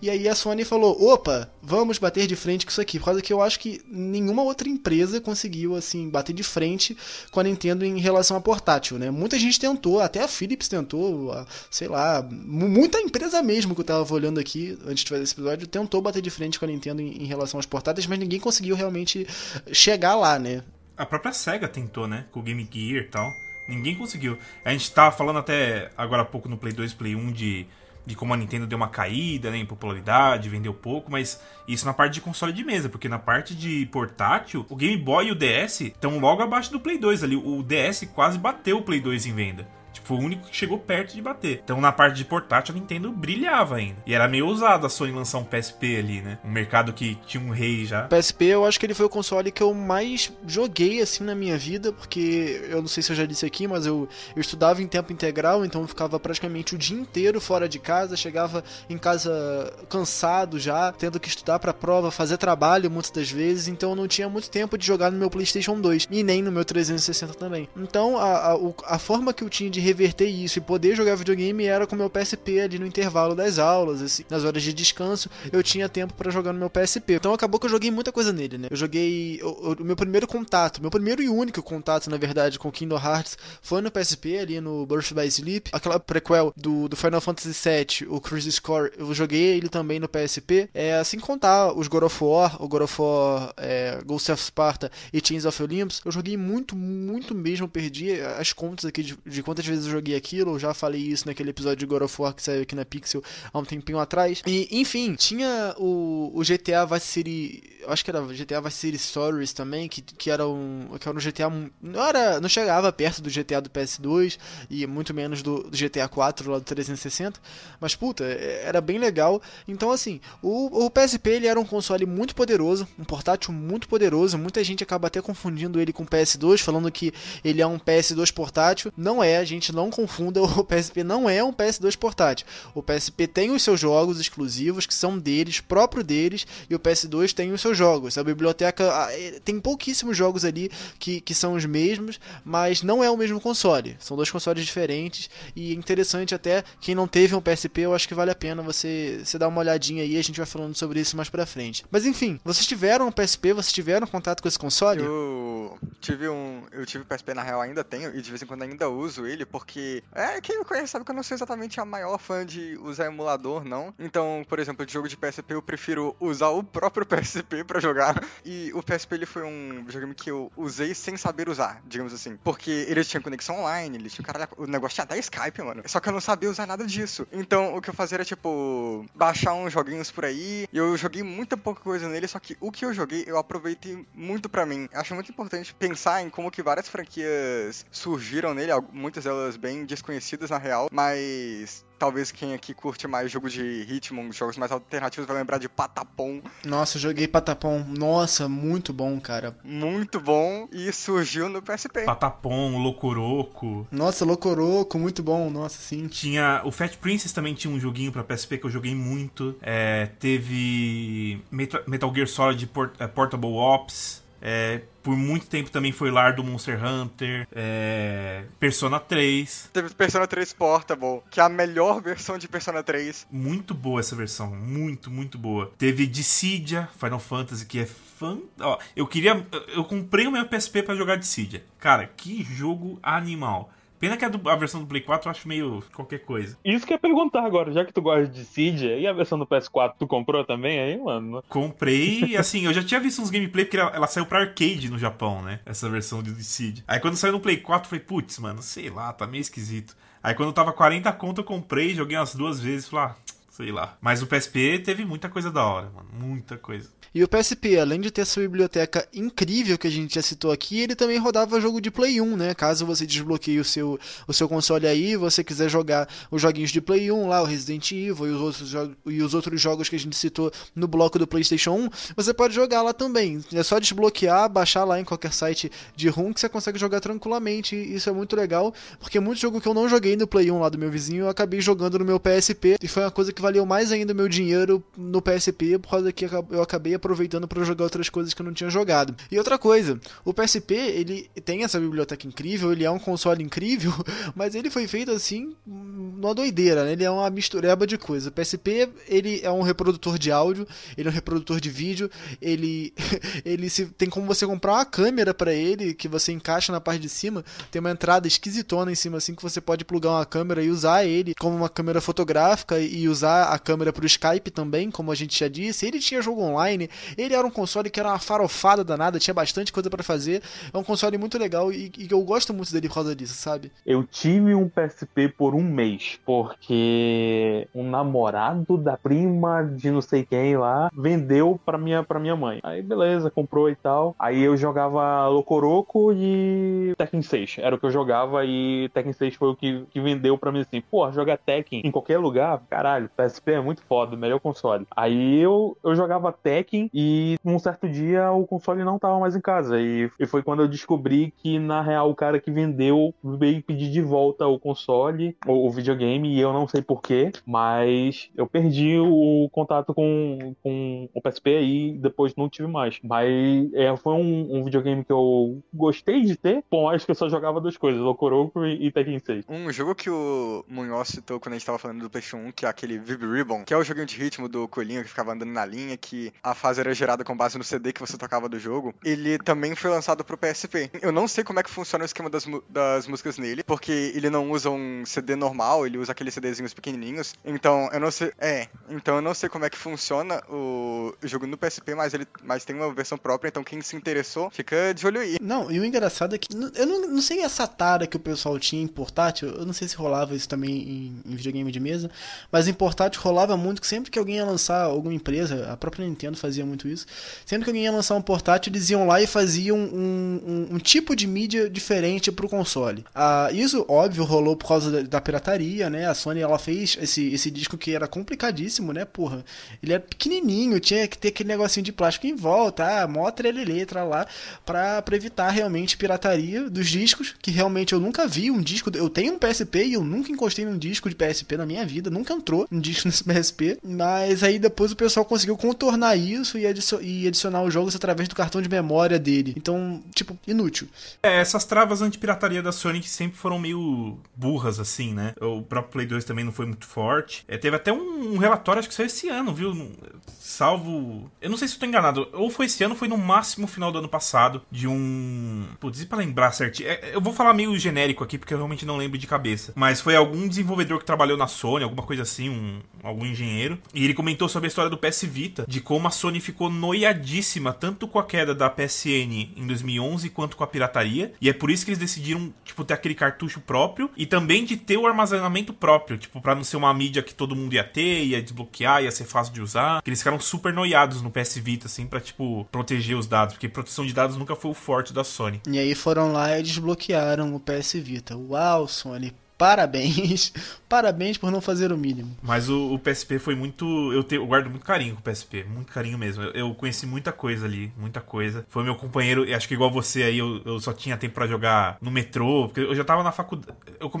[0.00, 3.22] E aí a Sony falou: opa, vamos bater de frente com isso aqui, por causa
[3.22, 6.96] que eu acho que nenhuma outra empresa conseguiu assim bater de frente
[7.30, 9.08] com a Nintendo em relação a portátil, né?
[9.08, 11.32] Muita gente tentou, até a Philips tentou,
[11.70, 12.28] sei lá,
[12.72, 16.22] muita empresa mesmo que eu tava olhando aqui antes de fazer esse episódio tentou bater
[16.22, 19.26] de frente com a Nintendo em, em relação aos portáteis, mas ninguém conseguiu realmente
[19.72, 20.62] chegar lá, né?
[20.96, 22.24] A própria SEGA tentou, né?
[22.32, 23.30] Com o Game Gear e tal.
[23.68, 24.38] Ninguém conseguiu.
[24.64, 27.66] A gente tava falando até agora há pouco no Play 2 Play 1 de,
[28.06, 31.92] de como a Nintendo deu uma caída né, em popularidade, vendeu pouco, mas isso na
[31.92, 35.34] parte de console de mesa, porque na parte de portátil, o Game Boy e o
[35.34, 37.36] DS estão logo abaixo do Play 2 ali.
[37.36, 39.81] O DS quase bateu o Play 2 em venda.
[40.04, 41.60] Foi o único que chegou perto de bater.
[41.64, 43.96] Então, na parte de portátil, a Nintendo brilhava ainda.
[44.06, 46.38] E era meio ousado a Sony lançar um PSP ali, né?
[46.44, 48.02] Um mercado que tinha um rei já.
[48.02, 51.56] PSP, eu acho que ele foi o console que eu mais joguei, assim, na minha
[51.56, 54.86] vida, porque eu não sei se eu já disse aqui, mas eu, eu estudava em
[54.86, 59.72] tempo integral, então eu ficava praticamente o dia inteiro fora de casa, chegava em casa
[59.88, 64.08] cansado já, tendo que estudar pra prova, fazer trabalho muitas das vezes, então eu não
[64.08, 67.68] tinha muito tempo de jogar no meu PlayStation 2 e nem no meu 360 também.
[67.76, 68.56] Então, a, a,
[68.94, 72.08] a forma que eu tinha de reverter isso e poder jogar videogame era com meu
[72.08, 76.30] PSP ali no intervalo das aulas, assim, nas horas de descanso, eu tinha tempo para
[76.30, 77.14] jogar no meu PSP.
[77.14, 78.68] Então acabou que eu joguei muita coisa nele, né?
[78.70, 82.96] Eu joguei o, meu primeiro contato, meu primeiro e único contato, na verdade, com Kingdom
[82.96, 87.52] Hearts foi no PSP, ali no Birth by Sleep, aquela prequel do, do Final Fantasy
[87.52, 90.68] VII, o Cruise Score, eu joguei ele também no PSP.
[90.72, 94.90] É assim contar os God of War, o God of War é, Ghost of Sparta
[95.12, 99.42] e Chains of Olympus, eu joguei muito, muito mesmo, perdi as contas aqui de, de
[99.42, 102.34] quantas vezes eu joguei aquilo, eu já falei isso naquele episódio de God of War
[102.34, 103.22] que saiu aqui na Pixel
[103.52, 104.42] há um tempinho atrás.
[104.46, 109.52] E, enfim, tinha o, o GTA Vice City acho que era GTA Vice City Stories
[109.52, 111.50] também, que, que era um que era um GTA
[111.80, 114.38] não era não chegava perto do GTA do PS2
[114.70, 117.40] e muito menos do, do GTA 4 lá do 360,
[117.80, 119.40] mas puta, é, era bem legal.
[119.66, 124.38] Então assim, o, o PSP ele era um console muito poderoso, um portátil muito poderoso.
[124.38, 127.12] Muita gente acaba até confundindo ele com o PS2, falando que
[127.44, 128.92] ele é um PS2 portátil.
[128.96, 132.46] Não é, a gente não confunda, o PSP não é um PS2 portátil.
[132.74, 137.34] O PSP tem os seus jogos exclusivos que são deles, próprio deles, e o PS2
[137.34, 138.16] tem os seus jogos.
[138.16, 143.10] A biblioteca é, tem pouquíssimos jogos ali que, que são os mesmos, mas não é
[143.10, 143.96] o mesmo console.
[144.00, 148.08] São dois consoles diferentes e é interessante até quem não teve um PSP, eu acho
[148.08, 151.00] que vale a pena você, você dar uma olhadinha aí, a gente vai falando sobre
[151.00, 151.84] isso mais pra frente.
[151.90, 155.02] Mas enfim, vocês tiveram um PSP, vocês tiveram contato com esse console?
[155.02, 158.62] Eu tive um, eu tive PSP na real ainda tenho e de vez em quando
[158.62, 161.84] ainda uso ele porque é, quem me conhece sabe que eu não sou exatamente a
[161.84, 163.94] maior fã de usar emulador, não.
[163.98, 168.24] Então, por exemplo, de jogo de PSP eu prefiro usar o próprio PSP para jogar.
[168.44, 172.38] E o PSP ele foi um videogame que eu usei sem saber usar, digamos assim.
[172.42, 175.82] Porque ele tinha conexão online, ele tinha caralho, o negócio tinha até Skype, mano.
[175.86, 177.26] Só que eu não sabia usar nada disso.
[177.30, 180.66] Então, o que eu fazia era tipo baixar uns joguinhos por aí.
[180.72, 184.06] E eu joguei muita pouca coisa nele, só que o que eu joguei eu aproveitei
[184.14, 184.88] muito para mim.
[184.94, 190.50] Acho muito importante pensar em como que várias franquias surgiram nele, muitas delas bem desconhecidas
[190.50, 195.36] na real, mas talvez quem aqui curte mais jogo de ritmo, jogos mais alternativos, vai
[195.36, 196.42] lembrar de Patapom.
[196.64, 197.84] Nossa, eu joguei Patapom.
[197.96, 199.56] Nossa, muito bom, cara.
[199.62, 202.04] Muito bom e surgiu no PSP.
[202.04, 203.86] Patapom, Locoroco.
[203.90, 205.48] Nossa, Locoroco, muito bom.
[205.48, 206.08] Nossa, sim.
[206.08, 206.60] Tinha.
[206.64, 209.54] O Fat Princess também tinha um joguinho pra PSP que eu joguei muito.
[209.62, 214.21] É, teve Metal Gear Solid Port é, Portable Ops.
[214.42, 219.70] É, por muito tempo também foi lar do Monster Hunter, é, Persona 3.
[219.72, 223.28] Teve Persona 3 Portable, que é a melhor versão de Persona 3.
[223.30, 225.72] Muito boa essa versão, muito, muito boa.
[225.78, 228.38] Teve Dissidia, Final Fantasy, que é fã.
[228.60, 229.46] Ó, eu queria.
[229.74, 231.64] Eu comprei o meu PSP para jogar Dissidia.
[231.78, 233.72] Cara, que jogo animal.
[234.02, 236.58] Pena que a, do, a, versão do Play 4 eu acho meio qualquer coisa.
[236.64, 239.38] Isso que eu ia perguntar agora, já que tu gosta de Cydia, e a versão
[239.38, 241.40] do PS4 tu comprou também aí, mano?
[241.48, 244.98] Comprei, assim, eu já tinha visto uns gameplay porque ela, ela saiu pra arcade no
[244.98, 245.60] Japão, né?
[245.64, 246.82] Essa versão de Cydia.
[246.88, 249.94] Aí quando saiu no Play 4 eu falei, putz, mano, sei lá, tá meio esquisito.
[250.20, 253.16] Aí quando tava 40 conto eu comprei, joguei umas duas vezes e falei, ah,
[253.52, 253.96] sei lá.
[254.00, 256.88] Mas o PSP teve muita coisa da hora, mano, muita coisa.
[257.14, 260.80] E o PSP, além de ter essa biblioteca incrível que a gente já citou aqui,
[260.80, 262.54] ele também rodava jogo de Play 1, né?
[262.54, 266.80] Caso você desbloqueie o seu, o seu console aí, você quiser jogar os joguinhos de
[266.80, 268.72] Play 1 lá, o Resident Evil e os outros,
[269.04, 272.54] e os outros jogos que a gente citou no bloco do PlayStation 1, você pode
[272.54, 273.44] jogar lá também.
[273.52, 277.76] É só desbloquear, baixar lá em qualquer site de ROM que você consegue jogar tranquilamente.
[277.76, 280.70] Isso é muito legal, porque muito jogo que eu não joguei no Play 1 lá
[280.70, 283.66] do meu vizinho, eu acabei jogando no meu PSP e foi uma coisa que valeu
[283.66, 287.84] mais ainda o meu dinheiro no PSP, por causa que eu acabei aproveitando para jogar
[287.84, 289.14] outras coisas que eu não tinha jogado.
[289.30, 293.92] E outra coisa, o PSP, ele tem essa biblioteca incrível, ele é um console incrível,
[294.34, 296.92] mas ele foi feito assim, numa doideira, né?
[296.92, 298.28] Ele é uma mistureba de coisas.
[298.28, 300.66] O PSP, ele é um reprodutor de áudio,
[300.96, 302.10] ele é um reprodutor de vídeo,
[302.40, 302.94] ele
[303.44, 307.00] ele se, tem como você comprar uma câmera para ele que você encaixa na parte
[307.00, 310.62] de cima, tem uma entrada esquisitona em cima assim que você pode plugar uma câmera
[310.62, 314.90] e usar ele como uma câmera fotográfica e usar a câmera para o Skype também,
[314.90, 315.86] como a gente já disse.
[315.86, 319.72] Ele tinha jogo online, ele era um console que era uma farofada danada, tinha bastante
[319.72, 320.42] coisa para fazer.
[320.72, 323.72] É um console muito legal e, e, eu gosto muito dele por causa disso, sabe?
[323.86, 330.24] Eu tive um PSP por um mês, porque um namorado da prima de não sei
[330.24, 332.60] quem lá vendeu pra minha, pra minha mãe.
[332.62, 334.14] Aí beleza, comprou e tal.
[334.18, 337.56] Aí eu jogava Locoroco e Tekken 6.
[337.58, 340.60] Era o que eu jogava e Tekken 6 foi o que, que vendeu pra mim
[340.60, 340.80] assim.
[340.80, 344.86] Pô, jogar Tekken em qualquer lugar, caralho, PSP é muito foda, melhor console.
[344.94, 349.36] Aí eu, eu jogava Tekken e e um certo dia o console não tava mais
[349.36, 349.80] em casa.
[349.80, 353.90] E, e foi quando eu descobri que, na real, o cara que vendeu veio pedir
[353.90, 358.98] de volta o console, o, o videogame, e eu não sei porquê, mas eu perdi
[358.98, 362.98] o contato com, com o PSP aí depois não tive mais.
[363.02, 366.64] Mas é, foi um, um, videogame que eu gostei de ter.
[366.70, 369.44] Bom, acho que eu só jogava duas coisas, Locoroco e, e Tekken 6.
[369.48, 372.64] Um jogo que o Munhoz citou quando a gente tava falando do PlayStation 1, que
[372.64, 375.50] é aquele Viv Ribbon, que é o joguinho de ritmo do coelhinho que ficava andando
[375.50, 378.58] na linha, que a fase era gerada com base no CD que você tocava do
[378.58, 380.90] jogo, ele também foi lançado pro PSP.
[381.00, 384.30] Eu não sei como é que funciona o esquema das, das músicas nele, porque ele
[384.30, 387.34] não usa um CD normal, ele usa aqueles CDzinhos pequenininhos.
[387.44, 388.32] Então, eu não sei.
[388.38, 392.26] É, então eu não sei como é que funciona o jogo no PSP, mas ele
[392.42, 395.38] mas tem uma versão própria, então quem se interessou, fica de olho aí.
[395.40, 398.58] Não, e o engraçado é que eu não, não sei essa tara que o pessoal
[398.58, 402.10] tinha em portátil, eu não sei se rolava isso também em, em videogame de mesa,
[402.50, 406.06] mas em portátil rolava muito que sempre que alguém ia lançar alguma empresa, a própria
[406.06, 407.06] Nintendo fazia muito isso,
[407.44, 410.78] Sempre que alguém ia lançar um portátil, eles iam lá e faziam um, um, um
[410.78, 413.04] tipo de mídia diferente para o console.
[413.14, 416.06] Ah, isso, óbvio, rolou por causa da, da, pirataria, né?
[416.06, 419.04] A Sony ela fez esse, esse disco que era complicadíssimo, né?
[419.04, 419.44] Porra,
[419.82, 423.30] ele era pequenininho, tinha que ter aquele negocinho de plástico em volta, ah, mó
[423.64, 424.26] letra lá,
[424.64, 428.90] para evitar realmente pirataria dos discos, que realmente eu nunca vi um disco.
[428.94, 432.10] Eu tenho um PSP e eu nunca encostei num disco de PSP na minha vida,
[432.10, 436.58] nunca entrou um disco discos nesse PSP, mas aí depois o pessoal conseguiu contornar isso
[436.58, 436.64] e,
[437.02, 439.54] e adicionar os jogos através do cartão de memória dele.
[439.56, 440.88] Então, tipo, inútil.
[441.22, 445.34] É, essas travas anti-pirataria da Sony sempre foram meio burras, assim, né?
[445.40, 447.44] O próprio Play 2 também não foi muito forte.
[447.48, 449.92] É, teve até um, um, relatório, acho que saiu esse ano, viu?
[450.38, 451.30] Salvo.
[451.40, 452.28] Eu não sei se eu tô enganado.
[452.32, 455.66] Ou foi esse ano, foi no máximo final do ano passado, de um.
[455.80, 456.88] Putz, pra lembrar certinho.
[456.88, 459.72] É, eu vou falar meio genérico aqui, porque eu realmente não lembro de cabeça.
[459.74, 463.78] Mas foi algum desenvolvedor que trabalhou na Sony, alguma coisa assim, um, algum engenheiro.
[463.92, 467.72] E ele comentou sobre a história do PS Vita, de como a Sony ficou noiadíssima,
[467.72, 471.32] tanto com a queda da PSN em 2011 quanto com a pirataria.
[471.40, 474.76] E é por isso que eles decidiram, tipo, ter aquele cartucho próprio e também de
[474.76, 478.24] ter o armazenamento próprio, tipo, para não ser uma mídia que todo mundo ia ter,
[478.24, 480.02] ia desbloquear, ia ser fácil de usar.
[480.02, 483.68] Que eles ficaram super noiados no PS Vita, assim, pra, tipo, proteger os dados, porque
[483.68, 485.60] proteção de dados nunca foi o forte da Sony.
[485.68, 488.36] E aí foram lá e desbloquearam o PS Vita.
[488.36, 489.32] Uau, Sony,
[489.62, 490.52] parabéns.
[490.88, 492.36] Parabéns por não fazer o mínimo.
[492.42, 494.12] Mas o, o PSP foi muito.
[494.12, 495.64] Eu, te, eu, guardo muito carinho com o PSP.
[495.64, 496.42] Muito carinho mesmo.
[496.42, 497.90] Eu, eu, conheci muita coisa ali.
[497.96, 498.66] Muita coisa.
[498.68, 499.42] Foi meu companheiro.
[499.54, 502.64] Acho que igual você aí, eu, eu só tinha tempo para jogar no metrô.
[502.66, 503.74] Porque eu já tava na faculdade.
[503.98, 504.12] Eu,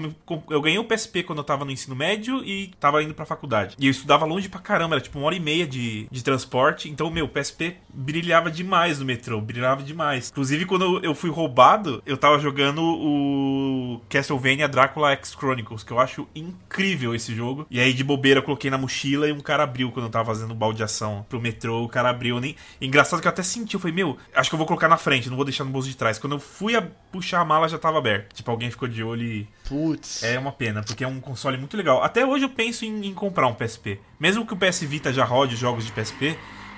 [0.48, 3.76] eu ganhei o PSP quando eu tava no ensino médio e tava indo pra faculdade.
[3.78, 4.94] E eu estudava longe pra caramba.
[4.94, 6.88] Era tipo uma hora e meia de, de transporte.
[6.88, 9.42] Então, meu, o PSP brilhava demais no metrô.
[9.42, 10.30] Brilhava demais.
[10.30, 15.98] Inclusive, quando eu fui roubado, eu tava jogando o Castlevania Drácula X Chronicles, que eu
[15.98, 17.66] acho incrível esse jogo.
[17.70, 20.26] E aí, de bobeira, eu coloquei na mochila e um cara abriu quando eu tava
[20.26, 21.82] fazendo baldeação pro metrô.
[21.84, 22.40] O cara abriu.
[22.40, 22.56] Nem...
[22.80, 23.74] Engraçado que eu até senti.
[23.74, 25.88] Eu falei, meu, acho que eu vou colocar na frente, não vou deixar no bolso
[25.88, 26.18] de trás.
[26.18, 28.34] Quando eu fui a puxar a mala, já tava aberto.
[28.34, 29.48] Tipo, alguém ficou de olho e.
[29.68, 30.22] Putz.
[30.22, 32.02] É uma pena, porque é um console muito legal.
[32.02, 34.00] Até hoje eu penso em, em comprar um PSP.
[34.18, 36.36] Mesmo que o PS Vita já rode jogos de PSP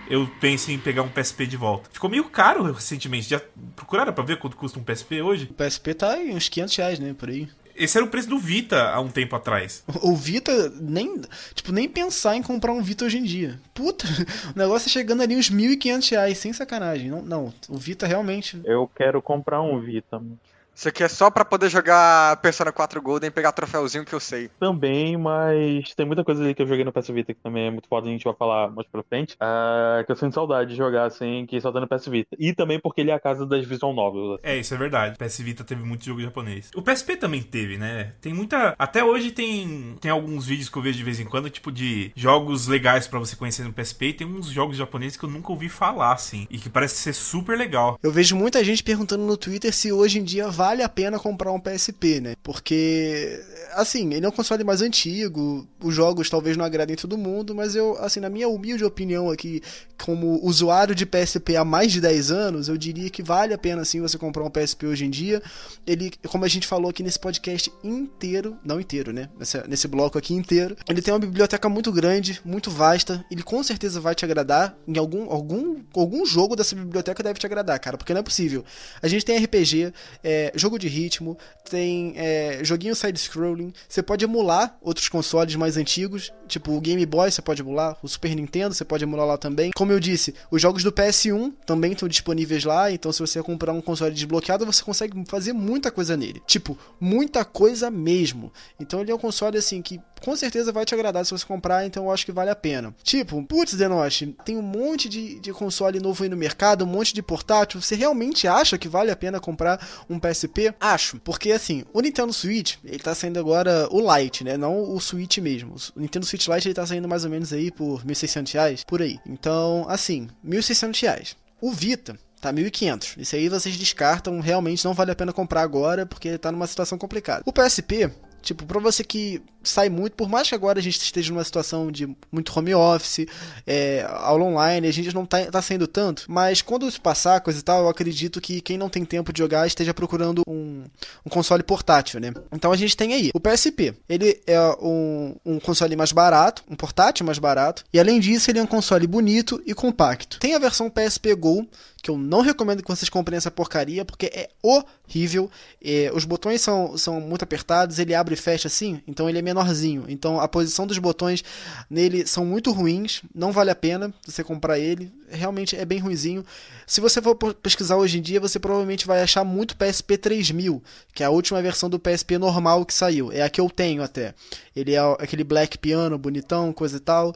[0.09, 1.89] eu penso em pegar um PSP de volta.
[1.93, 3.29] Ficou meio caro recentemente.
[3.29, 3.41] Já
[3.75, 5.49] procuraram pra ver quanto custa um PSP hoje?
[5.51, 7.15] O PSP tá em uns 500 reais, né?
[7.15, 7.49] Por aí.
[7.75, 9.83] Esse era o preço do Vita há um tempo atrás.
[10.03, 11.21] O Vita, nem,
[11.55, 13.59] tipo, nem pensar em comprar um Vita hoje em dia.
[13.73, 14.07] Puta,
[14.55, 17.11] o negócio é chegando ali uns 1.500 reais, sem sacanagem.
[17.11, 18.61] Não, não, o Vita realmente...
[18.65, 20.39] Eu quero comprar um Vita, mano.
[20.75, 24.21] Isso aqui é só para poder jogar Persona 4 Golden e pegar troféuzinho que eu
[24.21, 24.51] sei.
[24.59, 27.71] Também, mas tem muita coisa ali que eu joguei no PS Vita que também é
[27.71, 29.35] muito foda, a gente vai falar mais pra frente.
[29.35, 32.37] Uh, que eu sinto saudade de jogar assim, que só tá no PS Vita.
[32.39, 34.35] E também porque ele é a casa das visual novels.
[34.35, 34.41] Assim.
[34.43, 35.15] É, isso é verdade.
[35.15, 36.71] O PS Vita teve muito jogo japonês.
[36.75, 38.13] O PSP também teve, né?
[38.21, 38.75] Tem muita.
[38.77, 42.11] Até hoje tem, tem alguns vídeos que eu vejo de vez em quando, tipo de
[42.17, 44.07] jogos legais para você conhecer no PSP.
[44.07, 46.49] E tem uns jogos japoneses que eu nunca ouvi falar, assim.
[46.51, 47.99] E que parece ser super legal.
[48.03, 51.19] Eu vejo muita gente perguntando no Twitter se hoje em dia vai vale a pena
[51.19, 52.35] comprar um PSP, né?
[52.43, 53.39] Porque,
[53.75, 57.77] assim, ele é um console mais antigo, os jogos talvez não agradem todo mundo, mas
[57.77, 59.61] eu, assim, na minha humilde opinião aqui,
[60.03, 63.85] como usuário de PSP há mais de 10 anos, eu diria que vale a pena,
[63.85, 65.43] sim, você comprar um PSP hoje em dia.
[65.87, 69.29] Ele, como a gente falou aqui nesse podcast inteiro, não inteiro, né?
[69.69, 74.01] Nesse, bloco aqui inteiro, ele tem uma biblioteca muito grande, muito vasta, ele com certeza
[74.01, 78.15] vai te agradar, em algum, algum, algum jogo dessa biblioteca deve te agradar, cara, porque
[78.15, 78.65] não é possível.
[79.03, 79.93] A gente tem RPG,
[80.23, 81.37] é, jogo de ritmo,
[81.69, 87.31] tem é, joguinho side-scrolling, você pode emular outros consoles mais antigos, tipo o Game Boy
[87.31, 89.71] você pode emular, o Super Nintendo você pode emular lá também.
[89.75, 93.73] Como eu disse, os jogos do PS1 também estão disponíveis lá, então se você comprar
[93.73, 96.43] um console desbloqueado, você consegue fazer muita coisa nele.
[96.47, 98.53] Tipo, muita coisa mesmo.
[98.79, 101.85] Então ele é um console assim que com certeza vai te agradar se você comprar,
[101.85, 102.95] então eu acho que vale a pena.
[103.03, 107.13] Tipo, putz, Denoche, tem um monte de, de console novo aí no mercado, um monte
[107.13, 107.81] de portátil.
[107.81, 110.19] Você realmente acha que vale a pena comprar um
[110.49, 110.75] PSP?
[110.81, 114.57] Acho, porque assim, o Nintendo Switch, ele tá saindo agora o Lite, né?
[114.57, 115.75] Não o Switch mesmo.
[115.95, 119.03] O Nintendo Switch Lite ele tá saindo mais ou menos aí por 1.600 reais, por
[119.03, 119.19] aí.
[119.27, 121.37] Então, assim, 1.600 reais.
[121.61, 123.19] O Vita tá 1.500.
[123.19, 126.99] Isso aí vocês descartam, realmente não vale a pena comprar agora porque tá numa situação
[126.99, 127.43] complicada.
[127.47, 128.11] O PSP,
[128.45, 131.91] Tipo, pra você que sai muito, por mais que agora a gente esteja numa situação
[131.91, 133.27] de muito home office,
[133.67, 137.59] é, aula online, a gente não tá, tá saindo tanto, mas quando isso passar, coisa
[137.59, 140.85] e tal, eu acredito que quem não tem tempo de jogar esteja procurando um,
[141.25, 142.33] um console portátil, né?
[142.53, 143.95] Então a gente tem aí o PSP.
[144.09, 148.59] Ele é um, um console mais barato, um portátil mais barato, e além disso, ele
[148.59, 150.39] é um console bonito e compacto.
[150.39, 151.67] Tem a versão PSP Go,
[152.05, 155.51] que eu não recomendo que vocês comprem essa porcaria, porque é horrível.
[155.83, 159.43] É, os botões são, são muito apertados, ele abre e fecha assim, então ele é
[159.55, 160.05] menorzinho.
[160.09, 161.45] Então a posição dos botões
[161.89, 165.13] nele são muito ruins, não vale a pena você comprar ele.
[165.31, 166.45] Realmente é bem ruizinho.
[166.87, 170.83] Se você for pesquisar hoje em dia, você provavelmente vai achar muito PSP 3000,
[171.15, 173.33] que é a última versão do PSP normal que saiu.
[173.33, 174.35] É a que eu tenho até.
[174.75, 177.35] Ele é aquele black piano bonitão, coisa e tal.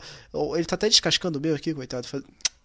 [0.55, 2.07] Ele tá até descascando o meu aqui, coitado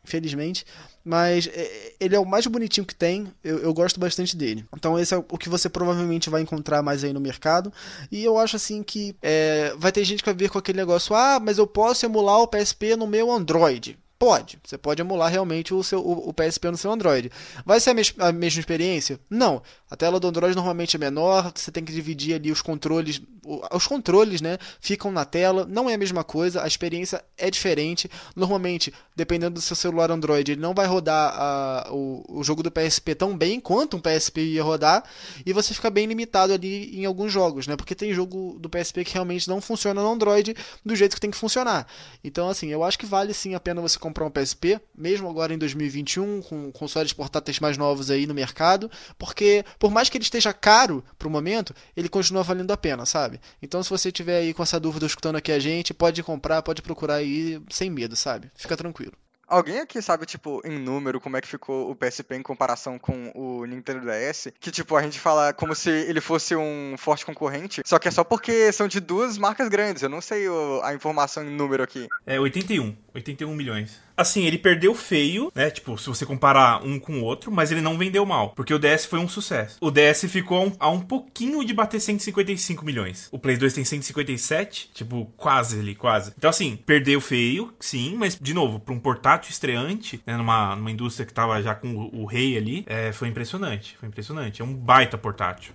[0.05, 0.65] infelizmente.
[1.05, 4.65] Mas é, ele é o mais bonitinho que tem, eu, eu, gosto bastante dele.
[4.73, 7.73] Então esse é o que você provavelmente vai encontrar mais aí no mercado.
[8.09, 11.13] E eu acho assim que é, vai ter gente que vai vir com aquele negócio,
[11.13, 13.97] ah, mas eu posso emular o PSP no meu Android.
[14.23, 14.57] Pode.
[14.63, 17.29] Você pode emular realmente o, seu, o, o PSP no seu Android.
[17.65, 19.19] Vai ser a, mes a, mesma experiência?
[19.29, 19.61] Não.
[19.91, 23.21] A tela do Android normalmente é menor, você tem que dividir ali os controles.
[23.69, 24.57] Os controles, né?
[24.79, 25.67] Ficam na tela.
[25.69, 28.09] Não é a mesma coisa, a experiência é diferente.
[28.33, 32.71] Normalmente, dependendo do seu celular Android, ele não vai rodar a, o, o jogo do
[32.71, 35.03] PSP tão bem quanto um PSP ia rodar.
[35.45, 37.75] E você fica bem limitado ali em alguns jogos, né?
[37.75, 41.29] Porque tem jogo do PSP que realmente não funciona no Android do jeito que tem
[41.29, 41.85] que funcionar.
[42.23, 45.27] Então, assim, eu acho que vale sim a pena você comprar comprar um PSP, mesmo
[45.27, 50.17] agora em 2021, com consoles portáteis mais novos aí no mercado, porque por mais que
[50.17, 53.41] ele esteja caro pro momento, ele continua valendo a pena, sabe?
[53.61, 56.83] Então se você tiver aí com essa dúvida escutando aqui a gente, pode comprar, pode
[56.83, 58.51] procurar aí sem medo, sabe?
[58.55, 59.13] Fica tranquilo.
[59.47, 63.31] Alguém aqui sabe, tipo, em número, como é que ficou o PSP em comparação com
[63.35, 64.47] o Nintendo DS?
[64.59, 68.11] Que, tipo, a gente fala como se ele fosse um forte concorrente, só que é
[68.11, 70.01] só porque são de duas marcas grandes.
[70.01, 70.45] Eu não sei
[70.81, 72.07] a informação em número aqui.
[72.25, 72.95] É 81.
[73.13, 74.01] 81 milhões.
[74.15, 75.69] Assim, ele perdeu feio, né?
[75.69, 78.79] Tipo, se você comparar um com o outro, mas ele não vendeu mal, porque o
[78.79, 79.77] DS foi um sucesso.
[79.81, 83.27] O DS ficou a um, a um pouquinho de bater 155 milhões.
[83.31, 86.33] O Play 2 tem 157, tipo, quase ali, quase.
[86.37, 90.91] Então, assim, perdeu feio, sim, mas, de novo, para um portátil estreante, né, numa, numa
[90.91, 93.97] indústria que tava já com o, o rei ali, é, foi impressionante.
[93.99, 94.61] Foi impressionante.
[94.61, 95.73] É um baita portátil.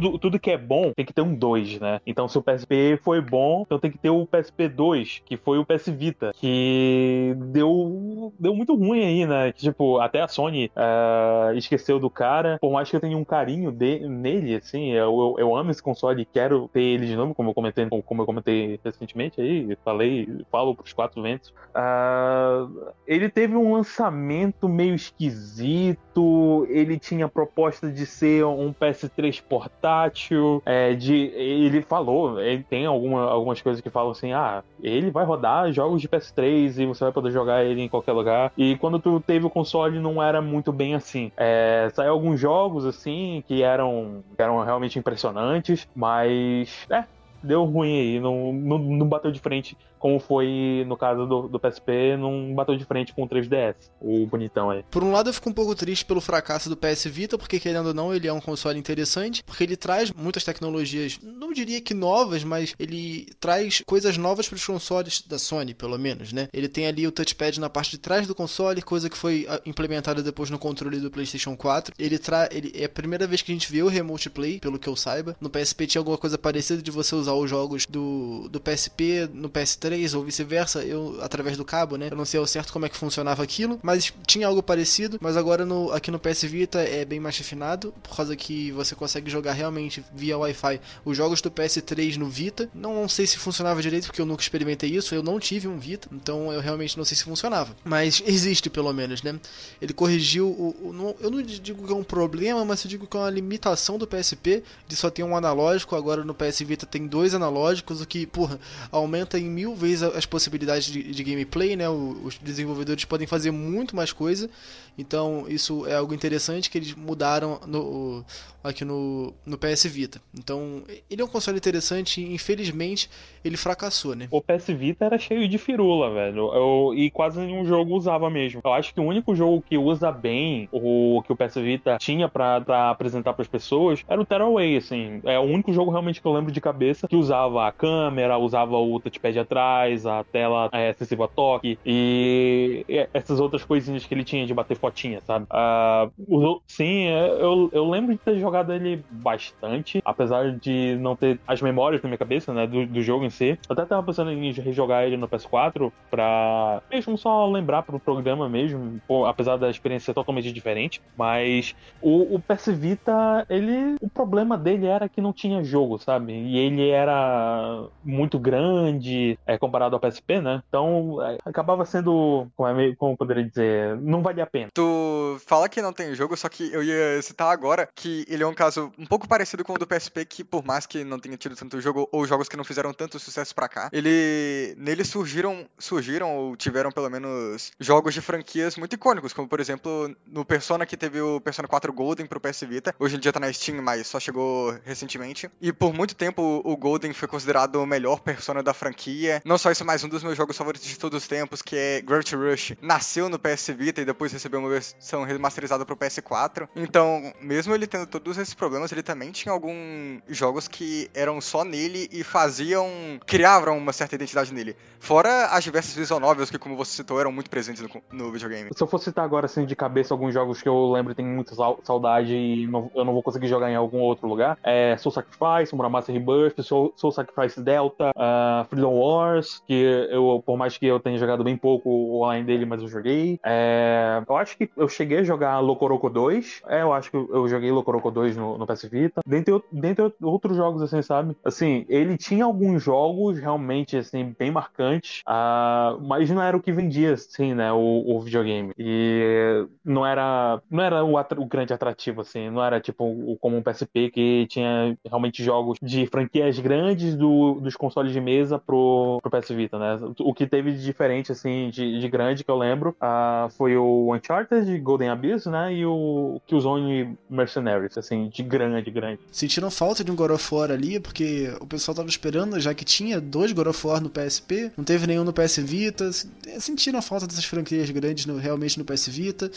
[0.00, 2.00] Tudo, tudo que é bom tem que ter um 2, né?
[2.06, 5.58] Então, se o PSP foi bom, então tem que ter o PSP 2, que foi
[5.58, 9.52] o PS Vita, que deu, deu muito ruim aí, né?
[9.52, 12.58] Tipo, até a Sony uh, esqueceu do cara.
[12.60, 15.82] Por mais que eu tenha um carinho de, nele, assim, eu, eu, eu amo esse
[15.82, 19.76] console e quero ter ele de novo, como eu comentei, como eu comentei recentemente aí,
[19.84, 21.54] falei, falo pros quatro ventos.
[21.74, 29.85] Uh, ele teve um lançamento meio esquisito, ele tinha proposta de ser um PS3 portátil
[29.86, 35.10] portátil, é, de, ele falou, ele tem alguma, algumas coisas que falam assim, ah, ele
[35.10, 38.52] vai rodar jogos de PS3 e você vai poder jogar ele em qualquer lugar.
[38.56, 41.30] E quando tu teve o console não era muito bem assim.
[41.36, 47.04] É, saiu alguns jogos assim que eram, eram realmente impressionantes, mas é,
[47.42, 51.58] deu ruim aí, não, não, não bateu de frente como foi no caso do, do
[51.58, 54.84] PSP, não bateu de frente com o 3DS, o bonitão aí.
[54.90, 57.86] Por um lado, eu fico um pouco triste pelo fracasso do PS Vita, porque querendo
[57.86, 61.94] ou não, ele é um console interessante, porque ele traz muitas tecnologias, não diria que
[61.94, 66.48] novas, mas ele traz coisas novas para os consoles da Sony, pelo menos, né?
[66.52, 69.60] Ele tem ali o touchpad na parte de trás do console, coisa que foi ah,
[69.66, 71.94] implementada depois no controle do PlayStation 4.
[71.98, 74.78] Ele traz, ele é a primeira vez que a gente vê o Remote Play, pelo
[74.78, 75.36] que eu saiba.
[75.40, 79.48] No PSP tinha alguma coisa parecida de você usar os jogos do, do PSP no
[79.48, 82.08] PS3 3 ou vice-versa, eu através do cabo, né?
[82.10, 85.36] Eu não sei ao certo como é que funcionava aquilo, mas tinha algo parecido, mas
[85.36, 89.30] agora no, aqui no PS Vita é bem mais refinado, por causa que você consegue
[89.30, 92.68] jogar realmente via Wi-Fi os jogos do PS3 no Vita.
[92.74, 95.78] Não, não sei se funcionava direito porque eu nunca experimentei isso, eu não tive um
[95.78, 97.74] Vita, então eu realmente não sei se funcionava.
[97.84, 99.38] Mas existe pelo menos, né?
[99.80, 103.16] Ele corrigiu o, o eu não digo que é um problema, mas eu digo que
[103.16, 107.06] é uma limitação do PSP de só ter um analógico, agora no PS Vita tem
[107.06, 108.58] dois analógicos, o que, porra,
[108.90, 111.88] aumenta em mil vezes as possibilidades de, de gameplay, né?
[111.88, 114.48] os desenvolvedores podem fazer muito mais coisa.
[114.98, 118.24] Então isso é algo interessante que eles mudaram no,
[118.62, 120.20] aqui no, no PS Vita.
[120.36, 123.08] Então ele é um console interessante e infelizmente
[123.44, 124.28] ele fracassou, né?
[124.30, 126.52] O PS Vita era cheio de firula, velho.
[126.52, 128.60] Eu, e quase nenhum jogo usava mesmo.
[128.64, 132.28] Eu acho que o único jogo que usa bem o que o PS Vita tinha
[132.28, 135.20] para apresentar para as pessoas era o Tearaway, assim.
[135.24, 138.76] É o único jogo realmente que eu lembro de cabeça que usava a câmera, usava
[138.76, 144.24] o touchpad atrás, a tela é, acessível a toque e essas outras coisinhas que ele
[144.24, 145.46] tinha de bater fotinha, sabe?
[145.46, 151.40] Uh, sim, é, eu, eu lembro de ter jogado ele bastante, apesar de não ter
[151.46, 153.58] as memórias na minha cabeça, né, do, do jogo em si.
[153.68, 158.48] Eu até tava pensando em rejogar ele no PS4 pra mesmo só lembrar pro programa
[158.48, 164.08] mesmo, pô, apesar da experiência ser totalmente diferente, mas o, o PS Vita, ele, o
[164.08, 166.32] problema dele era que não tinha jogo, sabe?
[166.32, 170.62] E ele era muito grande, é, comparado ao PSP, né?
[170.68, 174.68] Então, é, acabava sendo, como, é, como poderia dizer, não valia a pena.
[174.76, 178.46] Tu fala que não tem jogo, só que eu ia citar agora que ele é
[178.46, 181.34] um caso um pouco parecido com o do PSP, que por mais que não tenha
[181.38, 185.66] tido tanto jogo, ou jogos que não fizeram tanto sucesso pra cá, ele nele surgiram,
[185.78, 190.84] surgiram ou tiveram pelo menos jogos de franquias muito icônicos, como por exemplo no Persona
[190.84, 193.80] que teve o Persona 4 Golden pro PS Vita, hoje em dia tá na Steam,
[193.80, 195.50] mas só chegou recentemente.
[195.58, 199.40] E por muito tempo o Golden foi considerado o melhor Persona da franquia.
[199.42, 202.02] Não só isso, mas um dos meus jogos favoritos de todos os tempos, que é
[202.02, 206.68] Gravity Rush, nasceu no PS Vita e depois recebeu uma versão remasterizada pro PS4.
[206.74, 211.64] Então, mesmo ele tendo todos esses problemas, ele também tinha alguns jogos que eram só
[211.64, 212.88] nele e faziam.
[213.26, 214.76] criavam uma certa identidade nele.
[214.98, 218.70] Fora as diversas visual novels que, como você citou, eram muito presentes no, no videogame.
[218.74, 221.28] Se eu fosse citar agora, assim, de cabeça alguns jogos que eu lembro e tenho
[221.28, 225.12] muita saudade e não, eu não vou conseguir jogar em algum outro lugar, é Soul
[225.12, 230.86] Sacrifice, Muramasa Rebirth, Soul, Soul Sacrifice Delta, uh, Freedom Wars, que eu, por mais que
[230.86, 231.90] eu tenha jogado bem pouco
[232.22, 233.38] online dele, mas eu joguei.
[233.44, 237.48] É, eu acho que eu cheguei a jogar Locoroco 2, é, eu acho que eu
[237.48, 241.36] joguei Locoroco 2 no, no PS Vita, dentre, dentre outros jogos, assim, sabe?
[241.44, 246.72] Assim, ele tinha alguns jogos realmente, assim, bem marcantes, uh, mas não era o que
[246.72, 248.72] vendia, assim, né, o, o videogame.
[248.78, 253.62] E não era, não era o, o, grande atrativo, assim, não era tipo como um
[253.62, 259.30] PSP que tinha realmente jogos de franquias grandes do, dos consoles de mesa pro, pro
[259.30, 259.98] PS Vita, né?
[260.20, 264.14] O que teve de diferente, assim, de, de grande que eu lembro uh, foi o
[264.14, 264.35] Uncharted,
[264.82, 265.74] Golden Abyss, né?
[265.74, 269.20] E o Killzone Mercenaries, assim, de grande, grande.
[269.30, 272.84] Sentiram falta de um God of War ali, porque o pessoal tava esperando, já que
[272.84, 276.10] tinha dois God of War no PSP, não teve nenhum no PS Vita,
[276.58, 279.50] sentiram falta dessas franquias grandes no, realmente no PS Vita.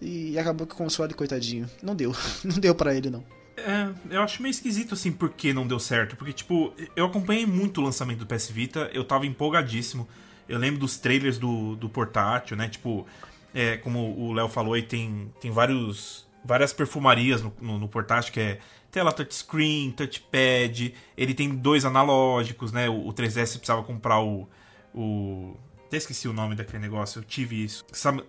[0.00, 2.12] E acabou que o console, coitadinho, não deu.
[2.44, 3.22] Não deu para ele, não.
[3.56, 6.16] É, eu acho meio esquisito assim porque não deu certo.
[6.16, 10.08] Porque, tipo, eu acompanhei muito o lançamento do PS Vita, eu tava empolgadíssimo.
[10.48, 12.68] Eu lembro dos trailers do, do portátil, né?
[12.68, 13.06] Tipo,
[13.54, 18.32] é, como o Léo falou aí, tem, tem vários, várias perfumarias no, no, no portátil
[18.32, 18.58] que é
[18.90, 20.94] tela touchscreen, touchpad.
[21.16, 22.88] Ele tem dois analógicos, né?
[22.88, 24.48] O, o 3DS precisava comprar o.
[24.94, 25.56] o
[25.86, 27.84] até esqueci o nome daquele negócio, eu tive isso.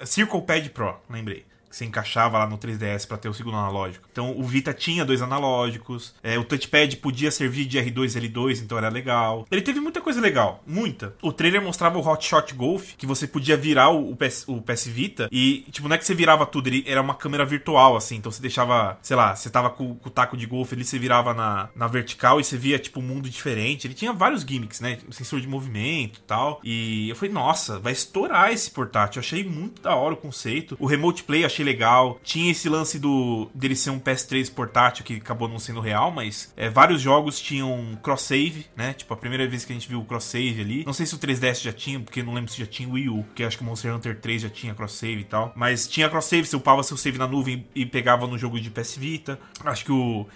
[0.06, 4.08] Circle Pad Pro, lembrei que você encaixava lá no 3DS para ter o segundo analógico.
[4.12, 8.78] Então o Vita tinha dois analógicos, é, o touchpad podia servir de R2 L2, então
[8.78, 9.48] era legal.
[9.50, 11.16] Ele teve muita coisa legal, muita.
[11.20, 14.88] O trailer mostrava o Hot Shot Golf, que você podia virar o, PS, o PS
[14.88, 18.18] Vita e, tipo, não é que você virava tudo, ele era uma câmera virtual, assim,
[18.18, 21.00] então você deixava, sei lá, você tava com, com o taco de golfe ali, você
[21.00, 23.88] virava na, na vertical e você via, tipo, um mundo diferente.
[23.88, 25.00] Ele tinha vários gimmicks, né?
[25.10, 26.62] Sensor de movimento e tal.
[26.64, 29.20] E eu falei, nossa, vai estourar esse portátil.
[29.20, 30.78] Eu achei muito da hora o conceito.
[30.80, 32.20] O Remote Play achei achei legal.
[32.24, 36.54] Tinha esse lance do dele ser um PS3 portátil que acabou não sendo real, mas
[36.56, 38.94] é, vários jogos tinham cross-save, né?
[38.94, 40.84] Tipo, a primeira vez que a gente viu o cross-save ali.
[40.86, 43.10] Não sei se o 3DS já tinha, porque não lembro se já tinha o Wii
[43.10, 45.54] U, porque acho que o Monster Hunter 3 já tinha cross-save e tal.
[45.56, 48.98] Mas tinha cross-save, você upava seu save na nuvem e pegava no jogo de PS
[48.98, 49.40] Vita.
[49.64, 50.28] Acho que o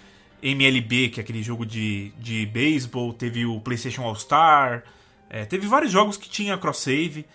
[0.42, 4.84] MLB, que é aquele jogo de, de beisebol, teve o PlayStation All-Star.
[5.30, 7.26] É, teve vários jogos que tinha cross-save.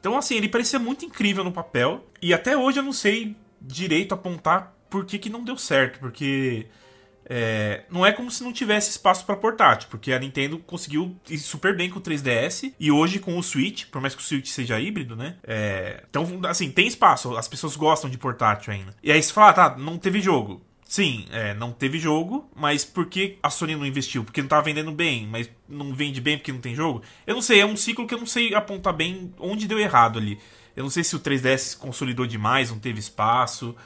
[0.00, 2.06] Então, assim, ele parecia muito incrível no papel.
[2.20, 5.98] E até hoje eu não sei direito apontar por que, que não deu certo.
[5.98, 6.66] Porque
[7.28, 11.38] é, não é como se não tivesse espaço para portátil, porque a Nintendo conseguiu ir
[11.38, 14.48] super bem com o 3DS e hoje com o Switch, por mais que o Switch
[14.48, 15.36] seja híbrido, né?
[15.44, 18.96] É, então, assim, tem espaço, as pessoas gostam de portátil ainda.
[19.02, 20.62] E aí você fala, ah, tá, não teve jogo.
[20.88, 24.24] Sim, é, não teve jogo, mas por que a Sony não investiu?
[24.24, 27.02] Porque não tava vendendo bem, mas não vende bem porque não tem jogo?
[27.26, 30.18] Eu não sei, é um ciclo que eu não sei apontar bem onde deu errado
[30.18, 30.40] ali.
[30.74, 33.76] Eu não sei se o 3DS consolidou demais, não teve espaço.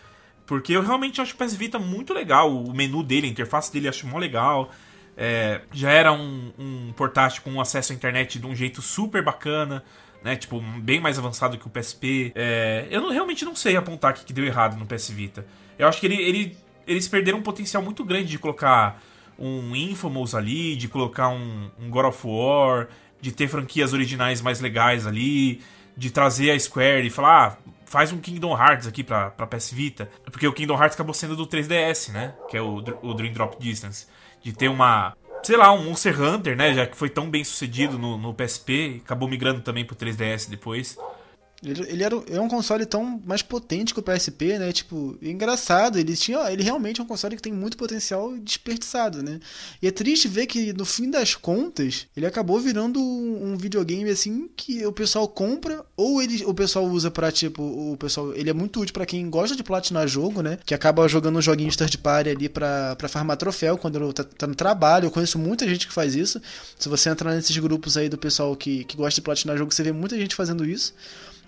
[0.47, 2.55] Porque eu realmente acho o PS Vita muito legal.
[2.55, 4.71] O menu dele, a interface dele, acho mó legal.
[5.17, 9.83] É, já era um, um portátil com acesso à internet de um jeito super bacana.
[10.23, 12.31] Né, tipo, bem mais avançado que o PSP.
[12.37, 15.45] É, eu não, realmente não sei apontar o que, que deu errado no PS Vita.
[15.77, 16.57] Eu acho que ele, ele
[16.87, 19.03] eles perderam um potencial muito grande de colocar
[19.39, 22.89] um Infamous ali, de colocar um, um God of War,
[23.21, 25.61] de ter franquias originais mais legais ali,
[25.97, 29.71] de trazer a Square e falar, ah, faz um Kingdom Hearts aqui pra, pra PS
[29.73, 30.11] Vita.
[30.25, 32.35] Porque o Kingdom Hearts acabou sendo do 3DS, né?
[32.49, 34.07] Que é o, o Dream Drop Distance.
[34.43, 36.73] De ter uma, sei lá, um Monster Hunter, né?
[36.73, 40.97] Já que foi tão bem sucedido no, no PSP, acabou migrando também pro 3DS depois.
[41.63, 44.73] Ele, ele era é um console tão mais potente que o PSP, né?
[44.73, 49.39] Tipo, engraçado, ele tinha, ele realmente é um console que tem muito potencial desperdiçado, né?
[49.81, 54.11] E é triste ver que no fim das contas, ele acabou virando um, um videogame
[54.11, 58.51] assim que o pessoal compra ou ele o pessoal usa para tipo, o pessoal, ele
[58.51, 60.59] é muito útil para quem gosta de platinar jogo, né?
[60.67, 64.55] Que acaba jogando um joguinho third party ali para farmar troféu quando tá, tá no
[64.55, 65.07] trabalho.
[65.07, 66.41] Eu conheço muita gente que faz isso.
[66.79, 69.83] Se você entrar nesses grupos aí do pessoal que, que gosta de platinar jogo, você
[69.83, 70.93] vê muita gente fazendo isso.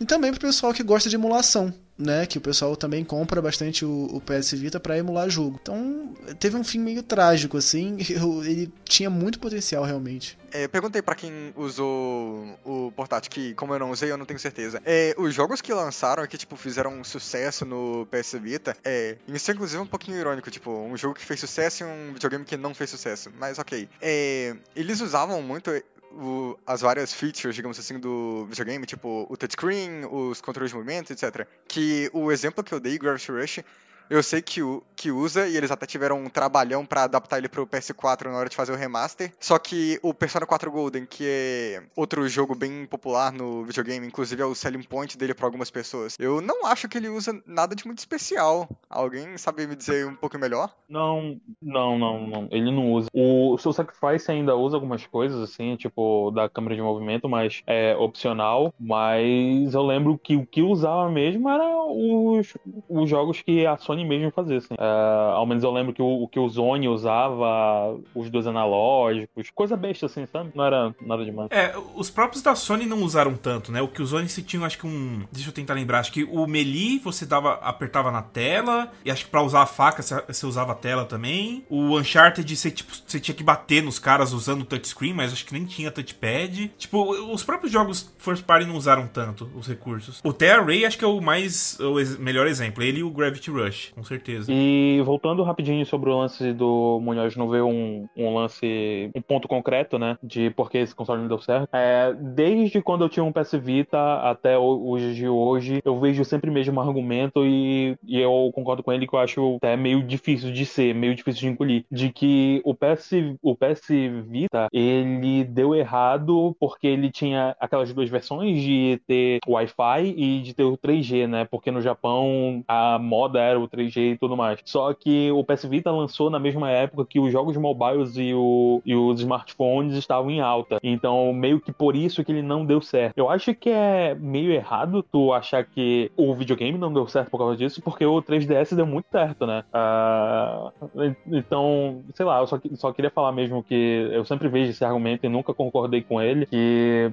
[0.00, 2.26] E também para o pessoal que gosta de emulação, né?
[2.26, 5.58] Que o pessoal também compra bastante o, o PS Vita para emular jogo.
[5.62, 7.96] Então teve um fim meio trágico, assim.
[8.44, 10.36] ele tinha muito potencial realmente.
[10.50, 14.38] É, perguntei para quem usou o portátil, que como eu não usei, eu não tenho
[14.38, 14.80] certeza.
[14.84, 19.50] É, os jogos que lançaram que, tipo, fizeram um sucesso no PS Vita, é, isso
[19.50, 22.56] é inclusive um pouquinho irônico, tipo, um jogo que fez sucesso e um videogame que
[22.56, 23.32] não fez sucesso.
[23.36, 23.88] Mas ok.
[24.00, 25.70] É, eles usavam muito
[26.14, 31.12] o, as várias features, digamos assim, do videogame, tipo o touchscreen, os controles de movimento,
[31.12, 31.46] etc.
[31.66, 33.64] Que o exemplo que eu dei, Gravity Rush,
[34.08, 34.60] eu sei que,
[34.96, 38.48] que usa, e eles até tiveram um trabalhão para adaptar ele pro PS4 na hora
[38.48, 39.32] de fazer o remaster.
[39.40, 44.42] Só que o Persona 4 Golden, que é outro jogo bem popular no videogame, inclusive
[44.42, 47.74] é o selling point dele para algumas pessoas, eu não acho que ele usa nada
[47.74, 48.68] de muito especial.
[48.88, 50.74] Alguém sabe me dizer um pouco melhor?
[50.88, 52.48] Não, não, não, não.
[52.50, 53.08] Ele não usa.
[53.12, 57.96] O Soul Sacrifice ainda usa algumas coisas, assim, tipo da câmera de movimento, mas é
[57.96, 58.72] opcional.
[58.78, 62.54] Mas eu lembro que o que usava mesmo era os,
[62.88, 64.74] os jogos que a Sony Sony mesmo fazer, assim.
[64.76, 69.76] É, ao menos eu lembro que o, que o Zone usava os dois analógicos, coisa
[69.76, 70.50] besta, assim, sabe?
[70.54, 71.48] Não era nada demais.
[71.50, 73.80] É, os próprios da Sony não usaram tanto, né?
[73.80, 75.22] O que o Zone se tinha, acho que um.
[75.30, 79.24] Deixa eu tentar lembrar, acho que o Melee você dava, apertava na tela, e acho
[79.24, 81.64] que pra usar a faca você usava a tela também.
[81.68, 85.46] O Uncharted você, tipo, você tinha que bater nos caras usando o touchscreen, mas acho
[85.46, 86.72] que nem tinha touchpad.
[86.76, 90.20] Tipo, os próprios jogos First Party não usaram tanto os recursos.
[90.24, 91.78] O Terra Ray acho que é o mais.
[91.80, 92.82] o melhor exemplo.
[92.82, 94.50] Ele e o Gravity Rush com certeza.
[94.50, 99.48] E voltando rapidinho sobre o lance do Munhoz não ver um, um lance, um ponto
[99.48, 101.68] concreto, né, de por que esse console não deu certo.
[101.72, 106.50] É, desde quando eu tinha um PS Vita até hoje de hoje, eu vejo sempre
[106.50, 110.52] o mesmo argumento e, e eu concordo com ele que eu acho até meio difícil
[110.52, 113.12] de ser, meio difícil de engolir, de que o PS,
[113.42, 113.88] o PS
[114.26, 120.54] Vita, ele deu errado porque ele tinha aquelas duas versões de ter Wi-Fi e de
[120.54, 124.60] ter o 3G, né, porque no Japão a moda era o 3G e tudo mais.
[124.64, 128.80] Só que o PS Vita lançou na mesma época que os jogos mobiles e, o,
[128.84, 130.78] e os smartphones estavam em alta.
[130.82, 133.16] Então, meio que por isso que ele não deu certo.
[133.16, 137.38] Eu acho que é meio errado tu achar que o videogame não deu certo por
[137.38, 139.64] causa disso, porque o 3DS deu muito certo, né?
[139.72, 144.84] Uh, então, sei lá, eu só, só queria falar mesmo que eu sempre vejo esse
[144.84, 147.10] argumento e nunca concordei com ele, que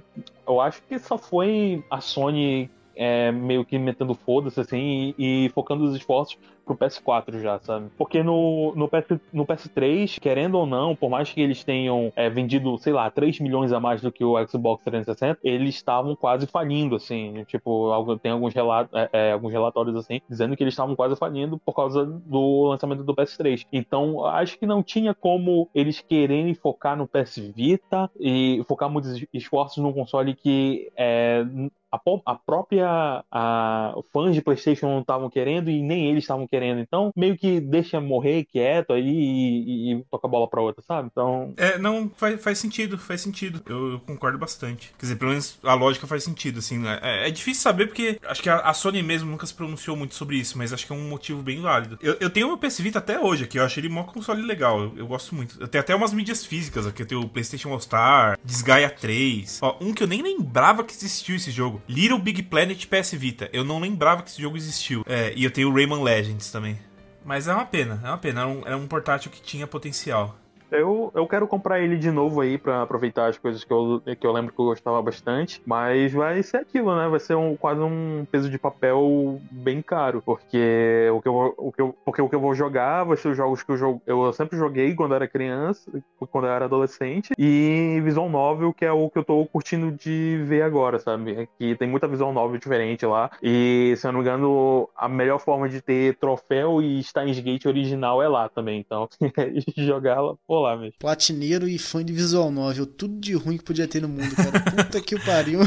[0.48, 5.50] eu acho que só foi a Sony é, meio que metendo foda-se assim e, e,
[5.50, 7.90] focando os esforços pro PS4 já, sabe?
[7.98, 12.30] Porque no, no, PS, no PS3, querendo ou não, por mais que eles tenham é,
[12.30, 16.48] vendido, sei lá, 3 milhões a mais do que o Xbox 360, eles estavam quase
[16.48, 17.44] falindo, assim.
[17.46, 17.92] Tipo,
[18.22, 21.74] tem alguns, relatos, é, é, alguns relatórios assim, dizendo que eles estavam quase falindo por
[21.74, 23.66] causa do lançamento do PS3.
[23.72, 29.26] Então, acho que não tinha como eles quererem focar no PS Vita e focar muitos
[29.34, 31.46] esforços num console que é,
[31.92, 36.80] a, a, própria a, fãs de PlayStation não estavam querendo e nem eles estavam querendo.
[36.80, 40.84] Então, meio que deixa morrer quieto aí e, e, e toca a bola pra outra,
[40.84, 41.10] sabe?
[41.12, 41.54] Então.
[41.58, 43.62] É, não, faz, faz sentido, faz sentido.
[43.68, 44.94] Eu, eu, concordo bastante.
[44.98, 46.80] Quer dizer, pelo menos a lógica faz sentido, assim.
[46.80, 47.00] Né?
[47.02, 50.16] É, é, difícil saber porque acho que a, a, Sony mesmo nunca se pronunciou muito
[50.16, 51.98] sobre isso, mas acho que é um motivo bem válido.
[52.02, 54.42] Eu, eu tenho o meu PS Vita até hoje aqui, eu achei ele um console
[54.42, 54.80] legal.
[54.80, 55.60] Eu, eu, gosto muito.
[55.60, 57.02] Eu tenho até umas mídias físicas aqui.
[57.02, 59.60] Eu tenho o PlayStation All Star, Desgaia 3.
[59.62, 61.81] Ó, um que eu nem lembrava que existiu esse jogo.
[61.88, 63.50] Little Big Planet PS Vita.
[63.52, 65.04] Eu não lembrava que esse jogo existiu.
[65.06, 66.80] É, e eu tenho o Rayman Legends também.
[67.24, 68.42] Mas é uma pena, é uma pena.
[68.42, 70.38] Era um, era um portátil que tinha potencial.
[70.72, 74.26] Eu, eu quero comprar ele de novo aí para aproveitar as coisas que eu, que
[74.26, 75.62] eu lembro que eu gostava bastante.
[75.66, 77.08] Mas vai ser aquilo, né?
[77.08, 80.22] Vai ser um, quase um peso de papel bem caro.
[80.22, 83.30] Porque o que eu, o que eu, porque o que eu vou jogar vai ser
[83.30, 85.92] os jogos que eu, jogo, eu sempre joguei quando era criança,
[86.32, 87.34] quando eu era adolescente.
[87.38, 91.50] E Visual Novel, que é o que eu tô curtindo de ver agora, sabe?
[91.58, 93.30] Que tem muita Visual Novel diferente lá.
[93.42, 97.66] E, se eu não me engano, a melhor forma de ter troféu e Steins Gate
[97.66, 98.80] original é lá também.
[98.80, 99.10] Então,
[99.78, 100.94] jogar lá, pô, lá mesmo.
[101.00, 104.60] Platineiro e fã de visual novel, tudo de ruim que podia ter no mundo, cara.
[104.86, 105.60] Puta que o pariu.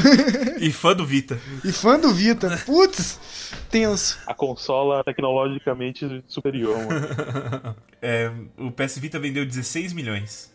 [0.59, 1.39] e fã do Vita.
[1.63, 3.19] E fã do Vita, putz,
[3.69, 4.19] tenso.
[4.25, 7.75] A consola tecnologicamente superior, mano.
[8.01, 10.53] é, o PS Vita vendeu 16 milhões.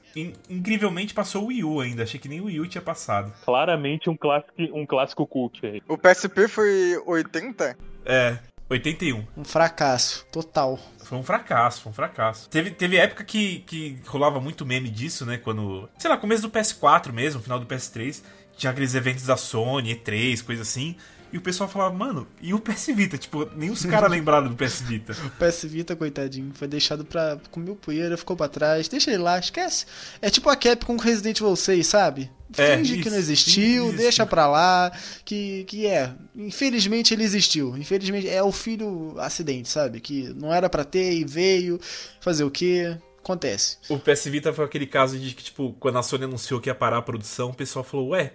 [0.48, 2.02] incrivelmente passou o Wii U ainda.
[2.02, 3.32] Achei que nem o Wii U tinha passado.
[3.44, 5.82] Claramente um clássico, um clássico cult aí.
[5.88, 7.76] O PSP foi 80?
[8.04, 8.38] É,
[8.70, 9.26] 81.
[9.36, 10.78] Um fracasso, total.
[11.02, 12.48] Foi um fracasso, foi um fracasso.
[12.48, 15.36] Teve, teve época que, que rolava muito meme disso, né?
[15.38, 15.88] Quando.
[15.98, 18.22] Sei lá, começo do PS4 mesmo, final do PS3.
[18.56, 20.96] Tinha aqueles eventos da Sony, E3, coisa assim.
[21.32, 23.16] E o pessoal falava, mano, e o PS Vita?
[23.16, 25.12] Tipo, nem os caras lembraram do PS Vita.
[25.24, 28.88] o PS Vita, coitadinho, foi deixado pra comer o poeira, ficou pra trás.
[28.88, 29.86] Deixa ele lá, esquece.
[30.20, 32.30] É tipo a Capcom com Resident Evil 6, sabe?
[32.56, 34.90] É, Finge isso, que não existiu, deixa pra lá.
[35.24, 36.12] Que, que é.
[36.34, 37.76] Infelizmente ele existiu.
[37.76, 40.00] Infelizmente é o filho acidente, sabe?
[40.00, 41.80] Que não era para ter e veio.
[42.20, 42.96] Fazer o quê?
[43.22, 43.76] Acontece.
[43.88, 46.74] O PS Vita foi aquele caso de que, tipo, quando a Sony anunciou que ia
[46.74, 48.32] parar a produção, o pessoal falou, ué,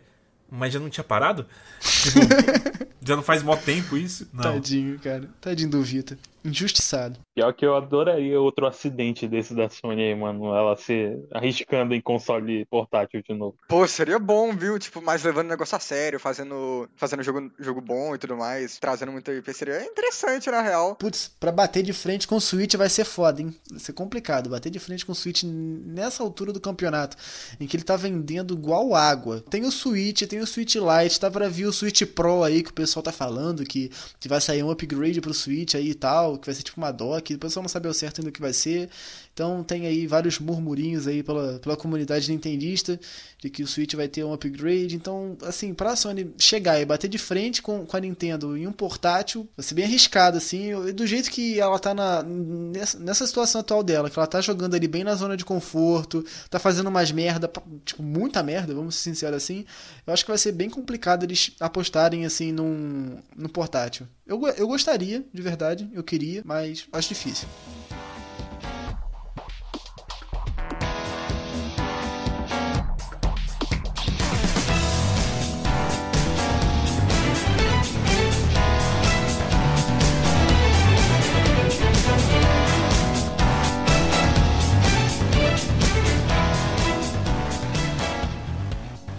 [0.49, 1.45] mas já não tinha parado?
[1.81, 4.27] Tipo, já não faz mó tempo isso?
[4.33, 4.43] Não.
[4.43, 5.29] Tadinho, cara.
[5.39, 6.17] Tadinho do Vita.
[6.45, 7.19] Injustiçado.
[7.33, 10.55] Pior que eu adoraria outro acidente desse da Sony aí, mano.
[10.55, 13.57] Ela se arriscando em console portátil de novo.
[13.67, 14.77] Pô, seria bom, viu?
[14.77, 18.77] Tipo, mais levando o negócio a sério, fazendo, fazendo jogo, jogo bom e tudo mais,
[18.79, 19.53] trazendo muita IP.
[19.53, 20.95] Seria interessante, na real.
[20.95, 23.53] Putz, pra bater de frente com o Switch vai ser foda, hein?
[23.69, 24.49] Vai ser complicado.
[24.49, 27.17] Bater de frente com o Switch nessa altura do campeonato,
[27.59, 29.43] em que ele tá vendendo igual água.
[29.49, 32.69] Tem o Switch, tem o Switch Lite, tá pra vir o Switch Pro aí que
[32.69, 36.34] o pessoal tá falando, que, que vai sair um upgrade pro Switch aí e tal,
[36.37, 37.33] que vai ser tipo uma dock.
[37.33, 38.89] O pessoal não sabe ao certo ainda o que vai ser.
[39.35, 42.97] Então tem aí vários murmurinhos aí pela, pela comunidade nintendista
[43.37, 44.95] de que o Switch vai ter um upgrade.
[44.95, 48.71] Então, assim, pra Sony chegar e bater de frente com, com a Nintendo em um
[48.71, 50.71] portátil, vai ser bem arriscado, assim.
[50.93, 54.73] Do jeito que ela tá na, nessa, nessa situação atual dela, que ela tá jogando
[54.73, 57.51] ali bem na zona de conforto, tá fazendo umas merda,
[57.83, 59.65] tipo, muita merda, vamos ser sinceros assim.
[60.07, 64.07] Eu acho que vai ser bem complicado eles apostarem, assim, num, num portátil.
[64.25, 67.49] Eu, eu gostaria, de verdade, eu queria, mas acho difícil.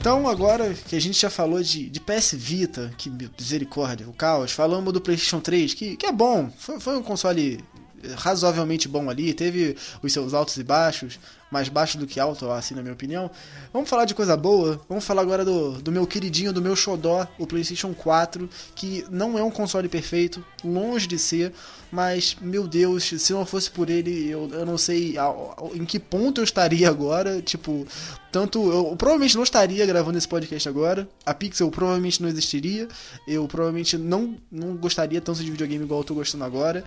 [0.07, 4.53] Então, agora que a gente já falou de, de PS Vita, que misericórdia, o caos,
[4.53, 7.59] falamos do PlayStation 3, que, que é bom, foi, foi um console
[8.15, 11.19] razoavelmente bom ali, teve os seus altos e baixos,
[11.51, 13.31] mais baixo do que alto, assim, na minha opinião.
[13.73, 14.81] Vamos falar de coisa boa.
[14.89, 19.39] Vamos falar agora do, do meu queridinho, do meu xodó, o PlayStation 4, que não
[19.39, 21.53] é um console perfeito, longe de ser,
[21.91, 25.15] mas, meu Deus, se não fosse por ele, eu, eu não sei
[25.75, 27.41] em que ponto eu estaria agora.
[27.41, 27.87] Tipo,
[28.33, 28.71] tanto.
[28.71, 31.09] Eu provavelmente não estaria gravando esse podcast agora.
[31.25, 32.89] A Pixel provavelmente não existiria.
[33.27, 36.85] Eu provavelmente não, não gostaria tanto de videogame igual eu tô gostando agora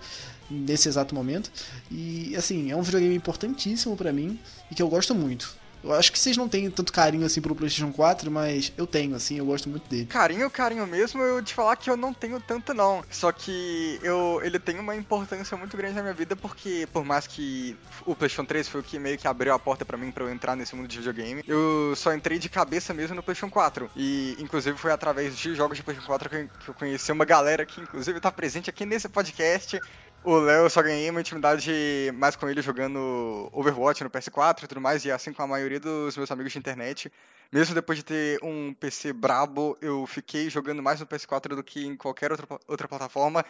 [0.50, 1.50] nesse exato momento.
[1.90, 4.38] E assim, é um videogame importantíssimo para mim
[4.70, 5.60] e que eu gosto muito.
[5.82, 9.14] Eu acho que vocês não têm tanto carinho assim pelo PlayStation 4, mas eu tenho,
[9.14, 10.06] assim, eu gosto muito dele.
[10.06, 13.02] Carinho, carinho mesmo, eu te falar que eu não tenho tanto não.
[13.10, 17.26] Só que eu, ele tem uma importância muito grande na minha vida porque, por mais
[17.26, 20.24] que o PlayStation 3 foi o que meio que abriu a porta para mim para
[20.24, 23.90] eu entrar nesse mundo de videogame, eu só entrei de cabeça mesmo no PlayStation 4.
[23.96, 27.80] E, inclusive, foi através de jogos de PlayStation 4 que eu conheci uma galera que,
[27.80, 29.80] inclusive, tá presente aqui nesse podcast.
[30.22, 31.72] O Léo só ganhei uma intimidade
[32.14, 35.80] mais com ele jogando Overwatch no PS4 e tudo mais, e assim com a maioria
[35.80, 37.10] dos meus amigos de internet.
[37.50, 41.86] Mesmo depois de ter um PC brabo, eu fiquei jogando mais no PS4 do que
[41.86, 43.42] em qualquer outra, outra plataforma.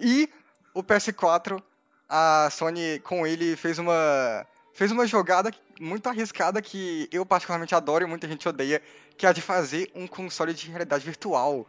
[0.00, 0.28] E
[0.74, 1.62] o PS4,
[2.08, 4.44] a Sony com ele fez uma
[4.74, 5.50] fez uma jogada
[5.80, 8.82] muito arriscada que eu particularmente adoro e muita gente odeia,
[9.16, 11.66] que é a de fazer um console de realidade virtual.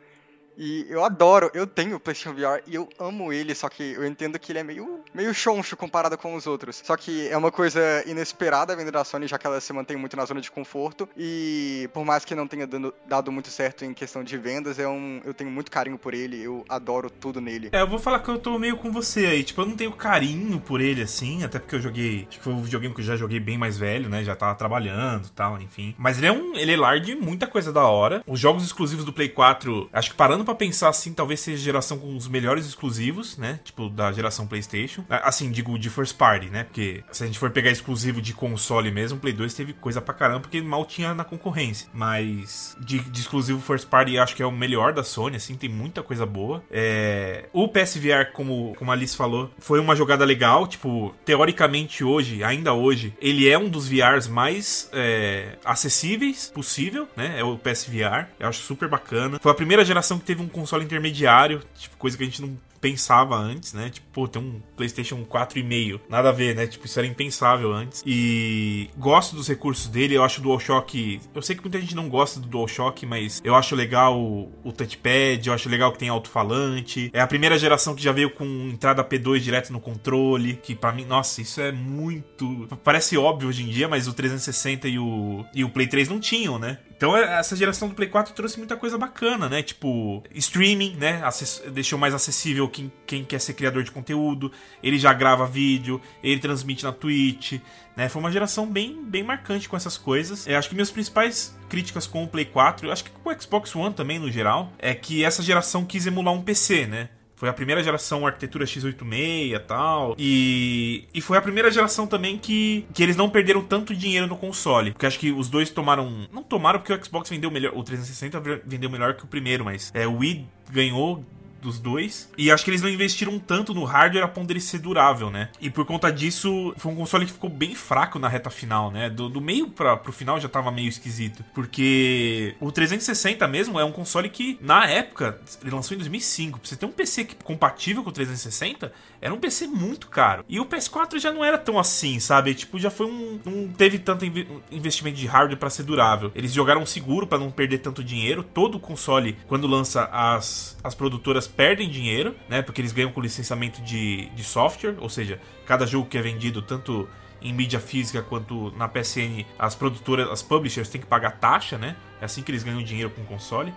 [0.57, 4.05] E eu adoro, eu tenho o PlayStation VR e eu amo ele, só que eu
[4.05, 6.81] entendo que ele é meio, meio choncho comparado com os outros.
[6.83, 10.17] Só que é uma coisa inesperada vindo da Sony, já que ela se mantém muito
[10.17, 11.07] na zona de conforto.
[11.15, 14.87] E por mais que não tenha dando, dado muito certo em questão de vendas, é
[14.87, 17.69] um, eu tenho muito carinho por ele, eu adoro tudo nele.
[17.71, 19.43] É, eu vou falar que eu tô meio com você aí.
[19.43, 22.25] Tipo, eu não tenho carinho por ele assim, até porque eu joguei.
[22.27, 24.23] Acho que foi um videogame que eu já joguei bem mais velho, né?
[24.23, 25.93] Já tava trabalhando tal, enfim.
[25.99, 26.55] Mas ele é um.
[26.55, 28.23] Ele é lar de muita coisa da hora.
[28.25, 31.65] Os jogos exclusivos do Play 4, acho que parando para pensar assim, talvez seja a
[31.65, 33.59] geração com os melhores exclusivos, né?
[33.65, 35.03] Tipo, da geração PlayStation.
[35.09, 36.63] Assim, digo de first party, né?
[36.63, 40.13] Porque se a gente for pegar exclusivo de console mesmo, Play 2 teve coisa pra
[40.13, 41.89] caramba, porque mal tinha na concorrência.
[41.93, 45.69] Mas de, de exclusivo first party, acho que é o melhor da Sony, assim, tem
[45.69, 46.63] muita coisa boa.
[46.71, 47.49] É...
[47.51, 50.65] O PSVR, como, como a Alice falou, foi uma jogada legal.
[50.65, 57.37] Tipo, teoricamente hoje, ainda hoje, ele é um dos VRs mais é, acessíveis possível, né?
[57.37, 58.27] É o PSVR.
[58.39, 59.39] Eu acho super bacana.
[59.41, 62.57] Foi a primeira geração que teve um console intermediário, tipo, coisa que a gente não
[62.79, 63.89] pensava antes, né?
[63.89, 65.99] Tipo, pô, tem um PlayStation 4,5.
[66.09, 66.67] Nada a ver, né?
[66.67, 68.03] Tipo, isso era impensável antes.
[68.05, 70.15] E gosto dos recursos dele.
[70.15, 71.19] Eu acho o DualShock.
[71.33, 74.71] Eu sei que muita gente não gosta do DualShock, mas eu acho legal o, o
[74.71, 75.47] touchpad.
[75.47, 77.09] Eu acho legal que tem alto-falante.
[77.13, 80.55] É a primeira geração que já veio com entrada P2 direto no controle.
[80.61, 82.67] Que para mim, nossa, isso é muito.
[82.83, 86.19] Parece óbvio hoje em dia, mas o 360 e o, e o Play 3 não
[86.19, 86.79] tinham, né?
[86.97, 89.61] Então é, essa geração do Play 4 trouxe muita coisa bacana, né?
[89.61, 91.21] Tipo, streaming, né?
[91.23, 94.51] Acess deixou mais acessível quem, quem quer ser criador de conteúdo.
[94.81, 97.59] Ele já grava vídeo, ele transmite na Twitch,
[97.95, 98.09] né?
[98.09, 100.47] Foi uma geração bem, bem marcante com essas coisas.
[100.47, 103.41] Eu acho que minhas principais críticas com o Play 4, eu acho que com o
[103.41, 107.09] Xbox One também no geral, é que essa geração quis emular um PC, né?
[107.37, 110.15] Foi a primeira geração arquitetura x86 e tal.
[110.17, 114.35] E, e foi a primeira geração também que, que eles não perderam tanto dinheiro no
[114.35, 114.91] console.
[114.91, 116.27] Porque acho que os dois tomaram.
[116.33, 117.73] Não tomaram porque o Xbox vendeu melhor.
[117.75, 121.23] O 360 vendeu melhor que o primeiro, mas é, o Wii ganhou
[121.61, 122.29] dos dois.
[122.37, 125.49] E acho que eles não investiram tanto no hardware a ponto dele ser durável, né?
[125.59, 129.09] E por conta disso, foi um console que ficou bem fraco na reta final, né?
[129.09, 131.43] Do, do meio pra, pro final já tava meio esquisito.
[131.53, 136.59] Porque o 360 mesmo é um console que, na época, ele lançou em 2005.
[136.59, 140.45] Pra você ter um PC compatível com o 360, era um PC muito caro.
[140.47, 142.53] E o PS4 já não era tão assim, sabe?
[142.53, 143.39] Tipo, já foi um.
[143.43, 144.25] Não teve tanto
[144.71, 146.31] investimento de hardware para ser durável.
[146.35, 148.43] Eles jogaram seguro para não perder tanto dinheiro.
[148.43, 152.61] Todo console, quando lança, as, as produtoras perdem dinheiro, né?
[152.61, 156.61] Porque eles ganham com licenciamento de, de software, ou seja, cada jogo que é vendido,
[156.61, 157.07] tanto
[157.41, 161.95] em mídia física quanto na PSN, as produtoras, as publishers têm que pagar taxa, né?
[162.21, 163.73] É assim que eles ganham dinheiro com o console.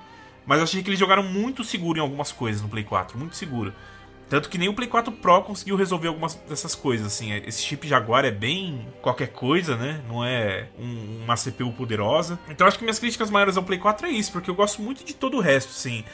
[0.46, 3.72] Mas achei que eles jogaram muito seguro em algumas coisas no Play 4, muito seguro.
[4.30, 7.32] Tanto que nem o Play 4 Pro conseguiu resolver algumas dessas coisas, assim.
[7.32, 10.00] Esse chip Jaguar é bem qualquer coisa, né?
[10.08, 12.38] Não é um, uma CPU poderosa.
[12.48, 15.04] Então acho que minhas críticas maiores ao Play 4 é isso, porque eu gosto muito
[15.04, 16.04] de todo o resto, assim.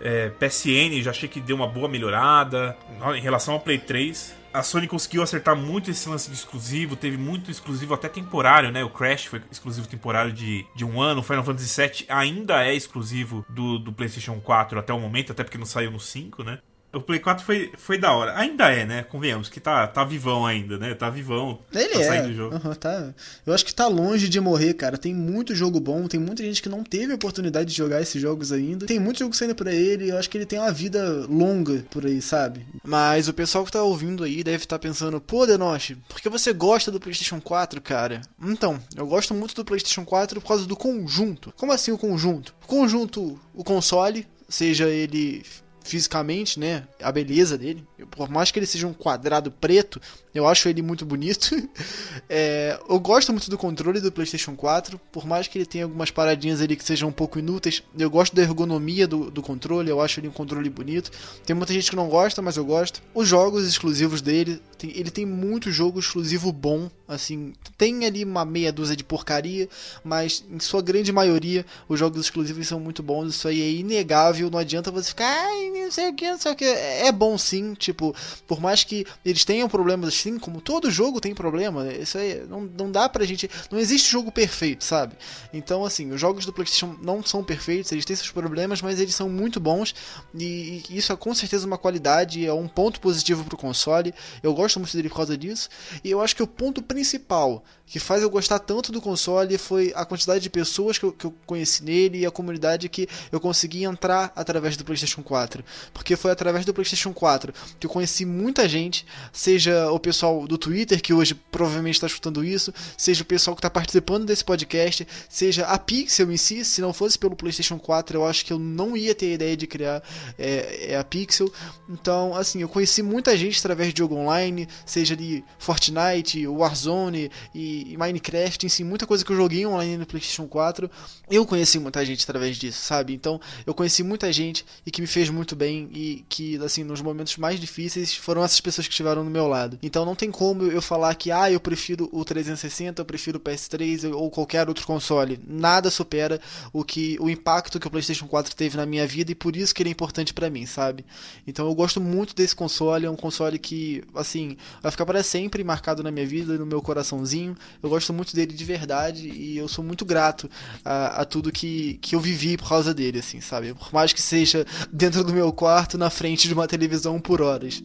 [0.00, 2.76] É, PSN já achei que deu uma boa melhorada.
[3.16, 7.18] Em relação ao Play 3, a Sony conseguiu acertar muito esse lance de exclusivo, teve
[7.18, 8.82] muito exclusivo até temporário, né?
[8.82, 12.74] O Crash foi exclusivo temporário de, de um ano, o Final Fantasy VII ainda é
[12.74, 16.58] exclusivo do, do PlayStation 4 até o momento, até porque não saiu no 5, né?
[16.96, 18.36] O Play 4 foi, foi da hora.
[18.38, 19.02] Ainda é, né?
[19.02, 20.94] Convenhamos que tá, tá vivão ainda, né?
[20.94, 21.58] Tá vivão.
[21.72, 22.04] Ele tá é.
[22.04, 22.54] saindo do jogo.
[22.56, 23.14] Uhum, tá.
[23.44, 24.96] Eu acho que tá longe de morrer, cara.
[24.96, 28.20] Tem muito jogo bom, tem muita gente que não teve a oportunidade de jogar esses
[28.20, 28.86] jogos ainda.
[28.86, 32.06] Tem muito jogo saindo pra ele, eu acho que ele tem uma vida longa por
[32.06, 32.66] aí, sabe?
[32.82, 36.28] Mas o pessoal que tá ouvindo aí deve estar tá pensando, pô, Denoche, por que
[36.28, 38.22] você gosta do PlayStation 4, cara?
[38.42, 41.52] Então, eu gosto muito do PlayStation 4 por causa do conjunto.
[41.56, 42.54] Como assim o conjunto?
[42.64, 45.44] O conjunto, o console, seja ele
[45.86, 46.86] fisicamente, né?
[47.00, 47.84] A beleza dele.
[48.10, 50.00] Por mais que ele seja um quadrado preto,
[50.34, 51.50] eu acho ele muito bonito.
[52.28, 56.10] é, eu gosto muito do controle do PlayStation 4, por mais que ele tenha algumas
[56.10, 57.82] paradinhas ali que sejam um pouco inúteis.
[57.98, 61.10] Eu gosto da ergonomia do, do controle, eu acho ele um controle bonito.
[61.44, 63.00] Tem muita gente que não gosta, mas eu gosto.
[63.14, 66.90] Os jogos exclusivos dele, tem, ele tem muito jogo exclusivo bom.
[67.08, 69.68] Assim, tem ali uma meia dúzia de porcaria,
[70.02, 73.34] mas em sua grande maioria os jogos exclusivos são muito bons.
[73.34, 74.50] Isso aí é inegável.
[74.50, 76.64] Não adianta você ficar, ai, não sei o que, não sei o que.
[76.64, 78.14] É bom sim, tipo,
[78.46, 82.62] por mais que eles tenham problemas assim, como todo jogo tem problema, isso aí não,
[82.62, 83.48] não dá pra gente.
[83.70, 85.14] Não existe jogo perfeito, sabe?
[85.52, 89.14] Então, assim, os jogos do PlayStation não são perfeitos, eles têm seus problemas, mas eles
[89.14, 89.94] são muito bons
[90.34, 94.12] e, e isso é com certeza uma qualidade, é um ponto positivo pro console.
[94.42, 95.68] Eu gosto muito dele por causa disso.
[96.02, 99.92] E eu acho que o ponto principal que faz eu gostar tanto do console foi
[99.94, 103.38] a quantidade de pessoas que eu, que eu conheci nele e a comunidade que eu
[103.38, 105.64] consegui entrar através do PlayStation 4.
[105.94, 110.58] Porque foi através do PlayStation 4 que eu conheci muita gente, seja o pessoal do
[110.58, 115.06] Twitter, que hoje provavelmente está escutando isso, seja o pessoal que está participando desse podcast,
[115.28, 116.64] seja a Pixel em si.
[116.64, 119.56] Se não fosse pelo PlayStation 4, eu acho que eu não ia ter a ideia
[119.56, 120.02] de criar
[120.38, 121.52] é, é a Pixel.
[121.88, 127.66] Então, assim, eu conheci muita gente através de jogo online, seja de Fortnite, Warzone e
[127.66, 130.90] e Minecraft si, muita coisa que eu joguei online no PlayStation 4,
[131.30, 133.14] eu conheci muita gente através disso, sabe?
[133.14, 137.00] Então, eu conheci muita gente e que me fez muito bem e que, assim, nos
[137.00, 139.78] momentos mais difíceis foram essas pessoas que estiveram no meu lado.
[139.82, 143.40] Então, não tem como eu falar que, ah, eu prefiro o 360, eu prefiro o
[143.40, 145.40] PS3 ou qualquer outro console.
[145.46, 146.40] Nada supera
[146.72, 149.74] o que o impacto que o PlayStation 4 teve na minha vida e por isso
[149.74, 151.04] que ele é importante para mim, sabe?
[151.46, 154.45] Então, eu gosto muito desse console, é um console que, assim,
[154.82, 157.56] vai ficar para sempre marcado na minha vida, no meu coraçãozinho.
[157.82, 160.50] Eu gosto muito dele de verdade e eu sou muito grato
[160.84, 163.72] a, a tudo que, que eu vivi por causa dele, assim, sabe?
[163.74, 167.82] Por mais que seja dentro do meu quarto, na frente de uma televisão por horas.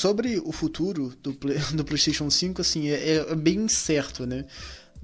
[0.00, 4.46] Sobre o futuro do, Play, do PlayStation 5, assim, é, é bem incerto, né?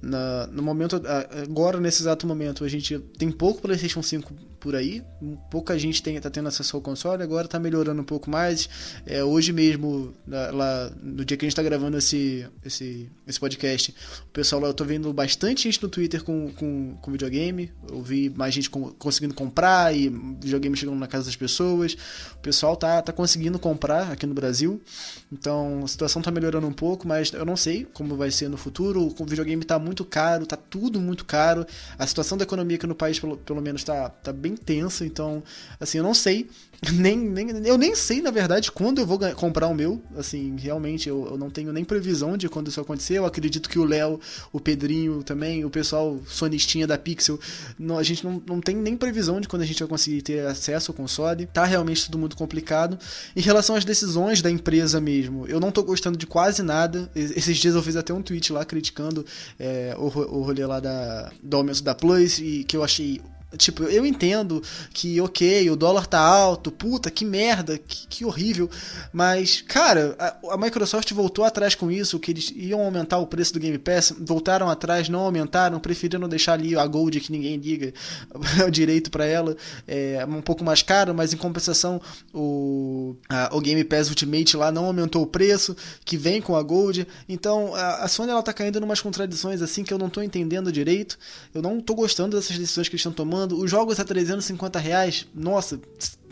[0.02, 1.00] Na, no momento,
[1.42, 4.34] agora, nesse exato momento, a gente tem pouco PlayStation 5
[4.66, 5.00] por aí.
[5.48, 8.68] Pouca gente tem, tá tendo acesso ao console, agora tá melhorando um pouco mais.
[9.06, 13.94] É, hoje mesmo, lá, no dia que a gente tá gravando esse, esse, esse podcast,
[14.24, 17.70] o pessoal lá, eu tô vendo bastante gente no Twitter com, com, com videogame.
[17.88, 21.96] Eu vi mais gente com, conseguindo comprar e videogame chegando na casa das pessoas.
[22.34, 24.82] O pessoal tá, tá conseguindo comprar aqui no Brasil.
[25.30, 28.56] Então a situação tá melhorando um pouco, mas eu não sei como vai ser no
[28.56, 29.14] futuro.
[29.16, 31.64] O videogame tá muito caro, tá tudo muito caro.
[31.96, 35.42] A situação da economia aqui no país, pelo, pelo menos, tá, tá bem tensa, então,
[35.80, 36.48] assim, eu não sei
[36.92, 40.02] nem, nem, eu nem sei, na verdade, quando eu vou comprar o meu.
[40.16, 43.14] Assim, realmente, eu, eu, não tenho nem previsão de quando isso acontecer.
[43.14, 44.20] Eu acredito que o Léo,
[44.52, 47.38] o Pedrinho também, o pessoal sonistinha da Pixel,
[47.78, 50.46] não, a gente não, não tem nem previsão de quando a gente vai conseguir ter
[50.46, 51.46] acesso ao console.
[51.46, 52.98] Tá realmente tudo muito complicado.
[53.34, 57.10] Em relação às decisões da empresa mesmo, eu não tô gostando de quase nada.
[57.14, 59.24] Esses dias eu fiz até um tweet lá criticando
[59.58, 63.20] é, o, o rolê lá da, do aumento da Plus e que eu achei
[63.56, 64.60] Tipo, eu entendo
[64.92, 68.68] que, ok, o dólar tá alto, puta, que merda, que, que horrível.
[69.12, 73.52] Mas, cara, a, a, Microsoft voltou atrás com isso, que eles iam aumentar o preço
[73.52, 77.94] do Game Pass, voltaram atrás, não aumentaram, preferiram deixar ali a Gold que ninguém liga,
[78.66, 79.56] o direito para ela,
[79.86, 82.00] é um pouco mais caro, mas em compensação
[82.34, 86.62] o, a, o Game Pass Ultimate lá não aumentou o preço, que vem com a
[86.62, 87.06] Gold.
[87.28, 90.20] Então, a, a Sony ela tá caindo em umas contradições assim que eu não tô
[90.20, 91.16] entendendo direito.
[91.54, 95.26] Eu não tô gostando dessas decisões que eles estão tomando os jogos a 350 reais,
[95.34, 95.80] nossa,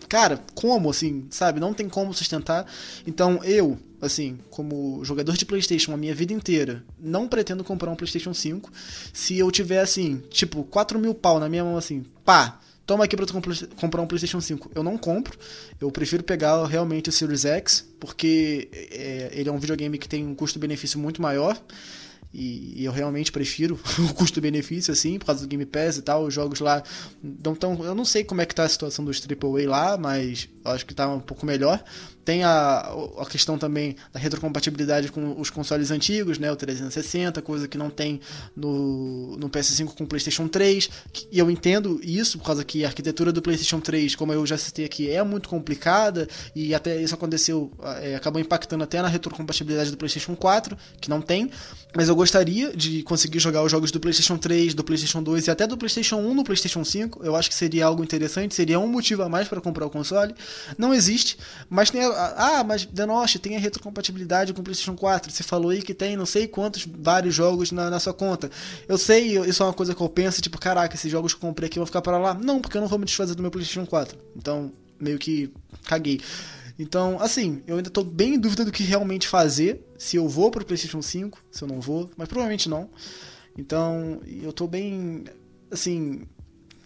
[0.08, 1.60] cara, como assim, sabe?
[1.60, 2.66] Não tem como sustentar.
[3.06, 7.96] Então eu, assim, como jogador de PlayStation a minha vida inteira, não pretendo comprar um
[7.96, 8.70] PlayStation 5.
[9.12, 13.16] Se eu tiver, assim, tipo, 4 mil pau na minha mão, assim, pá, toma aqui
[13.16, 13.34] pra tu
[13.76, 14.70] comprar um PlayStation 5.
[14.74, 15.38] Eu não compro.
[15.80, 20.26] Eu prefiro pegar realmente o Series X, porque é, ele é um videogame que tem
[20.26, 21.60] um custo-benefício muito maior.
[22.34, 23.78] E, eu realmente prefiro
[24.10, 26.24] o custo-benefício, assim, por causa do Game Pass e tal.
[26.24, 26.82] Os jogos lá
[27.22, 27.82] não tão.
[27.84, 30.94] Eu não sei como é que tá a situação dos AAA lá, mas acho que
[30.94, 31.82] tá um pouco melhor.
[32.24, 37.68] Tem a, a questão também da retrocompatibilidade com os consoles antigos, né, o 360, coisa
[37.68, 38.18] que não tem
[38.56, 40.88] no, no PS5 com o PlayStation 3.
[41.30, 44.56] E eu entendo isso, por causa que a arquitetura do PlayStation 3, como eu já
[44.56, 46.26] citei aqui, é muito complicada
[46.56, 47.70] e até isso aconteceu,
[48.00, 51.50] é, acabou impactando até na retrocompatibilidade do PlayStation 4, que não tem.
[51.94, 55.50] Mas eu gostaria de conseguir jogar os jogos do PlayStation 3, do PlayStation 2 e
[55.50, 57.22] até do PlayStation 1 no PlayStation 5.
[57.22, 60.34] Eu acho que seria algo interessante, seria um motivo a mais para comprar o console.
[60.78, 65.30] Não existe, mas tem a, ah, mas Denoche tem a retrocompatibilidade com o PlayStation 4.
[65.30, 68.50] Você falou aí que tem não sei quantos vários jogos na, na sua conta.
[68.88, 71.48] Eu sei, isso é uma coisa que eu penso, tipo, caraca, esses jogos que eu
[71.48, 72.34] comprei aqui vão ficar para lá.
[72.34, 74.18] Não, porque eu não vou me desfazer do meu PlayStation 4.
[74.36, 75.52] Então, meio que
[75.84, 76.20] caguei.
[76.78, 79.84] Então, assim, eu ainda tô bem em dúvida do que realmente fazer.
[79.96, 82.90] Se eu vou pro PlayStation 5, se eu não vou, mas provavelmente não.
[83.56, 85.24] Então, eu tô bem.
[85.70, 86.22] Assim,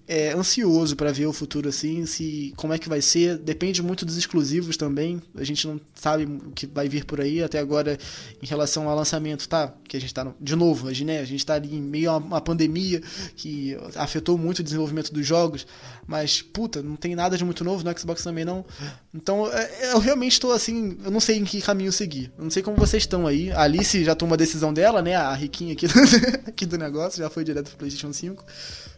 [0.08, 3.36] é, ansioso para ver o futuro assim, se como é que vai ser.
[3.36, 5.22] Depende muito dos exclusivos também.
[5.36, 7.98] A gente não sabe o que vai vir por aí até agora
[8.42, 9.74] em relação ao lançamento, tá?
[9.86, 12.16] Que a gente tá no, de novo, né, a gente tá ali em meio a
[12.16, 13.02] uma pandemia
[13.36, 15.66] que afetou muito o desenvolvimento dos jogos,
[16.06, 18.64] mas puta, não tem nada de muito novo no Xbox também não.
[19.12, 22.32] Então, é, eu realmente estou assim, eu não sei em que caminho seguir.
[22.38, 23.50] Eu não sei como vocês estão aí.
[23.52, 25.14] A Alice já tomou a decisão dela, né?
[25.16, 25.94] A riquinha aqui do,
[26.48, 28.44] aqui do negócio, já foi direto pro PlayStation 5.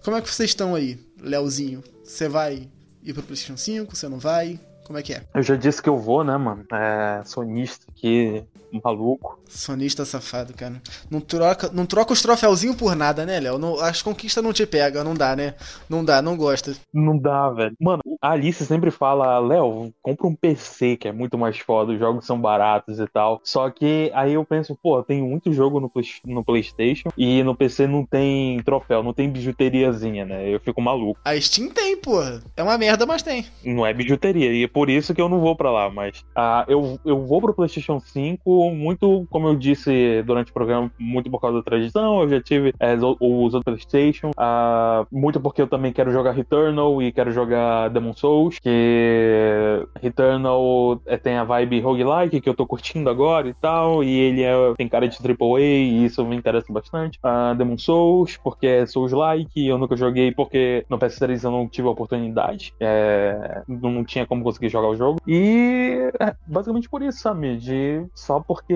[0.03, 1.83] Como é que vocês estão aí, Leozinho?
[2.03, 2.69] Você vai
[3.03, 3.95] ir pro PlayStation 5?
[3.95, 4.59] Você não vai?
[4.85, 5.23] Como é que é?
[5.35, 6.65] Eu já disse que eu vou, né, mano?
[6.73, 8.43] É, sonista aqui,
[8.83, 9.40] maluco.
[9.51, 10.81] Sonista safado, cara.
[11.11, 13.59] Não troca, não troca os troféuzinhos por nada, né, Léo?
[13.59, 15.55] Não, as conquistas não te pegam, não dá, né?
[15.89, 16.75] Não dá, não gosta.
[16.95, 17.75] Não dá, velho.
[17.81, 21.99] Mano, a Alice sempre fala, Léo, compra um PC que é muito mais foda, os
[21.99, 23.41] jogos são baratos e tal.
[23.43, 25.91] Só que aí eu penso, pô, tem muito jogo no,
[26.25, 30.49] no PlayStation e no PC não tem troféu, não tem bijuteriazinha, né?
[30.49, 31.21] Eu fico maluco.
[31.25, 32.41] A Steam tem, porra.
[32.57, 33.47] É uma merda, mas tem.
[33.65, 34.53] Não é bijuteria.
[34.53, 37.55] E por isso que eu não vou para lá, mas uh, eu, eu vou pro
[37.55, 42.23] PlayStation 5 muito, como eu disse durante o programa, muito por causa da tradição.
[42.23, 47.03] Eu já tive é, os outros PlayStation, uh, muito porque eu também quero jogar Returnal
[47.03, 52.67] e quero jogar Demon Souls, que Returnal é, tem a vibe roguelike que eu tô
[52.67, 56.73] curtindo agora e tal, e ele é, tem cara de AAA e isso me interessa
[56.73, 57.19] bastante.
[57.25, 61.89] Uh, Demon Souls, porque é Souls-like, eu nunca joguei porque no PS3 eu não tive
[61.89, 65.21] a oportunidade, é, não tinha como conseguir jogar o jogo.
[65.27, 67.57] E é, basicamente por isso, sabe?
[67.57, 68.75] De, só porque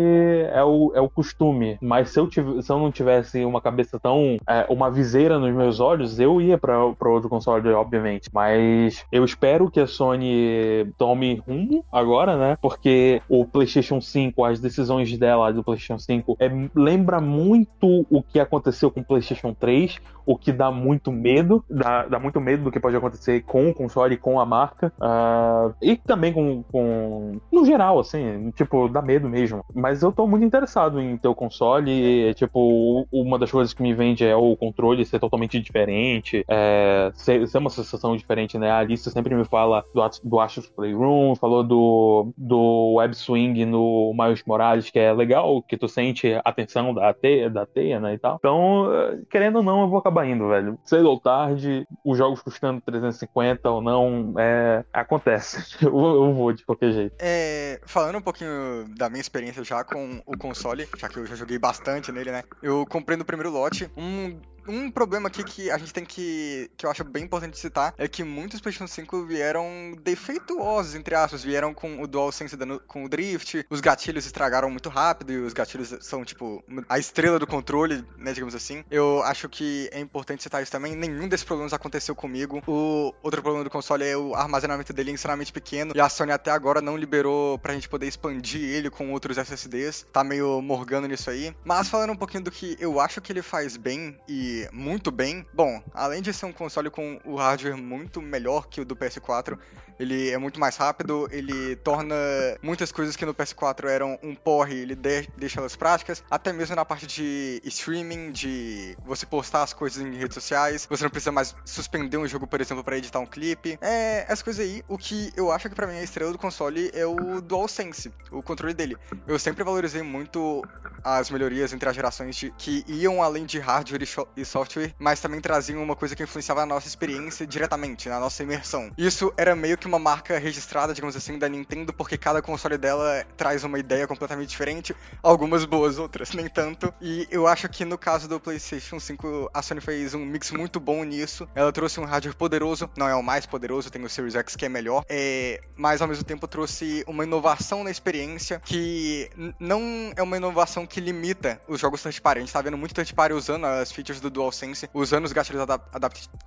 [0.55, 1.77] é o, é o costume.
[1.81, 4.39] Mas se eu, tiv se eu não tivesse uma cabeça tão.
[4.49, 8.31] É, uma viseira nos meus olhos, eu ia para outro console, obviamente.
[8.33, 12.57] Mas eu espero que a Sony tome rumo agora, né?
[12.63, 18.39] Porque o PlayStation 5, as decisões dela do PlayStation 5 é, lembra muito o que
[18.39, 22.71] aconteceu com o PlayStation 3, o que dá muito medo, dá, dá muito medo do
[22.71, 27.65] que pode acontecer com o console, com a marca, uh, e também com, com, no
[27.65, 29.65] geral, assim, tipo, dá medo mesmo.
[29.75, 33.83] Mas eu tô muito interessado em ter o console, e, tipo, uma das coisas que
[33.83, 38.71] me vende é o controle ser totalmente diferente, é, ser, ser uma sensação diferente, né?
[38.71, 44.13] A Alice sempre me fala do, do Astros Playroom, falou do, do Web Swing no
[44.17, 48.15] Miles Morales, que é legal, que tu sente a tensão da teia, da teia, né,
[48.15, 48.37] e tal.
[48.39, 48.89] Então,
[49.31, 50.79] querendo ou não, eu vou acabar indo, velho.
[50.85, 55.77] Cedo ou tarde, os jogos custando 350 ou não, é, acontece.
[55.85, 57.17] eu, eu vou de qualquer jeito.
[57.19, 61.35] É, falando um pouquinho da minha experiência já com o console, já que eu já
[61.35, 62.43] joguei bastante nele, né?
[62.63, 66.71] Eu comprei no primeiro lote um um problema aqui que a gente tem que.
[66.77, 71.43] que eu acho bem importante citar é que muitos PlayStation 5 vieram defeituosos, entre aspas.
[71.43, 75.53] Vieram com o DualSense dando, com o drift, os gatilhos estragaram muito rápido e os
[75.53, 78.85] gatilhos são, tipo, a estrela do controle, né, digamos assim.
[78.91, 80.95] Eu acho que é importante citar isso também.
[80.95, 82.63] Nenhum desses problemas aconteceu comigo.
[82.67, 86.33] O outro problema do console é o armazenamento dele é extremamente pequeno e a Sony
[86.33, 90.07] até agora não liberou pra gente poder expandir ele com outros SSDs.
[90.13, 91.55] Tá meio morgando nisso aí.
[91.65, 95.47] Mas falando um pouquinho do que eu acho que ele faz bem e muito bem.
[95.53, 99.59] Bom, além de ser um console com o hardware muito melhor que o do PS4,
[99.99, 102.15] ele é muito mais rápido, ele torna
[102.63, 106.77] muitas coisas que no PS4 eram um porre, ele de deixa elas práticas, até mesmo
[106.77, 111.33] na parte de streaming, de você postar as coisas em redes sociais, você não precisa
[111.33, 113.79] mais suspender um jogo, por exemplo, para editar um clipe.
[113.81, 116.91] É, essas coisas aí, o que eu acho que para mim a estrela do console
[116.95, 118.97] é o DualSense, o controle dele.
[119.27, 120.63] Eu sempre valorizei muito
[121.03, 125.21] as melhorias entre as gerações de, que iam além de hardware e, e software, mas
[125.21, 128.91] também traziam uma coisa que influenciava a nossa experiência diretamente, na nossa imersão.
[128.97, 133.25] Isso era meio que uma marca registrada, digamos assim, da Nintendo, porque cada console dela
[133.37, 136.93] traz uma ideia completamente diferente, algumas boas, outras nem tanto.
[137.01, 140.79] E eu acho que no caso do PlayStation 5, a Sony fez um mix muito
[140.81, 141.49] bom nisso.
[141.55, 144.65] Ela trouxe um hardware poderoso, não é o mais poderoso, tem o Series X que
[144.65, 145.61] é melhor, é...
[145.77, 151.01] mas ao mesmo tempo trouxe uma inovação na experiência que não é uma inovação que
[151.01, 152.39] limita os jogos third party.
[152.39, 155.63] A gente tá vendo muito third party usando as features do DualSense, usando os gatilhos
[155.63, 155.85] adap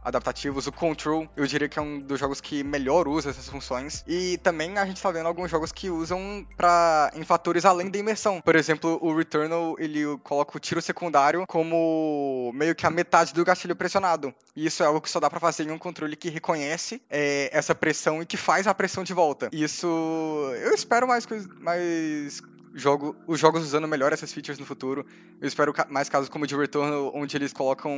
[0.03, 4.03] adaptativos, o Control, eu diria que é um dos jogos que melhor usa essas funções.
[4.07, 7.97] E também a gente tá vendo alguns jogos que usam para em fatores além da
[7.97, 8.41] imersão.
[8.41, 13.45] Por exemplo, o Returnal, ele coloca o tiro secundário como meio que a metade do
[13.45, 14.33] gatilho pressionado.
[14.55, 17.49] E isso é algo que só dá para fazer em um controle que reconhece é,
[17.51, 19.49] essa pressão e que faz a pressão de volta.
[19.51, 19.87] Isso
[20.61, 21.27] eu espero mais
[21.59, 22.41] mais
[22.77, 25.05] jogo, os jogos usando melhor essas features no futuro.
[25.41, 27.91] Eu espero mais casos como o de Return, onde eles colocam,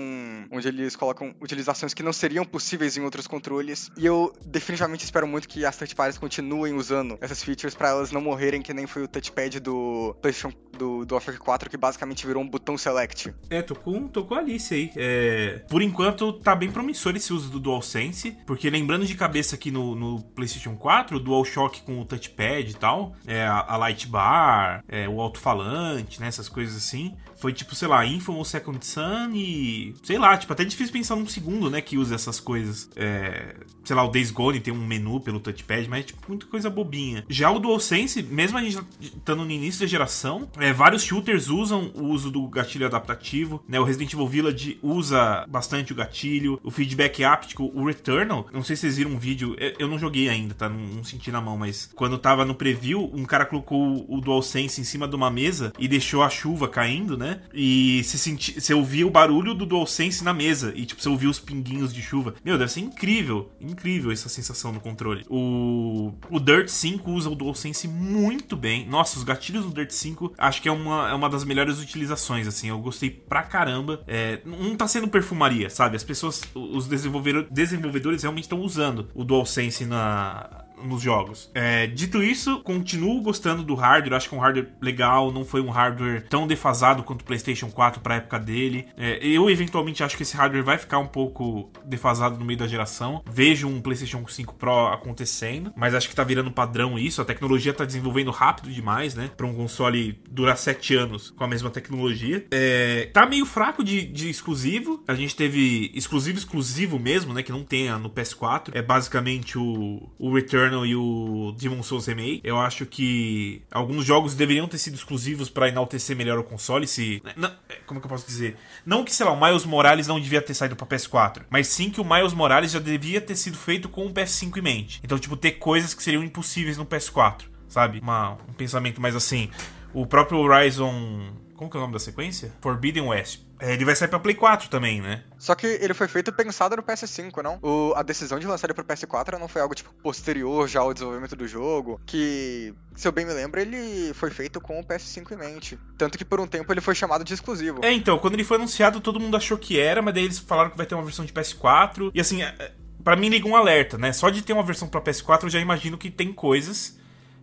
[0.51, 3.91] onde eles colocam utilizações que não seriam possíveis em outros controles.
[3.97, 8.11] E eu definitivamente espero muito que as third parties continuem usando essas features para elas
[8.11, 12.25] não morrerem que nem foi o touchpad do PlayStation do, do Offer 4 que basicamente
[12.25, 13.33] virou um botão select.
[13.49, 14.91] É, tô com, tô com a Alice aí.
[14.95, 19.71] É, por enquanto tá bem promissor esse uso do DualSense, porque lembrando de cabeça aqui
[19.71, 24.07] no, no PlayStation 4, o DualShock com o touchpad e tal, é, a, a Light
[24.07, 26.27] Bar é, o alto-falante, né?
[26.27, 27.15] Essas coisas assim.
[27.37, 29.93] Foi tipo, sei lá, Infamous Second Son e.
[30.03, 31.81] Sei lá, tipo, até difícil pensar num segundo, né?
[31.81, 32.89] Que usa essas coisas.
[32.95, 36.45] É, sei lá, o Days Gone tem um menu pelo touchpad, mas é tipo, muita
[36.45, 37.25] coisa bobinha.
[37.29, 41.91] Já o DualSense, mesmo a gente estando no início da geração, é, vários shooters usam
[41.95, 43.79] o uso do gatilho adaptativo, né?
[43.79, 48.47] O Resident Evil Village usa bastante o gatilho, o feedback áptico, o Returnal.
[48.51, 50.67] Não sei se vocês viram um vídeo, eu não joguei ainda, tá?
[50.67, 54.48] Não, não senti na mão, mas quando tava no preview, um cara colocou o DualSense
[54.57, 57.41] em cima de uma mesa e deixou a chuva caindo, né?
[57.53, 60.73] E você, senti, você ouvia o barulho do DualSense na mesa.
[60.75, 62.35] E, tipo, você ouvia os pinguinhos de chuva.
[62.43, 63.51] Meu, deve ser incrível.
[63.59, 65.25] Incrível essa sensação no controle.
[65.29, 68.87] O, o Dirt 5 usa o DualSense muito bem.
[68.87, 72.47] Nossa, os gatilhos do Dirt 5 acho que é uma, é uma das melhores utilizações,
[72.47, 72.69] assim.
[72.69, 74.01] Eu gostei pra caramba.
[74.07, 75.95] É, não tá sendo perfumaria, sabe?
[75.95, 81.49] As pessoas, os desenvolvedores realmente estão usando o DualSense na, nos jogos.
[81.53, 85.61] É, dito isso, continuo gostando do hardware, acho que é um hardware legal, não foi
[85.61, 88.87] um hardware tão defasado quanto o PlayStation 4 para época dele.
[88.97, 92.67] É, eu eventualmente acho que esse hardware vai ficar um pouco defasado no meio da
[92.67, 93.23] geração.
[93.29, 97.21] Vejo um PlayStation 5 Pro acontecendo, mas acho que tá virando padrão isso.
[97.21, 99.29] A tecnologia tá desenvolvendo rápido demais, né?
[99.35, 102.45] Para um console durar 7 anos com a mesma tecnologia.
[102.51, 105.03] É, tá meio fraco de, de exclusivo.
[105.07, 107.43] A gente teve exclusivo exclusivo mesmo, né?
[107.43, 108.71] Que não tem no PS4.
[108.73, 110.31] É basicamente o, o
[110.69, 112.41] Returnal e o Demon Souls Remake.
[112.43, 116.87] Eu acho que alguns jogos deveriam ter sido exclusivos para enaltecer melhor o console.
[116.87, 117.21] Se.
[117.35, 118.55] Não, é, como que eu posso dizer?
[118.85, 121.89] Não que, sei lá, o Miles Morales não devia ter saído pra PS4, mas sim
[121.89, 125.01] que o Miles Morales já devia ter sido feito com o PS5 em mente.
[125.03, 127.99] Então, tipo, ter coisas que seriam impossíveis no PS4, sabe?
[127.99, 129.49] Uma, um pensamento mais assim.
[129.93, 131.33] O próprio Horizon.
[131.55, 132.53] Como que é o nome da sequência?
[132.61, 133.41] Forbidden West.
[133.59, 135.21] É, ele vai sair pra Play 4 também, né?
[135.37, 137.59] Só que ele foi feito pensado no PS5, não?
[137.61, 140.93] O, a decisão de lançar ele pro PS4 não foi algo, tipo, posterior já ao
[140.93, 141.99] desenvolvimento do jogo.
[142.05, 145.77] Que, se eu bem me lembro, ele foi feito com o PS5 em mente.
[145.97, 147.83] Tanto que por um tempo ele foi chamado de exclusivo.
[147.83, 150.69] É, então, quando ele foi anunciado, todo mundo achou que era, mas daí eles falaram
[150.69, 152.11] que vai ter uma versão de PS4.
[152.13, 152.71] E assim, é,
[153.03, 154.13] para mim liga um alerta, né?
[154.13, 156.97] Só de ter uma versão pra PS4 eu já imagino que tem coisas.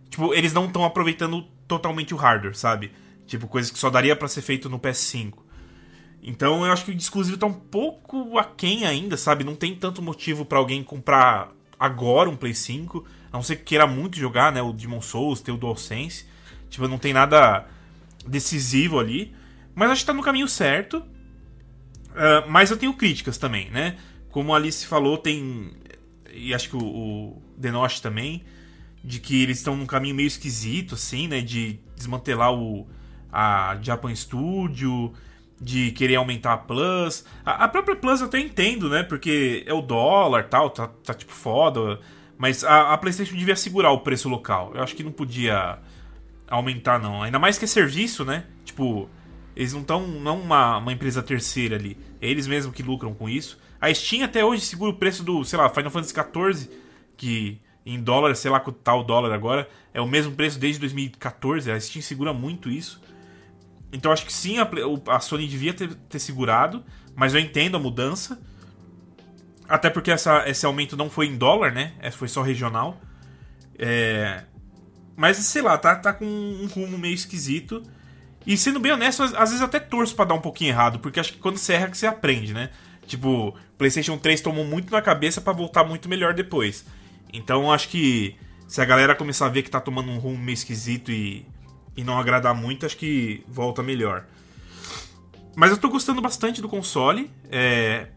[0.09, 2.91] Tipo, eles não estão aproveitando totalmente o hardware, sabe?
[3.27, 5.46] Tipo, coisas que só daria para ser feito no PS5.
[6.21, 9.43] Então eu acho que o exclusivo tá um pouco aquém ainda, sabe?
[9.43, 13.63] Não tem tanto motivo para alguém comprar agora um Play 5, a não ser que
[13.63, 14.61] queira muito jogar, né?
[14.61, 16.25] O Demon Souls, ter o DualSense.
[16.69, 17.65] Tipo, não tem nada
[18.25, 19.33] decisivo ali.
[19.75, 20.97] Mas acho que tá no caminho certo.
[20.97, 23.97] Uh, mas eu tenho críticas também, né?
[24.31, 25.71] Como a Alice falou, tem.
[26.33, 28.43] E acho que o, o Denosh também.
[29.03, 31.41] De que eles estão num caminho meio esquisito, assim, né?
[31.41, 32.87] De desmantelar o,
[33.31, 35.13] a Japan Studio
[35.59, 37.25] de querer aumentar a Plus.
[37.45, 39.03] A, a, própria Plus eu até entendo, né?
[39.03, 41.99] Porque é o dólar tal, tá, tá tipo foda.
[42.37, 44.71] Mas a, a, PlayStation devia segurar o preço local.
[44.75, 45.79] Eu acho que não podia
[46.47, 47.23] aumentar, não.
[47.23, 48.45] Ainda mais que é serviço, né?
[48.63, 49.09] Tipo,
[49.55, 50.07] eles não estão.
[50.07, 51.97] Não uma, uma empresa terceira ali.
[52.21, 53.59] É eles mesmos que lucram com isso.
[53.81, 56.69] A Steam até hoje segura o preço do, sei lá, Final Fantasy XIV,
[57.15, 60.79] que em dólar, sei lá quanto tá o dólar agora, é o mesmo preço desde
[60.81, 61.71] 2014.
[61.71, 63.01] A Steam segura muito isso.
[63.91, 64.69] Então acho que sim, a,
[65.07, 66.83] a Sony devia ter, ter, segurado,
[67.15, 68.39] mas eu entendo a mudança.
[69.67, 71.93] Até porque essa, esse aumento não foi em dólar, né?
[71.99, 72.99] É, foi só regional.
[73.77, 74.43] É...
[75.15, 77.83] Mas sei lá, tá, tá com um rumo meio esquisito.
[78.45, 81.19] E sendo bem honesto, às, às vezes até torço para dar um pouquinho errado, porque
[81.19, 82.69] acho que quando você erra que você aprende, né?
[83.05, 86.85] Tipo, PlayStation 3 tomou muito na cabeça para voltar muito melhor depois.
[87.33, 88.35] Então acho que
[88.67, 91.45] se a galera começar a ver que tá tomando um rumo meio esquisito e
[91.97, 94.25] e não agradar muito, acho que volta melhor.
[95.55, 97.31] Mas eu tô gostando bastante do console.
[97.51, 98.07] É...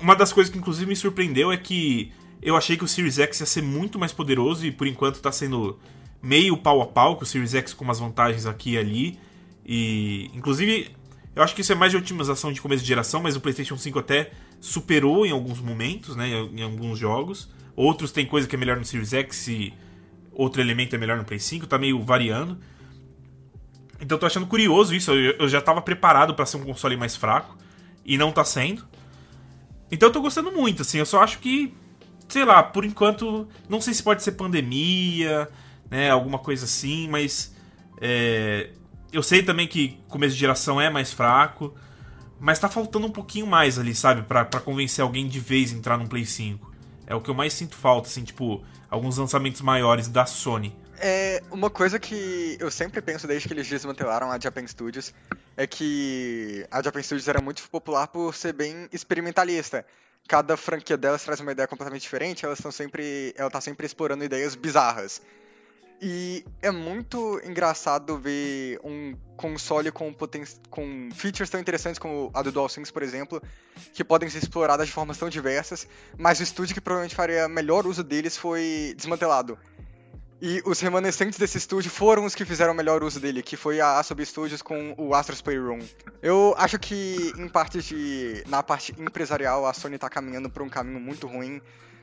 [0.00, 3.40] Uma das coisas que inclusive me surpreendeu é que eu achei que o Series X
[3.40, 5.78] ia ser muito mais poderoso e por enquanto tá sendo
[6.22, 9.18] meio pau a pau com o Series X com umas vantagens aqui e ali.
[9.64, 10.94] E inclusive
[11.34, 13.76] eu acho que isso é mais de otimização de começo de geração, mas o PlayStation
[13.76, 14.30] 5 até
[14.60, 17.50] superou em alguns momentos, né, em alguns jogos.
[17.74, 19.74] Outros tem coisa que é melhor no Series X e
[20.32, 22.58] outro elemento é melhor no Play 5, tá meio variando.
[24.00, 25.10] Então eu tô achando curioso isso.
[25.12, 27.56] Eu, eu já tava preparado para ser um console mais fraco.
[28.04, 28.86] E não tá sendo.
[29.90, 30.98] Então eu tô gostando muito, assim.
[30.98, 31.74] Eu só acho que.
[32.28, 33.48] Sei lá, por enquanto.
[33.68, 35.48] Não sei se pode ser pandemia,
[35.90, 36.10] né?
[36.10, 37.54] Alguma coisa assim, mas.
[38.00, 38.70] É,
[39.12, 41.74] eu sei também que começo de geração é mais fraco.
[42.38, 44.22] Mas tá faltando um pouquinho mais ali, sabe?
[44.22, 46.70] para convencer alguém de vez a entrar no Play 5.
[47.06, 50.76] É o que eu mais sinto falta, assim, tipo, alguns lançamentos maiores da Sony.
[50.98, 55.12] É, uma coisa que eu sempre penso desde que eles desmantelaram a Japan Studios
[55.56, 59.84] é que a Japan Studios era muito popular por ser bem experimentalista.
[60.26, 64.24] Cada franquia delas traz uma ideia completamente diferente, elas estão sempre, ela tá sempre explorando
[64.24, 65.20] ideias bizarras.
[66.00, 72.42] E é muito engraçado ver um console com, poten com features tão interessantes como a
[72.42, 73.42] do DualSense, por exemplo,
[73.94, 77.86] que podem ser exploradas de formas tão diversas, mas o estúdio que provavelmente faria melhor
[77.86, 79.58] uso deles foi desmantelado.
[80.40, 83.80] E os remanescentes desse estúdio foram os que fizeram o melhor uso dele, que foi
[83.80, 85.80] a Asobi Studios com o Astro's Playroom.
[86.22, 88.44] Eu acho que, em parte de.
[88.46, 91.60] na parte empresarial, a Sony tá caminhando por um caminho muito ruim.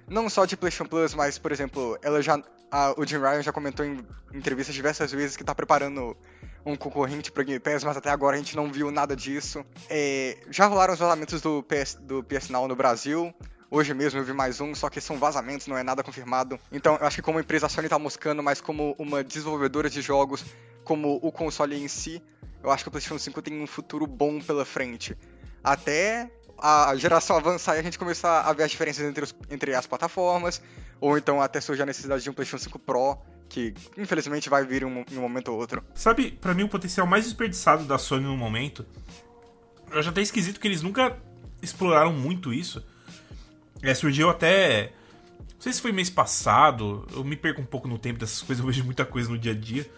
[0.08, 2.42] Não só de PlayStation Plus, mas, por exemplo, ela já.
[2.72, 4.00] A, o Jim Ryan já comentou em
[4.34, 6.18] entrevistas diversas vezes que tá preparando
[6.66, 9.64] um concorrente para Game Pass, mas até agora a gente não viu nada disso.
[9.88, 13.34] É, já rolaram os vazamentos do PS, do PS Now no Brasil.
[13.76, 16.60] Hoje mesmo eu vi mais um, só que são vazamentos, não é nada confirmado.
[16.72, 20.00] Então eu acho que como empresa a Sony tá moscando, mas como uma desenvolvedora de
[20.00, 20.46] jogos,
[20.84, 22.22] como o console em si,
[22.62, 25.18] eu acho que o PlayStation 5 tem um futuro bom pela frente.
[25.64, 29.74] Até a geração avançar e a gente começar a ver as diferenças entre, os, entre
[29.74, 30.62] as plataformas,
[31.02, 33.18] ou então até surgir a necessidade de um PlayStation 5 Pro,
[33.50, 35.84] que infelizmente vai vir em um, um momento ou outro.
[35.96, 38.86] Sabe, para mim o potencial mais desperdiçado da Sony no momento,
[39.90, 41.18] eu já até esquisito que eles nunca
[41.60, 42.86] exploraram muito isso.
[43.84, 44.94] É, surgiu até.
[45.56, 48.64] Não sei se foi mês passado, eu me perco um pouco no tempo dessas coisas,
[48.64, 49.90] eu vejo muita coisa no dia a dia.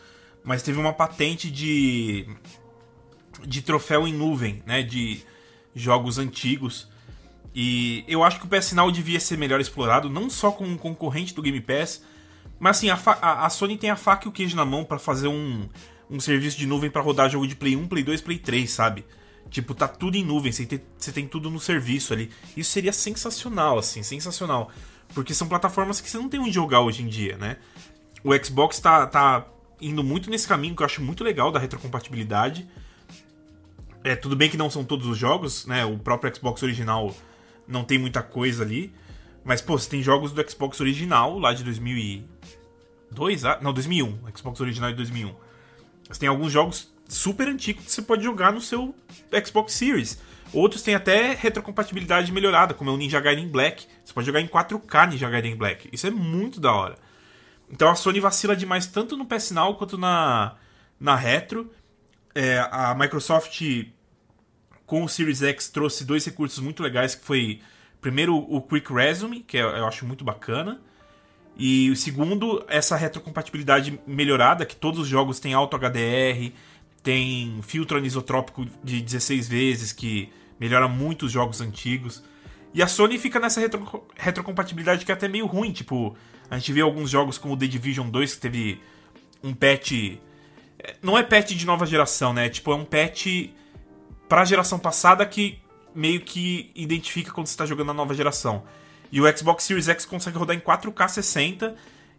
[0.44, 2.28] Mas teve uma patente de.
[3.46, 4.82] de troféu em nuvem, né?
[4.82, 5.24] De
[5.76, 6.90] jogos antigos.
[7.54, 10.78] E eu acho que o PS Now devia ser melhor explorado, não só com um
[10.78, 12.04] concorrente do Game Pass,
[12.60, 15.00] mas assim, a, a, a Sony tem a faca e o queijo na mão para
[15.00, 15.70] fazer um,
[16.10, 19.06] um serviço de nuvem para rodar jogo de Play 1, Play 2, Play 3, sabe?
[19.50, 22.32] Tipo, tá tudo em nuvem, você tem, você tem tudo no serviço ali.
[22.58, 24.72] Isso seria sensacional, assim, sensacional.
[25.14, 27.58] Porque são plataformas que você não tem onde jogar hoje em dia, né?
[28.24, 29.46] O Xbox tá, tá
[29.80, 32.68] indo muito nesse caminho que eu acho muito legal da retrocompatibilidade.
[34.04, 35.86] É, tudo bem que não são todos os jogos, né?
[35.86, 37.16] O próprio Xbox original
[37.68, 38.94] não tem muita coisa ali.
[39.44, 44.20] Mas, pô, você tem jogos do Xbox original, lá de 2002, ah, não, 2001.
[44.36, 45.36] Xbox original de 2001.
[46.10, 48.94] Você tem alguns jogos super antigos que você pode jogar no seu
[49.46, 50.22] Xbox Series.
[50.54, 53.88] Outros têm até retrocompatibilidade melhorada, como é o Ninja Gaiden Black.
[54.04, 55.90] Você pode jogar em 4K Ninja Gaiden Black.
[55.92, 56.96] Isso é muito da hora.
[57.70, 60.56] Então a Sony vacila demais tanto no PS Now quanto na,
[61.00, 61.72] na Retro.
[62.34, 63.62] É, a Microsoft
[64.86, 67.60] com o Series X trouxe dois recursos muito legais, que foi
[68.00, 70.80] primeiro o Quick Resume, que eu acho muito bacana,
[71.58, 76.52] e o segundo, essa retrocompatibilidade melhorada, que todos os jogos têm auto HDR,
[77.06, 80.30] tem filtro anisotrópico de 16 vezes, que
[80.60, 82.24] melhora muito os jogos antigos.
[82.74, 86.18] E a Sony fica nessa retro, retrocompatibilidade que é até meio ruim, tipo,
[86.50, 88.82] a gente vê alguns jogos como The Division 2 que teve
[89.44, 90.18] um patch
[90.80, 92.50] é, não é patch de nova geração, né?
[92.50, 93.50] Tipo, é um patch
[94.28, 95.60] para a geração passada que
[95.94, 98.64] meio que identifica quando você está jogando a nova geração.
[99.12, 101.76] E o Xbox Series X consegue rodar em 4K 60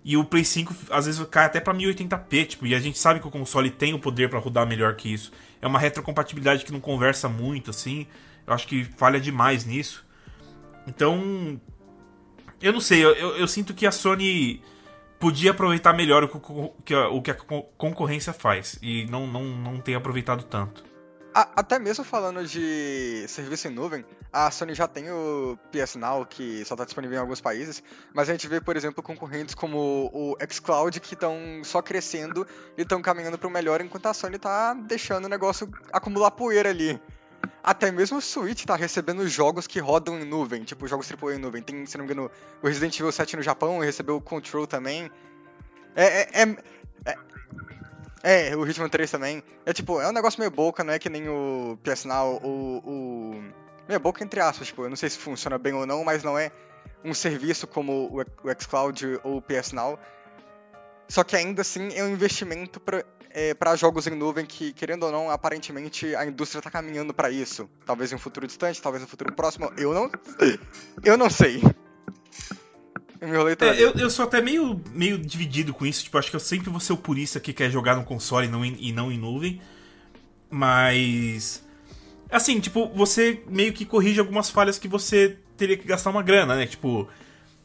[0.09, 3.19] e o Play 5 às vezes cai até para 1080p, tipo, e a gente sabe
[3.19, 5.33] que o console tem o poder para rodar melhor que isso.
[5.61, 8.07] É uma retrocompatibilidade que não conversa muito assim.
[8.47, 10.07] Eu acho que falha demais nisso.
[10.87, 11.61] Então,
[12.63, 14.63] eu não sei, eu, eu, eu sinto que a Sony
[15.19, 16.29] podia aproveitar melhor o
[16.85, 17.35] que, o que a
[17.77, 20.85] concorrência faz e não, não, não tem aproveitado tanto
[21.55, 26.65] até mesmo falando de serviço em nuvem, a Sony já tem o PS Now, que
[26.65, 27.83] só está disponível em alguns países,
[28.15, 32.47] mas a gente vê, por exemplo, concorrentes como o xCloud, que estão só crescendo
[32.79, 36.71] e estão caminhando para o melhor, enquanto a Sony está deixando o negócio acumular poeira
[36.71, 36.99] ali.
[37.63, 41.39] Até mesmo o Switch está recebendo jogos que rodam em nuvem, tipo jogos AAA em
[41.39, 41.63] nuvem.
[41.63, 42.31] Tem, se não me engano,
[42.63, 45.11] o Resident Evil 7 no Japão, recebeu o Control também.
[45.95, 46.57] É, é,
[47.05, 47.19] é,
[48.23, 49.43] é o Hitman 3 também.
[49.65, 53.45] É tipo, é um negócio meio boca, não é que nem o Now ou o.
[53.89, 56.37] Meio boca entre aspas, tipo, eu não sei se funciona bem ou não, mas não
[56.37, 56.51] é
[57.05, 58.11] um serviço como
[58.43, 59.99] o xCloud ou o PS Now.
[61.09, 65.13] Só que ainda assim é um investimento para é, jogos em nuvem que, querendo ou
[65.13, 67.71] não, aparentemente a indústria está caminhando para isso.
[67.85, 69.71] Talvez em um futuro distante, talvez em um futuro próximo.
[69.77, 70.11] Eu não.
[71.05, 71.63] Eu não sei.
[73.21, 76.05] Eu me enrolei é, eu, eu sou até meio, meio dividido com isso.
[76.05, 78.51] Tipo, acho que eu sempre vou ser o purista que quer jogar no console e
[78.51, 79.61] não em, e não em nuvem.
[80.51, 81.65] Mas.
[82.31, 86.57] Assim, tipo, você meio que corrige algumas falhas que você teria que gastar uma grana,
[86.57, 86.67] né?
[86.67, 87.09] Tipo,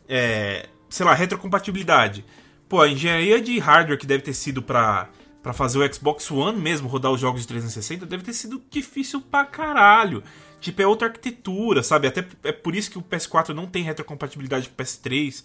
[0.07, 2.25] é, sei lá, retrocompatibilidade.
[2.69, 5.09] Pô, a engenharia de hardware que deve ter sido pra,
[5.41, 9.21] pra fazer o Xbox One mesmo rodar os jogos de 360 deve ter sido difícil
[9.21, 10.23] pra caralho.
[10.61, 12.07] Tipo, é outra arquitetura, sabe?
[12.07, 15.43] Até é por isso que o PS4 não tem retrocompatibilidade com o PS3.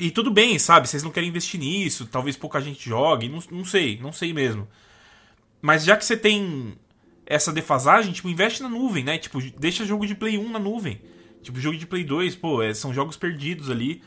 [0.00, 0.88] E tudo bem, sabe?
[0.88, 4.68] Vocês não querem investir nisso, talvez pouca gente jogue, não, não sei, não sei mesmo.
[5.62, 6.76] Mas já que você tem
[7.24, 9.16] essa defasagem, tipo, investe na nuvem, né?
[9.16, 11.00] Tipo, deixa jogo de Play 1 na nuvem.
[11.40, 14.02] Tipo, jogo de Play 2, pô, é, são jogos perdidos ali.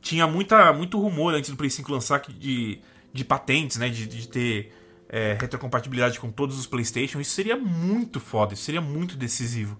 [0.00, 2.80] Tinha muita, muito rumor antes do Play 5 lançar de,
[3.12, 3.90] de patentes, né?
[3.90, 4.72] De, de ter
[5.10, 9.76] é, retrocompatibilidade com todos os PlayStation, isso seria muito foda, isso seria muito decisivo.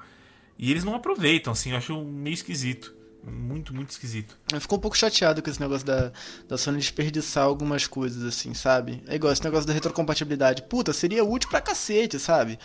[0.59, 2.93] E eles não aproveitam, assim, eu acho meio esquisito.
[3.23, 4.37] Muito, muito esquisito.
[4.53, 6.11] Eu fico um pouco chateado com esse negócio da,
[6.49, 9.03] da Sony desperdiçar algumas coisas, assim, sabe?
[9.07, 10.63] É igual esse negócio da retrocompatibilidade.
[10.63, 12.59] Puta, seria útil pra cacete, sabe?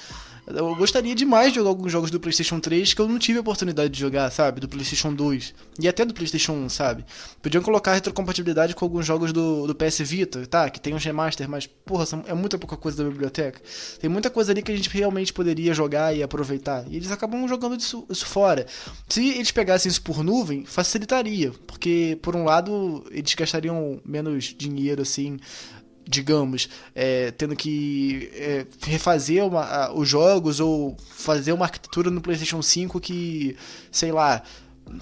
[0.48, 3.41] Eu gostaria demais de jogar alguns jogos do PlayStation 3 que eu não tive a
[3.41, 4.61] oportunidade de jogar, sabe?
[4.61, 7.03] Do PlayStation 2 e até do PlayStation 1, sabe?
[7.41, 10.69] Podiam colocar retrocompatibilidade com alguns jogos do, do PS Vita, tá?
[10.69, 13.60] Que tem uns remaster, mas, porra, é muita pouca coisa da biblioteca.
[13.99, 16.86] Tem muita coisa ali que a gente realmente poderia jogar e aproveitar.
[16.88, 18.68] E eles acabam jogando isso, isso fora.
[19.10, 21.52] Se eles pegassem isso por nuvem, facilitaria.
[21.68, 25.38] Porque, por um lado, eles gastariam menos dinheiro, assim
[26.08, 32.22] digamos, é, tendo que é, refazer uma, a, os jogos ou fazer uma arquitetura no
[32.22, 33.58] PlayStation 5 que,
[33.92, 34.44] sei lá,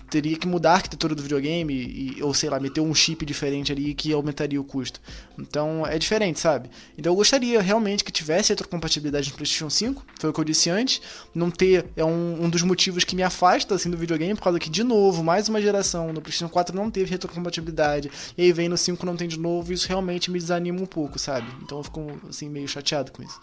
[0.10, 3.72] teria que mudar a arquitetura do videogame e, ou sei lá, meter um chip diferente
[3.72, 5.00] ali que aumentaria o custo.
[5.38, 6.70] Então é diferente, sabe?
[6.98, 10.70] Então eu gostaria realmente que tivesse retrocompatibilidade no PlayStation 5, foi o que eu disse
[10.70, 11.02] antes.
[11.34, 14.60] Não ter é um, um dos motivos que me afasta assim do videogame, por causa
[14.60, 18.70] que, de novo, mais uma geração no PlayStation 4 não teve retrocompatibilidade, e aí vem
[18.70, 21.48] no 5 não tem de novo, e isso realmente me desanima um pouco, sabe?
[21.62, 23.40] Então eu fico assim meio chateado com isso.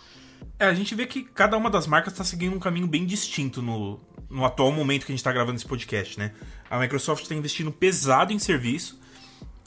[0.60, 3.62] É, a gente vê que cada uma das marcas está seguindo um caminho bem distinto
[3.62, 6.34] no, no atual momento que a gente está gravando esse podcast, né?
[6.68, 9.00] A Microsoft está investindo pesado em serviço.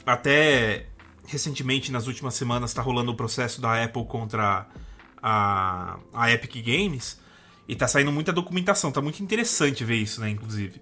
[0.06, 0.86] Até
[1.26, 4.68] recentemente, nas últimas semanas, está rolando o processo da Apple contra
[5.20, 7.20] a, a Epic Games.
[7.66, 8.92] E tá saindo muita documentação.
[8.92, 10.30] Tá muito interessante ver isso, né?
[10.30, 10.80] Inclusive.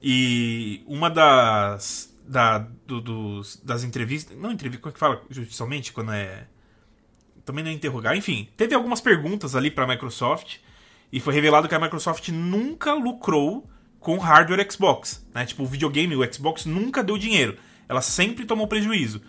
[0.00, 2.14] E uma das.
[2.24, 4.38] Da, do, dos, das entrevistas.
[4.38, 5.92] Não entrevista, como é que fala judicialmente?
[5.92, 6.46] Quando é.
[7.44, 8.16] Também não interrogar.
[8.16, 10.56] Enfim, teve algumas perguntas ali para a Microsoft.
[11.12, 13.68] E foi revelado que a Microsoft nunca lucrou
[14.00, 15.26] com hardware Xbox.
[15.34, 15.46] Né?
[15.46, 17.56] Tipo, o videogame, o Xbox nunca deu dinheiro.
[17.88, 19.22] Ela sempre tomou prejuízo.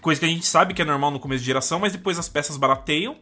[0.00, 2.28] Coisa que a gente sabe que é normal no começo de geração, mas depois as
[2.28, 3.16] peças barateiam.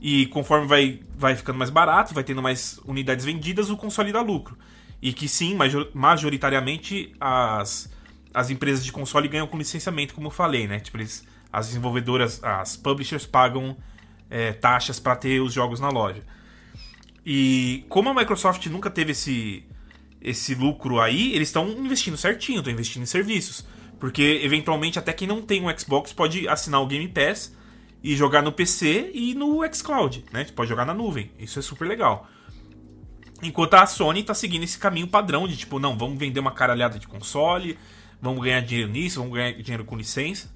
[0.00, 4.20] E conforme vai, vai ficando mais barato, vai tendo mais unidades vendidas, o console dá
[4.20, 4.56] lucro.
[5.00, 5.56] E que sim,
[5.94, 7.92] majoritariamente as,
[8.32, 10.80] as empresas de console ganham com licenciamento, como eu falei, né?
[10.80, 13.76] Tipo, eles, as desenvolvedoras, as publishers pagam
[14.30, 16.22] é, taxas para ter os jogos na loja.
[17.24, 19.64] E como a Microsoft nunca teve esse,
[20.20, 23.64] esse lucro aí, eles estão investindo certinho, estão investindo em serviços.
[24.00, 27.54] Porque, eventualmente, até quem não tem um Xbox pode assinar o Game Pass
[28.02, 30.44] e jogar no PC e no xCloud, né?
[30.56, 31.30] Pode jogar na nuvem.
[31.38, 32.28] Isso é super legal.
[33.42, 36.98] Enquanto a Sony está seguindo esse caminho padrão de tipo, não, vamos vender uma caralhada
[36.98, 37.78] de console,
[38.20, 40.52] vamos ganhar dinheiro nisso, vamos ganhar dinheiro com licença.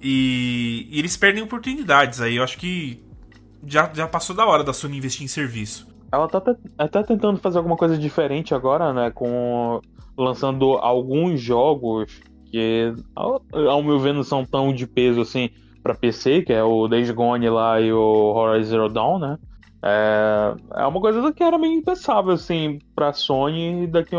[0.00, 2.36] E, e eles perdem oportunidades aí.
[2.36, 3.02] Eu acho que
[3.66, 5.86] já, já passou da hora da Sony investir em serviço.
[6.12, 6.42] Ela tá
[6.78, 9.10] até tentando fazer alguma coisa diferente agora, né?
[9.10, 9.80] Com
[10.16, 12.20] lançando alguns jogos
[12.50, 15.50] que, ao, ao meu ver, não são tão de peso assim
[15.82, 19.38] para PC, que é o Days Gone lá e o Horizon Zero Dawn, né?
[19.84, 24.16] É, é uma coisa que era meio impensável, assim, pra Sony daqui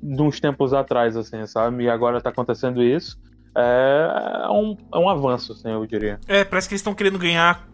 [0.00, 1.84] de uns tempos atrás, assim, sabe?
[1.84, 3.18] E agora tá acontecendo isso.
[3.58, 6.20] É, é um, é um avanço, assim, eu diria.
[6.28, 7.68] É, parece que eles estão querendo ganhar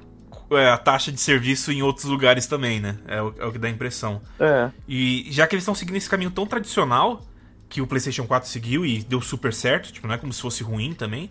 [0.52, 2.96] é, a taxa de serviço em outros lugares também, né?
[3.06, 4.22] É o, é o que dá a impressão.
[4.40, 4.70] É.
[4.88, 7.20] E já que eles estão seguindo esse caminho tão tradicional
[7.68, 10.62] que o PlayStation 4 seguiu e deu super certo, tipo, não é como se fosse
[10.62, 11.30] ruim também.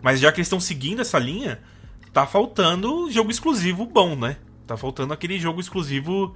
[0.00, 1.60] Mas já que eles estão seguindo essa linha,
[2.12, 4.36] tá faltando jogo exclusivo bom, né?
[4.66, 6.34] Tá faltando aquele jogo exclusivo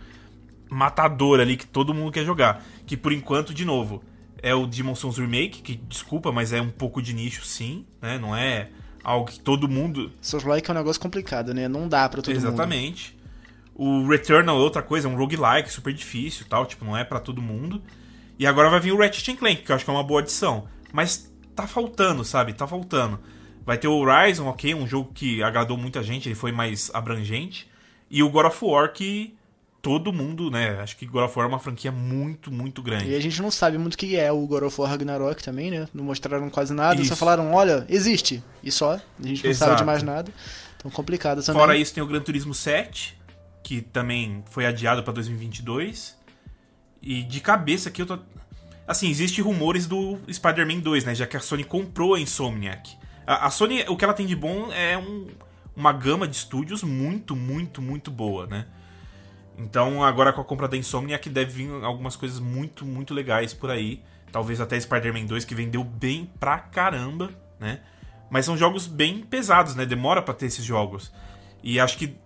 [0.69, 2.62] matador ali que todo mundo quer jogar.
[2.86, 4.03] Que por enquanto, de novo,
[4.45, 8.19] é o Demon Souls Remake, que desculpa, mas é um pouco de nicho sim, né?
[8.19, 8.69] Não é
[9.03, 10.12] algo que todo mundo.
[10.21, 11.66] Souls-like é um negócio complicado, né?
[11.66, 12.53] Não dá para todo Exatamente.
[12.53, 12.62] mundo.
[12.62, 13.19] Exatamente.
[13.75, 17.21] O Returnal é outra coisa, é um roguelike super difícil tal, tipo, não é para
[17.21, 17.83] todo mundo.
[18.39, 20.69] E agora vai vir o Ratchet Clank, que eu acho que é uma boa adição.
[20.93, 22.53] Mas tá faltando, sabe?
[22.53, 23.19] Tá faltando.
[23.65, 27.66] Vai ter o Horizon, ok, um jogo que agradou muita gente, ele foi mais abrangente.
[28.11, 29.35] E o God of War, que
[29.85, 30.81] todo mundo, né?
[30.81, 33.11] Acho que God of War é uma franquia muito, muito grande.
[33.11, 35.70] E a gente não sabe muito o que é o God of War Ragnarok também,
[35.70, 35.86] né?
[35.93, 37.11] Não mostraram quase nada, isso.
[37.11, 38.43] só falaram, olha, existe.
[38.62, 38.94] E só.
[38.94, 39.69] A gente não Exato.
[39.69, 40.32] sabe de mais nada.
[40.78, 41.61] Então complicado também.
[41.61, 43.15] Fora isso, tem o Gran Turismo 7,
[43.62, 46.16] que também foi adiado para 2022.
[47.02, 48.19] E de cabeça aqui eu tô.
[48.89, 51.15] Assim, existe rumores do Spider-Man 2, né?
[51.15, 52.97] Já que a Sony comprou a Insomniac.
[53.27, 55.27] A, a Sony, o que ela tem de bom é um,
[55.77, 58.66] uma gama de estúdios muito, muito, muito boa, né?
[59.57, 63.71] Então, agora com a compra da Insomniac deve vir algumas coisas muito, muito legais por
[63.71, 64.03] aí.
[64.33, 67.81] Talvez até Spider-Man 2, que vendeu bem pra caramba, né?
[68.29, 69.87] Mas são jogos bem pesados, né?
[69.87, 71.13] Demora para ter esses jogos.
[71.63, 72.17] E acho que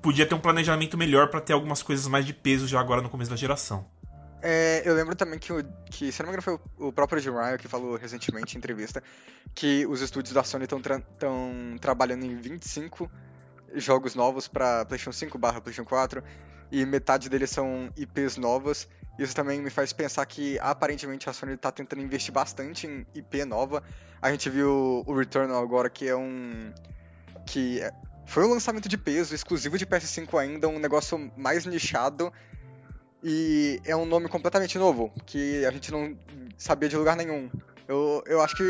[0.00, 3.08] podia ter um planejamento melhor para ter algumas coisas mais de peso já agora no
[3.08, 3.84] começo da geração.
[4.46, 7.18] É, eu lembro também que, o, que, se não me engano, foi o, o próprio
[7.18, 9.02] Jim Ryan que falou recentemente em entrevista
[9.54, 11.00] que os estúdios da Sony estão tra
[11.80, 13.10] trabalhando em 25
[13.74, 16.22] jogos novos para PlayStation 5 barra PlayStation 4
[16.70, 18.88] e metade deles são IPs novas.
[19.18, 23.44] Isso também me faz pensar que aparentemente a Sony está tentando investir bastante em IP
[23.44, 23.82] nova.
[24.20, 26.72] A gente viu o Returnal agora que é um
[27.46, 27.92] que é,
[28.26, 32.32] foi um lançamento de peso exclusivo de PS5 ainda, um negócio mais nichado
[33.22, 36.16] e é um nome completamente novo que a gente não
[36.56, 37.50] sabia de lugar nenhum.
[37.86, 38.62] Eu, eu acho que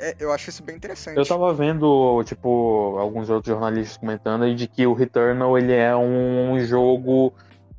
[0.00, 1.16] é, eu acho isso bem interessante.
[1.16, 5.94] Eu tava vendo, tipo, alguns outros jornalistas comentando aí de que o Returnal ele é
[5.96, 7.32] um jogo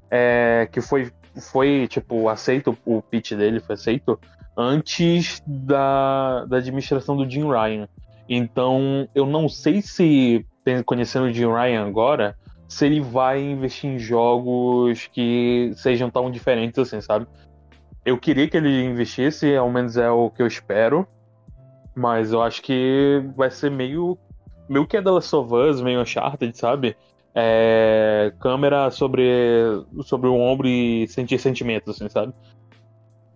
[0.10, 1.11] é, que foi,
[1.51, 4.18] foi, tipo, aceito, o pitch dele foi aceito
[4.56, 7.88] antes da, da administração do Jim Ryan.
[8.27, 10.45] Então, eu não sei se,
[10.85, 12.38] conhecendo o Jim Ryan agora,
[12.68, 17.26] se ele vai investir em jogos que sejam tão diferentes assim, sabe?
[18.06, 21.08] Eu queria que ele investisse, ao menos é o que eu espero,
[21.96, 24.18] mas eu acho que vai ser meio,
[24.68, 26.96] meio que é The Last of Us, meio Uncharted, sabe?
[27.36, 29.24] É, câmera sobre,
[30.04, 32.34] sobre o ombro e sentir sentimentos, assim, sabe?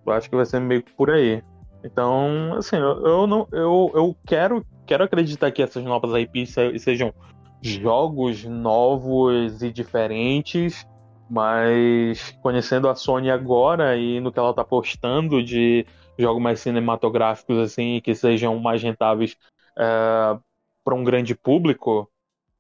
[0.06, 1.44] Eu acho que vai ser meio por aí.
[1.84, 7.14] Então, assim, eu, eu não, eu, eu quero, quero acreditar que essas novas IPs sejam
[7.62, 10.86] jogos novos e diferentes,
[11.30, 15.86] mas conhecendo a Sony agora e no que ela tá postando de
[16.18, 19.36] jogos mais cinematográficos assim que sejam mais rentáveis
[19.78, 20.38] é,
[20.84, 22.10] para um grande público,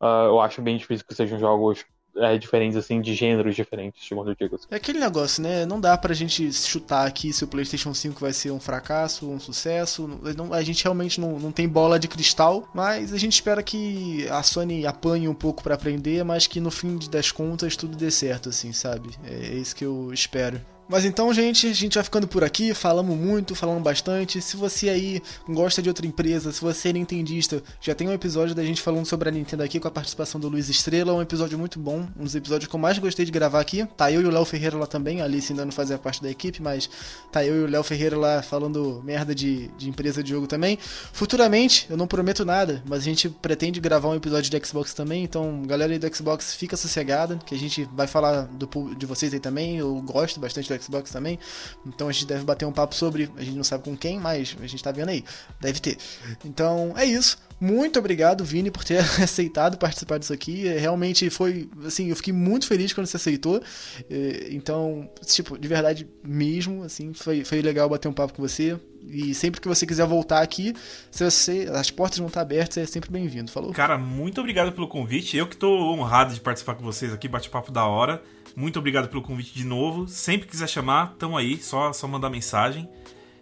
[0.01, 1.85] uh, eu acho bem difícil que sejam jogos
[2.17, 4.55] é, diferentes, assim, de gêneros diferentes, segundo eu digo.
[4.55, 4.65] Assim.
[4.69, 5.65] É aquele negócio, né?
[5.65, 9.39] Não dá pra gente chutar aqui se o PlayStation 5 vai ser um fracasso, um
[9.39, 10.07] sucesso.
[10.35, 14.27] Não, a gente realmente não, não tem bola de cristal, mas a gente espera que
[14.29, 18.11] a Sony apanhe um pouco para aprender, mas que no fim das contas tudo dê
[18.11, 19.09] certo, assim, sabe?
[19.23, 20.61] É, é isso que eu espero.
[20.87, 24.41] Mas então, gente, a gente vai ficando por aqui, falamos muito, falamos bastante.
[24.41, 28.53] Se você aí gosta de outra empresa, se você é nintendista, já tem um episódio
[28.53, 31.57] da gente falando sobre a Nintendo aqui com a participação do Luiz Estrela, um episódio
[31.57, 33.85] muito bom, um dos episódios que eu mais gostei de gravar aqui.
[33.97, 36.29] Tá eu e o Léo Ferreira lá também, a Alice ainda não fazia parte da
[36.29, 36.89] equipe, mas
[37.31, 40.77] tá eu e o Léo Ferreira lá falando merda de, de empresa de jogo também.
[41.13, 45.23] Futuramente, eu não prometo nada, mas a gente pretende gravar um episódio de Xbox também,
[45.23, 49.33] então galera aí do Xbox, fica sossegada, que a gente vai falar do, de vocês
[49.33, 51.39] aí também, eu gosto bastante do Xbox também.
[51.85, 53.29] Então a gente deve bater um papo sobre.
[53.37, 55.23] A gente não sabe com quem, mas a gente tá vendo aí.
[55.59, 55.97] Deve ter.
[56.43, 57.37] Então é isso.
[57.63, 60.67] Muito obrigado, Vini, por ter aceitado participar disso aqui.
[60.67, 63.61] É, realmente foi, assim, eu fiquei muito feliz quando você aceitou.
[64.09, 68.77] É, então, tipo, de verdade mesmo, assim, foi, foi legal bater um papo com você.
[69.07, 70.73] E sempre que você quiser voltar aqui,
[71.09, 73.49] se você, as portas vão estar abertas, é sempre bem-vindo.
[73.49, 73.71] Falou?
[73.71, 75.37] Cara, muito obrigado pelo convite.
[75.37, 78.21] Eu que tô honrado de participar com vocês aqui, bate-papo da hora.
[78.55, 80.07] Muito obrigado pelo convite de novo.
[80.07, 82.87] Sempre quiser chamar, tamo aí, só, só mandar mensagem.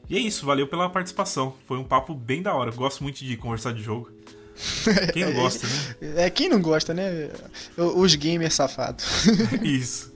[0.09, 1.55] E é isso, valeu pela participação.
[1.65, 2.71] Foi um papo bem da hora.
[2.71, 4.11] Gosto muito de conversar de jogo.
[5.13, 5.95] Quem não gosta, né?
[6.25, 7.29] É, quem não gosta, né?
[7.77, 9.05] Os gamers safados.
[9.63, 10.13] Isso.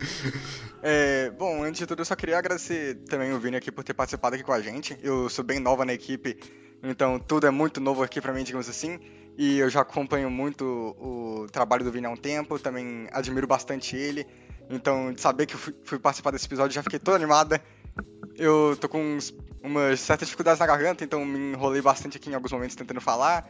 [0.83, 3.93] É, bom, antes de tudo, eu só queria agradecer também o Vini aqui por ter
[3.93, 4.97] participado aqui com a gente.
[5.01, 6.37] Eu sou bem nova na equipe,
[6.83, 8.99] então tudo é muito novo aqui pra mim, digamos assim.
[9.37, 10.63] E eu já acompanho muito
[10.99, 14.27] o trabalho do Vini há um tempo, também admiro bastante ele.
[14.69, 17.61] Então, de saber que eu fui, fui participar desse episódio, já fiquei toda animada.
[18.35, 19.33] Eu tô com uns,
[19.63, 23.47] umas certas dificuldades na garganta, então me enrolei bastante aqui em alguns momentos tentando falar.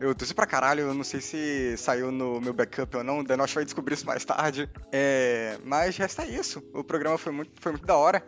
[0.00, 3.24] Eu tossi pra caralho, eu não sei se saiu no meu backup ou não, o
[3.24, 4.70] Danosh vai descobrir isso mais tarde.
[4.92, 6.62] É, mas resta isso.
[6.72, 8.22] O programa foi muito, foi muito da hora.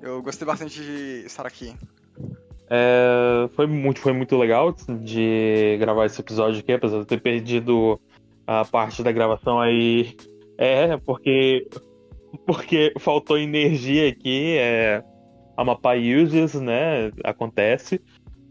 [0.00, 1.76] Eu gostei bastante de estar aqui.
[2.70, 8.00] É, foi, muito, foi muito legal de gravar esse episódio aqui, apesar de ter perdido
[8.46, 10.16] a parte da gravação aí
[10.60, 11.66] é, porque
[12.46, 15.02] porque faltou energia aqui, é,
[15.56, 17.10] a Mapai Users, né?
[17.24, 18.00] Acontece.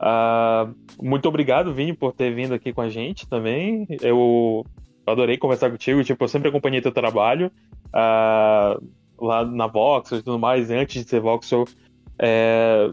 [0.01, 3.85] Uh, muito obrigado, Vini, por ter vindo aqui com a gente também.
[4.01, 4.65] Eu
[5.05, 7.51] adorei conversar contigo, tipo, eu sempre acompanhei teu trabalho
[7.87, 8.83] uh,
[9.19, 11.65] lá na Voxel e tudo mais, antes de ser Voxel.
[12.17, 12.89] É,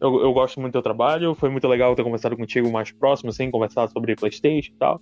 [0.00, 3.30] eu, eu, gosto muito do teu trabalho, foi muito legal ter conversado contigo mais próximo,
[3.30, 5.00] assim, conversar sobre Playstation e tal.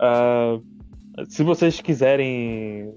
[0.00, 0.75] Uh,
[1.28, 2.94] se vocês quiserem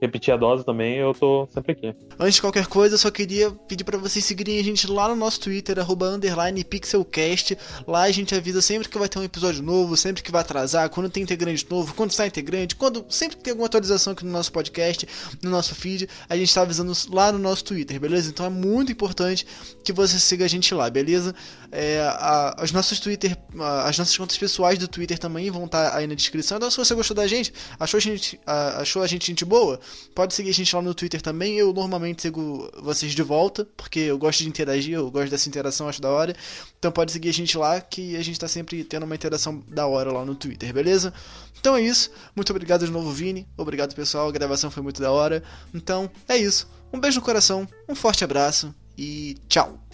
[0.00, 1.94] repetir a dose também, eu tô sempre aqui.
[2.18, 5.16] Antes de qualquer coisa, eu só queria pedir para vocês seguirem a gente lá no
[5.16, 7.56] nosso Twitter, arroba underline pixelcast.
[7.86, 10.88] Lá a gente avisa sempre que vai ter um episódio novo, sempre que vai atrasar,
[10.90, 14.32] quando tem integrante novo, quando sai integrante, quando sempre que tem alguma atualização aqui no
[14.32, 15.06] nosso podcast,
[15.42, 18.30] no nosso feed, a gente tá avisando lá no nosso Twitter, beleza?
[18.30, 19.46] Então é muito importante
[19.84, 21.34] que você siga a gente lá, beleza?
[21.72, 25.90] É, a, as nossas Twitter, a, as nossas contas pessoais do Twitter também vão estar
[25.90, 26.56] tá aí na descrição.
[26.56, 29.78] Então se você gostou da gente, achou a gente, a, achou a gente gente boa,
[30.14, 31.56] Pode seguir a gente lá no Twitter também.
[31.56, 35.88] Eu normalmente sigo vocês de volta, porque eu gosto de interagir, eu gosto dessa interação,
[35.88, 36.34] acho da hora.
[36.78, 39.86] Então pode seguir a gente lá, que a gente tá sempre tendo uma interação da
[39.86, 41.12] hora lá no Twitter, beleza?
[41.58, 42.10] Então é isso.
[42.34, 43.46] Muito obrigado de novo, Vini.
[43.56, 44.28] Obrigado, pessoal.
[44.28, 45.42] A gravação foi muito da hora.
[45.74, 46.68] Então é isso.
[46.92, 49.85] Um beijo no coração, um forte abraço e tchau!